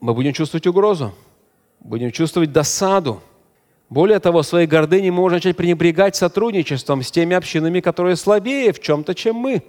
Мы 0.00 0.12
будем 0.12 0.34
чувствовать 0.34 0.66
угрозу 0.66 1.14
будем 1.88 2.12
чувствовать 2.12 2.52
досаду. 2.52 3.22
Более 3.88 4.20
того, 4.20 4.42
своей 4.42 4.66
гордыней 4.66 5.10
мы 5.10 5.22
можем 5.22 5.36
начать 5.36 5.56
пренебрегать 5.56 6.14
сотрудничеством 6.14 7.02
с 7.02 7.10
теми 7.10 7.34
общинами, 7.34 7.80
которые 7.80 8.16
слабее 8.16 8.72
в 8.74 8.80
чем-то, 8.80 9.14
чем 9.14 9.36
мы, 9.36 9.62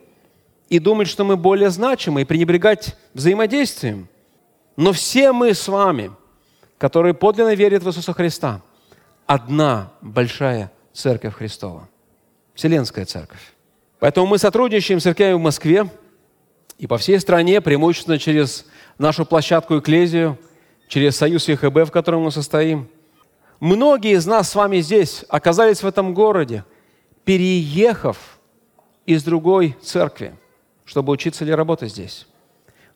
и 0.67 0.77
думать, 0.79 1.07
что 1.07 1.23
мы 1.23 1.37
более 1.37 1.69
значимы, 1.69 2.21
и 2.21 2.25
пренебрегать 2.25 2.97
взаимодействием. 3.13 4.09
Но 4.75 4.91
все 4.91 5.31
мы 5.31 5.53
с 5.53 5.67
вами, 5.69 6.11
которые 6.77 7.13
подлинно 7.13 7.55
верят 7.55 7.83
в 7.83 7.87
Иисуса 7.87 8.11
Христа, 8.11 8.61
одна 9.25 9.93
большая 10.01 10.71
церковь 10.91 11.35
Христова, 11.35 11.87
Вселенская 12.53 13.05
церковь. 13.05 13.53
Поэтому 13.99 14.27
мы 14.27 14.37
сотрудничаем 14.37 14.99
с 14.99 15.03
церквями 15.03 15.33
в 15.33 15.39
Москве 15.39 15.89
и 16.77 16.87
по 16.87 16.97
всей 16.97 17.19
стране, 17.19 17.61
преимущественно 17.61 18.19
через 18.19 18.65
нашу 18.97 19.25
площадку 19.25 19.79
Экклезию– 19.79 20.37
через 20.89 21.15
союз 21.15 21.47
ЕХБ, 21.47 21.87
в 21.87 21.91
котором 21.91 22.23
мы 22.23 22.31
состоим. 22.31 22.89
Многие 23.61 24.15
из 24.15 24.25
нас 24.25 24.49
с 24.49 24.55
вами 24.55 24.79
здесь 24.79 25.23
оказались 25.29 25.81
в 25.83 25.87
этом 25.87 26.13
городе, 26.13 26.65
переехав 27.23 28.39
из 29.05 29.23
другой 29.23 29.77
церкви, 29.81 30.35
чтобы 30.83 31.13
учиться 31.13 31.45
или 31.45 31.51
работать 31.51 31.91
здесь. 31.91 32.27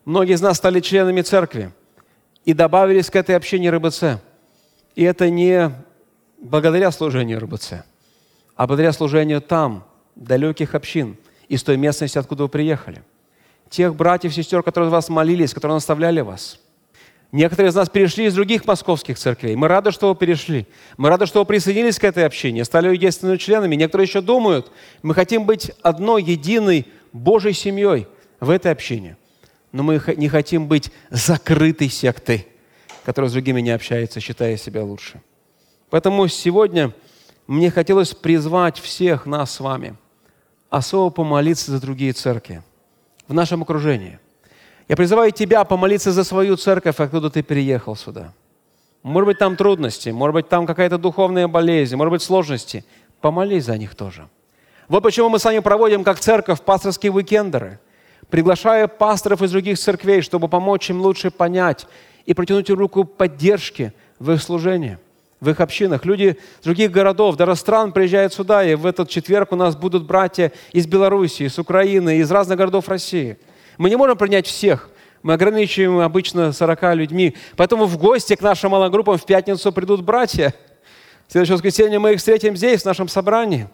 Многие 0.04 0.34
из 0.34 0.42
нас 0.42 0.58
стали 0.58 0.80
членами 0.80 1.22
церкви 1.22 1.72
и 2.44 2.52
добавились 2.52 3.08
к 3.08 3.16
этой 3.16 3.36
общине 3.36 3.70
РБЦ. 3.70 4.18
И 4.96 5.02
это 5.02 5.30
не, 5.30 5.72
благодаря 6.38 6.90
служению 6.90 7.40
РБЦ, 7.40 7.84
а 8.56 8.66
благодаря 8.66 8.92
служению 8.92 9.40
там, 9.40 9.84
далеких 10.16 10.74
общин, 10.74 11.16
из 11.48 11.62
той 11.62 11.76
местности, 11.76 12.18
откуда 12.18 12.44
вы 12.44 12.48
приехали. 12.48 13.02
Тех 13.68 13.94
братьев 13.94 14.32
и 14.32 14.34
сестер, 14.34 14.62
которые 14.62 14.90
вас 14.90 15.08
молились, 15.08 15.52
которые 15.52 15.74
наставляли 15.74 16.22
вас. 16.22 16.58
Некоторые 17.34 17.70
из 17.70 17.74
нас 17.74 17.88
перешли 17.88 18.26
из 18.26 18.34
других 18.34 18.64
московских 18.64 19.18
церквей. 19.18 19.56
Мы 19.56 19.66
рады, 19.66 19.90
что 19.90 20.08
вы 20.08 20.14
перешли. 20.14 20.68
Мы 20.96 21.08
рады, 21.08 21.26
что 21.26 21.40
вы 21.40 21.44
присоединились 21.44 21.98
к 21.98 22.04
этой 22.04 22.24
общине, 22.24 22.64
стали 22.64 22.86
ее 22.86 22.96
действенными 22.96 23.38
членами. 23.38 23.74
Некоторые 23.74 24.06
еще 24.06 24.20
думают, 24.20 24.70
мы 25.02 25.16
хотим 25.16 25.44
быть 25.44 25.72
одной, 25.82 26.22
единой 26.22 26.86
Божьей 27.12 27.52
семьей 27.52 28.06
в 28.38 28.50
этой 28.50 28.70
общине. 28.70 29.16
Но 29.72 29.82
мы 29.82 30.00
не 30.16 30.28
хотим 30.28 30.68
быть 30.68 30.92
закрытой 31.10 31.88
сектой, 31.88 32.46
которая 33.04 33.28
с 33.28 33.32
другими 33.32 33.60
не 33.60 33.70
общается, 33.70 34.20
считая 34.20 34.56
себя 34.56 34.84
лучше. 34.84 35.20
Поэтому 35.90 36.28
сегодня 36.28 36.92
мне 37.48 37.72
хотелось 37.72 38.14
призвать 38.14 38.78
всех 38.78 39.26
нас 39.26 39.50
с 39.54 39.58
вами 39.58 39.96
особо 40.70 41.10
помолиться 41.10 41.72
за 41.72 41.80
другие 41.80 42.12
церкви 42.12 42.62
в 43.26 43.34
нашем 43.34 43.62
окружении. 43.62 44.20
Я 44.88 44.96
призываю 44.96 45.32
тебя 45.32 45.64
помолиться 45.64 46.12
за 46.12 46.24
свою 46.24 46.56
церковь, 46.56 46.96
откуда 46.98 47.30
ты 47.30 47.42
переехал 47.42 47.96
сюда. 47.96 48.32
Может 49.02 49.26
быть, 49.26 49.38
там 49.38 49.56
трудности, 49.56 50.10
может 50.10 50.34
быть, 50.34 50.48
там 50.48 50.66
какая-то 50.66 50.98
духовная 50.98 51.48
болезнь, 51.48 51.96
может 51.96 52.10
быть, 52.10 52.22
сложности. 52.22 52.84
Помолись 53.20 53.64
за 53.64 53.78
них 53.78 53.94
тоже. 53.94 54.28
Вот 54.88 55.02
почему 55.02 55.28
мы 55.28 55.38
с 55.38 55.44
вами 55.44 55.60
проводим 55.60 56.04
как 56.04 56.20
церковь 56.20 56.60
пасторские 56.60 57.12
уикендеры, 57.12 57.80
приглашая 58.28 58.86
пасторов 58.86 59.42
из 59.42 59.50
других 59.50 59.78
церквей, 59.78 60.20
чтобы 60.20 60.48
помочь 60.48 60.90
им 60.90 61.00
лучше 61.00 61.30
понять 61.30 61.86
и 62.26 62.34
протянуть 62.34 62.68
руку 62.70 63.04
поддержки 63.04 63.92
в 64.18 64.30
их 64.32 64.42
служении 64.42 64.98
в 65.44 65.50
их 65.50 65.60
общинах. 65.60 66.04
Люди 66.04 66.38
с 66.60 66.64
других 66.64 66.90
городов, 66.90 67.36
даже 67.36 67.54
стран 67.54 67.92
приезжают 67.92 68.32
сюда, 68.32 68.64
и 68.64 68.74
в 68.74 68.86
этот 68.86 69.08
четверг 69.08 69.52
у 69.52 69.56
нас 69.56 69.76
будут 69.76 70.06
братья 70.06 70.50
из 70.72 70.86
Белоруссии, 70.86 71.46
из 71.46 71.58
Украины, 71.58 72.18
из 72.18 72.30
разных 72.30 72.58
городов 72.58 72.88
России. 72.88 73.36
Мы 73.78 73.90
не 73.90 73.96
можем 73.96 74.16
принять 74.16 74.46
всех, 74.46 74.90
мы 75.22 75.34
ограничиваем 75.34 76.00
обычно 76.00 76.52
40 76.52 76.94
людьми. 76.94 77.34
Поэтому 77.56 77.86
в 77.86 77.96
гости 77.96 78.36
к 78.36 78.42
нашим 78.42 78.72
малым 78.72 78.92
группам 78.92 79.16
в 79.16 79.24
пятницу 79.24 79.72
придут 79.72 80.02
братья. 80.02 80.54
В 81.28 81.32
следующее 81.32 81.54
воскресенье 81.54 81.98
мы 81.98 82.12
их 82.12 82.18
встретим 82.18 82.56
здесь, 82.56 82.82
в 82.82 82.86
нашем 82.86 83.08
собрании. 83.08 83.68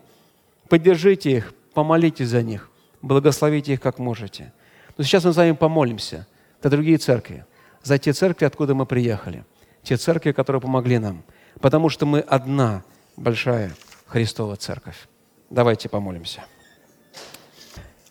Поддержите 0.68 1.30
их, 1.32 1.52
помолитесь 1.74 2.28
за 2.28 2.42
них, 2.42 2.70
благословите 3.02 3.72
их 3.72 3.80
как 3.80 3.98
можете. 3.98 4.52
Но 4.96 5.04
сейчас 5.04 5.24
мы 5.24 5.32
с 5.32 5.36
вами 5.36 5.52
помолимся 5.52 6.26
за 6.62 6.70
другие 6.70 6.98
церкви, 6.98 7.44
за 7.82 7.98
те 7.98 8.12
церкви, 8.12 8.44
откуда 8.44 8.74
мы 8.74 8.86
приехали, 8.86 9.44
те 9.82 9.96
церкви, 9.96 10.32
которые 10.32 10.60
помогли 10.60 10.98
нам– 10.98 11.22
потому 11.60 11.88
что 11.88 12.06
мы 12.06 12.20
одна 12.20 12.82
большая 13.16 13.74
Христова 14.06 14.56
Церковь. 14.56 15.08
Давайте 15.50 15.88
помолимся. 15.88 16.44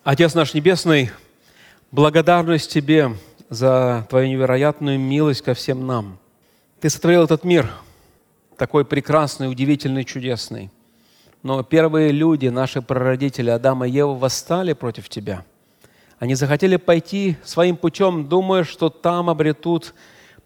Отец 0.04 0.34
наш 0.34 0.54
Небесный, 0.54 1.12
благодарность 1.92 2.72
Тебе 2.72 3.16
за 3.50 4.06
Твою 4.10 4.28
невероятную 4.28 5.00
милость 5.00 5.42
ко 5.42 5.54
всем 5.54 5.88
нам. 5.88 6.18
Ты 6.80 6.90
сотворил 6.90 7.24
этот 7.24 7.44
мир, 7.44 7.72
такой 8.58 8.86
прекрасный, 8.86 9.50
удивительный, 9.50 10.04
чудесный. 10.04 10.70
Но 11.44 11.64
первые 11.64 12.12
люди, 12.12 12.48
наши 12.48 12.82
прародители 12.82 13.50
Адам 13.50 13.84
и 13.86 13.90
Ева, 13.90 14.14
восстали 14.14 14.74
против 14.74 15.10
Тебя. 15.10 15.46
Они 16.20 16.36
захотели 16.36 16.76
пойти 16.76 17.38
своим 17.44 17.78
путем, 17.78 18.28
думая, 18.28 18.64
что 18.64 18.90
там 18.90 19.30
обретут 19.30 19.94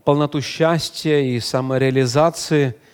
полноту 0.03 0.41
счастья 0.41 1.19
и 1.19 1.39
самореализации– 1.39 2.75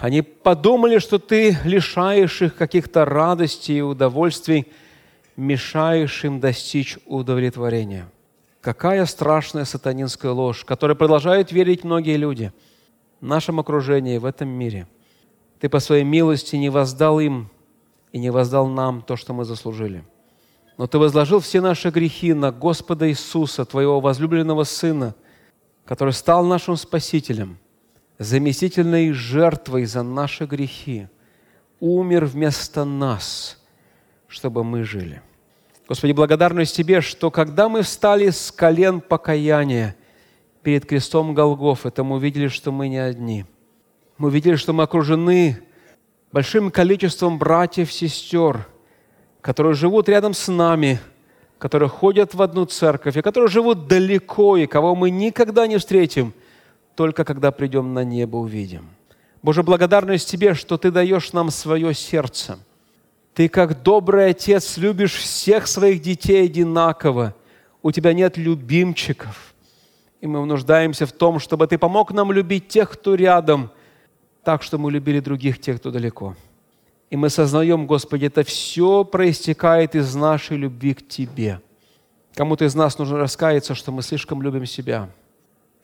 они 0.00 0.22
подумали, 0.22 0.98
что 0.98 1.18
ты 1.18 1.56
лишаешь 1.64 2.42
их 2.42 2.56
каких-то 2.56 3.04
радостей 3.04 3.78
и 3.78 3.82
удовольствий, 3.82 4.66
мешаешь 5.36 6.24
им 6.24 6.40
достичь 6.40 6.98
удовлетворения. 7.06 8.08
Какая 8.60 9.04
страшная 9.06 9.64
сатанинская 9.64 10.32
ложь, 10.32 10.64
которой 10.64 10.96
продолжают 10.96 11.52
верить 11.52 11.84
многие 11.84 12.16
люди 12.16 12.52
в 13.20 13.26
нашем 13.26 13.60
окружении, 13.60 14.18
в 14.18 14.24
этом 14.24 14.48
мире. 14.48 14.86
Ты 15.60 15.68
по 15.68 15.80
своей 15.80 16.04
милости 16.04 16.56
не 16.56 16.70
воздал 16.70 17.20
им 17.20 17.50
и 18.12 18.18
не 18.18 18.30
воздал 18.30 18.66
нам 18.66 19.02
то, 19.02 19.16
что 19.16 19.34
мы 19.34 19.44
заслужили. 19.44 20.04
Но 20.78 20.86
Ты 20.86 20.98
возложил 20.98 21.40
все 21.40 21.60
наши 21.60 21.90
грехи 21.90 22.32
на 22.32 22.52
Господа 22.52 23.08
Иисуса, 23.08 23.64
Твоего 23.64 24.00
возлюбленного 24.00 24.64
Сына, 24.64 25.14
который 25.84 26.12
стал 26.12 26.44
нашим 26.44 26.76
Спасителем– 26.76 27.58
заместительной 28.18 29.12
жертвой 29.12 29.84
за 29.86 30.02
наши 30.02 30.46
грехи, 30.46 31.08
умер 31.80 32.26
вместо 32.26 32.84
нас, 32.84 33.62
чтобы 34.28 34.64
мы 34.64 34.84
жили. 34.84 35.22
Господи, 35.88 36.12
благодарность 36.12 36.76
Тебе, 36.76 37.00
что 37.00 37.30
когда 37.30 37.68
мы 37.68 37.82
встали 37.82 38.30
с 38.30 38.50
колен 38.50 39.00
покаяния 39.00 39.96
перед 40.62 40.86
крестом 40.86 41.34
Голгоф, 41.34 41.86
это 41.86 42.04
мы 42.04 42.16
увидели, 42.16 42.48
что 42.48 42.72
мы 42.72 42.88
не 42.88 42.98
одни. 42.98 43.44
Мы 44.16 44.28
увидели, 44.28 44.56
что 44.56 44.72
мы 44.72 44.84
окружены 44.84 45.60
большим 46.32 46.70
количеством 46.70 47.38
братьев, 47.38 47.92
сестер, 47.92 48.66
которые 49.40 49.74
живут 49.74 50.08
рядом 50.08 50.32
с 50.32 50.48
нами, 50.48 50.98
которые 51.58 51.88
ходят 51.88 52.34
в 52.34 52.40
одну 52.40 52.64
церковь, 52.64 53.16
и 53.16 53.22
которые 53.22 53.48
живут 53.48 53.86
далеко, 53.86 54.56
и 54.56 54.66
кого 54.66 54.94
мы 54.94 55.10
никогда 55.10 55.66
не 55.66 55.78
встретим– 55.78 56.32
только 56.94 57.24
когда 57.24 57.50
придем 57.50 57.92
на 57.94 58.04
небо, 58.04 58.36
увидим. 58.36 58.88
Боже, 59.42 59.62
благодарность 59.62 60.30
Тебе, 60.30 60.54
что 60.54 60.78
Ты 60.78 60.90
даешь 60.90 61.32
нам 61.32 61.50
свое 61.50 61.92
сердце. 61.94 62.58
Ты, 63.34 63.48
как 63.48 63.82
добрый 63.82 64.30
отец, 64.30 64.76
любишь 64.76 65.14
всех 65.14 65.66
своих 65.66 66.00
детей 66.00 66.44
одинаково. 66.44 67.34
У 67.82 67.90
Тебя 67.90 68.12
нет 68.12 68.36
любимчиков. 68.36 69.54
И 70.20 70.26
мы 70.26 70.44
нуждаемся 70.46 71.04
в 71.04 71.12
том, 71.12 71.38
чтобы 71.40 71.66
Ты 71.66 71.76
помог 71.76 72.12
нам 72.12 72.32
любить 72.32 72.68
тех, 72.68 72.90
кто 72.90 73.14
рядом, 73.14 73.70
так, 74.44 74.62
что 74.62 74.78
мы 74.78 74.90
любили 74.92 75.20
других, 75.20 75.60
тех, 75.60 75.78
кто 75.78 75.90
далеко. 75.90 76.36
И 77.10 77.16
мы 77.16 77.28
сознаем, 77.28 77.86
Господи, 77.86 78.26
это 78.26 78.44
все 78.44 79.04
проистекает 79.04 79.94
из 79.94 80.14
нашей 80.14 80.56
любви 80.56 80.94
к 80.94 81.06
Тебе. 81.06 81.60
Кому-то 82.34 82.64
из 82.64 82.74
нас 82.74 82.98
нужно 82.98 83.18
раскаяться, 83.18 83.74
что 83.74 83.92
мы 83.92 84.02
слишком 84.02 84.42
любим 84.42 84.66
себя– 84.66 85.10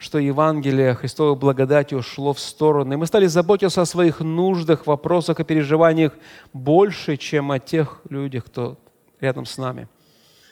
что 0.01 0.19
Евангелие 0.19 0.95
Христовой 0.95 1.37
благодати 1.37 1.95
ушло 1.95 2.33
в 2.33 2.41
сторону. 2.41 2.95
И 2.95 2.97
мы 2.97 3.07
стали 3.07 3.27
заботиться 3.27 3.83
о 3.83 3.87
своих 3.87 4.21
нуждах, 4.21 4.87
вопросах 4.87 5.41
и 5.41 5.45
переживаниях 5.45 6.15
больше, 6.55 7.19
чем 7.19 7.53
о 7.53 7.59
тех 7.59 8.01
людях, 8.09 8.47
кто 8.47 8.79
рядом 9.21 9.45
с 9.45 9.59
нами. 9.59 9.89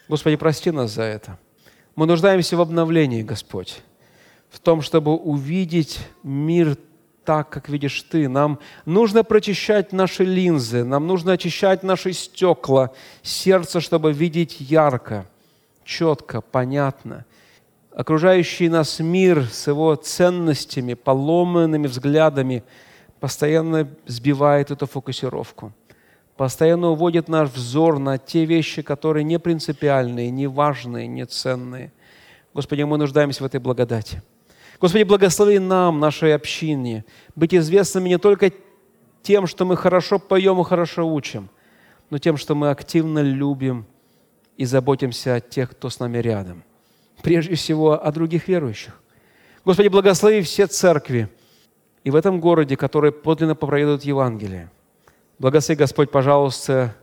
Господи, 0.07 0.37
прости 0.37 0.71
нас 0.71 0.91
за 0.91 1.05
это. 1.05 1.39
Мы 1.97 2.05
нуждаемся 2.05 2.59
в 2.59 2.61
обновлении, 2.61 3.23
Господь, 3.23 3.83
в 4.51 4.61
том, 4.61 4.83
чтобы 4.83 5.17
увидеть 5.17 5.99
мир 6.23 6.77
так, 7.25 7.49
как 7.49 7.71
видишь 7.71 8.03
Ты. 8.03 8.29
Нам 8.29 8.59
нужно 8.85 9.25
прочищать 9.25 9.95
наши 9.95 10.25
линзы, 10.25 10.85
нам 10.85 11.07
нужно 11.07 11.33
очищать 11.33 11.83
наши 11.83 12.13
стекла, 12.13 12.91
сердце, 13.23 13.81
чтобы 13.81 14.13
видеть 14.13 14.61
ярко, 14.61 15.25
четко, 15.85 16.43
понятно– 16.43 17.25
окружающий 17.93 18.69
нас 18.69 19.01
мир 19.01 19.45
с 19.51 19.67
его 19.67 19.95
ценностями, 19.95 20.95
поломанными 20.95 21.87
взглядами 21.87 22.65
постоянно 23.21 23.89
сбивает 24.07 24.71
эту 24.71 24.87
фокусировку, 24.87 25.73
постоянно 26.37 26.91
уводит 26.91 27.29
наш 27.29 27.51
взор 27.51 27.99
на 27.99 28.19
те 28.19 28.45
вещи, 28.45 28.83
которые 28.83 29.25
не 29.25 29.39
принципиальные, 29.39 30.31
не 30.31 30.47
важные, 30.47 31.07
не 31.07 31.27
ценные. 31.27 31.93
Господи, 32.55 32.83
мы 32.83 32.99
нуждаемся 32.99 33.43
в 33.43 33.47
этой 33.47 33.61
благодати. 33.61 34.23
Господи, 34.81 35.03
благослови 35.03 35.59
нам, 35.59 35.99
нашей 35.99 36.35
общине, 36.35 37.05
быть 37.35 37.53
известными 37.53 38.11
не 38.11 38.19
только 38.19 38.53
тем, 39.23 39.49
что 39.49 39.65
мы 39.65 39.77
хорошо 39.77 40.21
поем 40.21 40.61
и 40.61 40.65
хорошо 40.65 41.13
учим, 41.13 41.51
но 42.11 42.19
тем, 42.19 42.37
что 42.37 42.55
мы 42.55 42.71
активно 42.71 43.19
любим 43.19 43.87
и 44.57 44.65
заботимся 44.65 45.35
о 45.35 45.41
тех, 45.41 45.73
кто 45.73 45.91
с 45.91 45.99
нами 45.99 46.19
рядом 46.19 46.63
прежде 47.23 47.55
всего 47.55 47.93
о 48.03 48.13
других 48.13 48.49
верующих. 48.49 49.01
Господи, 49.65 49.89
благослови 49.89 50.43
все 50.43 50.67
церкви 50.67 51.29
и 52.05 52.11
в 52.11 52.17
этом 52.17 52.41
городе, 52.41 52.77
которые 52.77 53.13
подлинно 53.13 53.55
проповедуют 53.55 54.05
Евангелие. 54.05 54.71
Благослови, 55.39 55.79
Господь, 55.79 56.11
пожалуйста, 56.11 56.95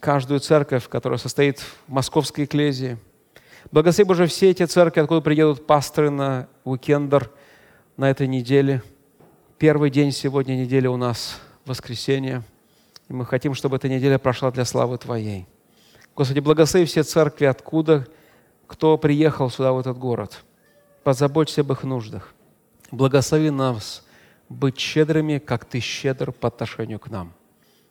каждую 0.00 0.40
церковь, 0.40 0.88
которая 0.88 1.18
состоит 1.18 1.60
в 1.60 1.76
московской 1.88 2.44
экклезии. 2.44 2.98
Благослови, 3.72 4.06
Боже, 4.06 4.26
все 4.26 4.50
эти 4.50 4.64
церкви, 4.64 5.00
откуда 5.00 5.20
приедут 5.20 5.66
пасторы 5.66 6.10
на 6.10 6.48
уикендер 6.64 7.30
на 7.96 8.10
этой 8.10 8.26
неделе. 8.26 8.82
Первый 9.58 9.90
день 9.90 10.12
сегодня 10.12 10.54
недели 10.54 10.86
у 10.86 10.96
нас 10.96 11.40
воскресенье. 11.66 12.42
И 13.08 13.12
мы 13.12 13.26
хотим, 13.26 13.54
чтобы 13.54 13.76
эта 13.76 13.88
неделя 13.88 14.18
прошла 14.18 14.50
для 14.50 14.64
славы 14.64 14.98
Твоей. 14.98 15.46
Господи, 16.16 16.40
благослови 16.40 16.86
все 16.86 17.02
церкви, 17.02 17.44
откуда 17.44 18.06
кто 18.70 18.96
приехал 18.96 19.50
сюда, 19.50 19.72
в 19.72 19.80
этот 19.80 19.98
город. 19.98 20.44
Позаботься 21.02 21.62
об 21.62 21.72
их 21.72 21.82
нуждах. 21.82 22.32
Благослови 22.92 23.50
нас 23.50 24.06
быть 24.48 24.78
щедрыми, 24.78 25.38
как 25.38 25.64
Ты 25.64 25.80
щедр 25.80 26.30
по 26.30 26.46
отношению 26.46 27.00
к 27.00 27.10
нам. 27.10 27.32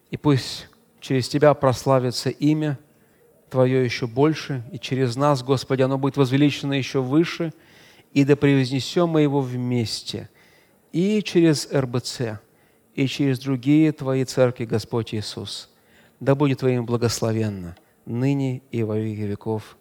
И 0.10 0.16
пусть 0.16 0.70
через 1.02 1.28
Тебя 1.28 1.54
прославится 1.54 2.30
имя 2.30 2.80
Твое 3.50 3.84
еще 3.84 4.08
больше, 4.08 4.64
и 4.72 4.80
через 4.80 5.18
нас, 5.18 5.44
Господи, 5.44 5.82
оно 5.82 5.98
будет 5.98 6.16
возвеличено 6.16 6.72
еще 6.72 7.02
выше, 7.02 7.52
и 8.14 8.24
да 8.24 8.38
превознесем 8.38 9.10
мы 9.10 9.22
его 9.22 9.42
вместе, 9.42 10.30
и 10.94 11.22
через 11.24 11.70
РБЦ, 11.74 12.40
и 12.96 13.06
через 13.08 13.40
другие 13.40 13.92
Твои 13.92 14.24
церкви, 14.24 14.64
Господь 14.64 15.14
Иисус. 15.14 15.70
Да 16.22 16.36
будет 16.36 16.60
Твоим 16.60 16.86
благословенно, 16.86 17.76
ныне 18.06 18.62
и 18.72 18.84
во 18.84 18.98
веки 18.98 19.22
веков. 19.22 19.76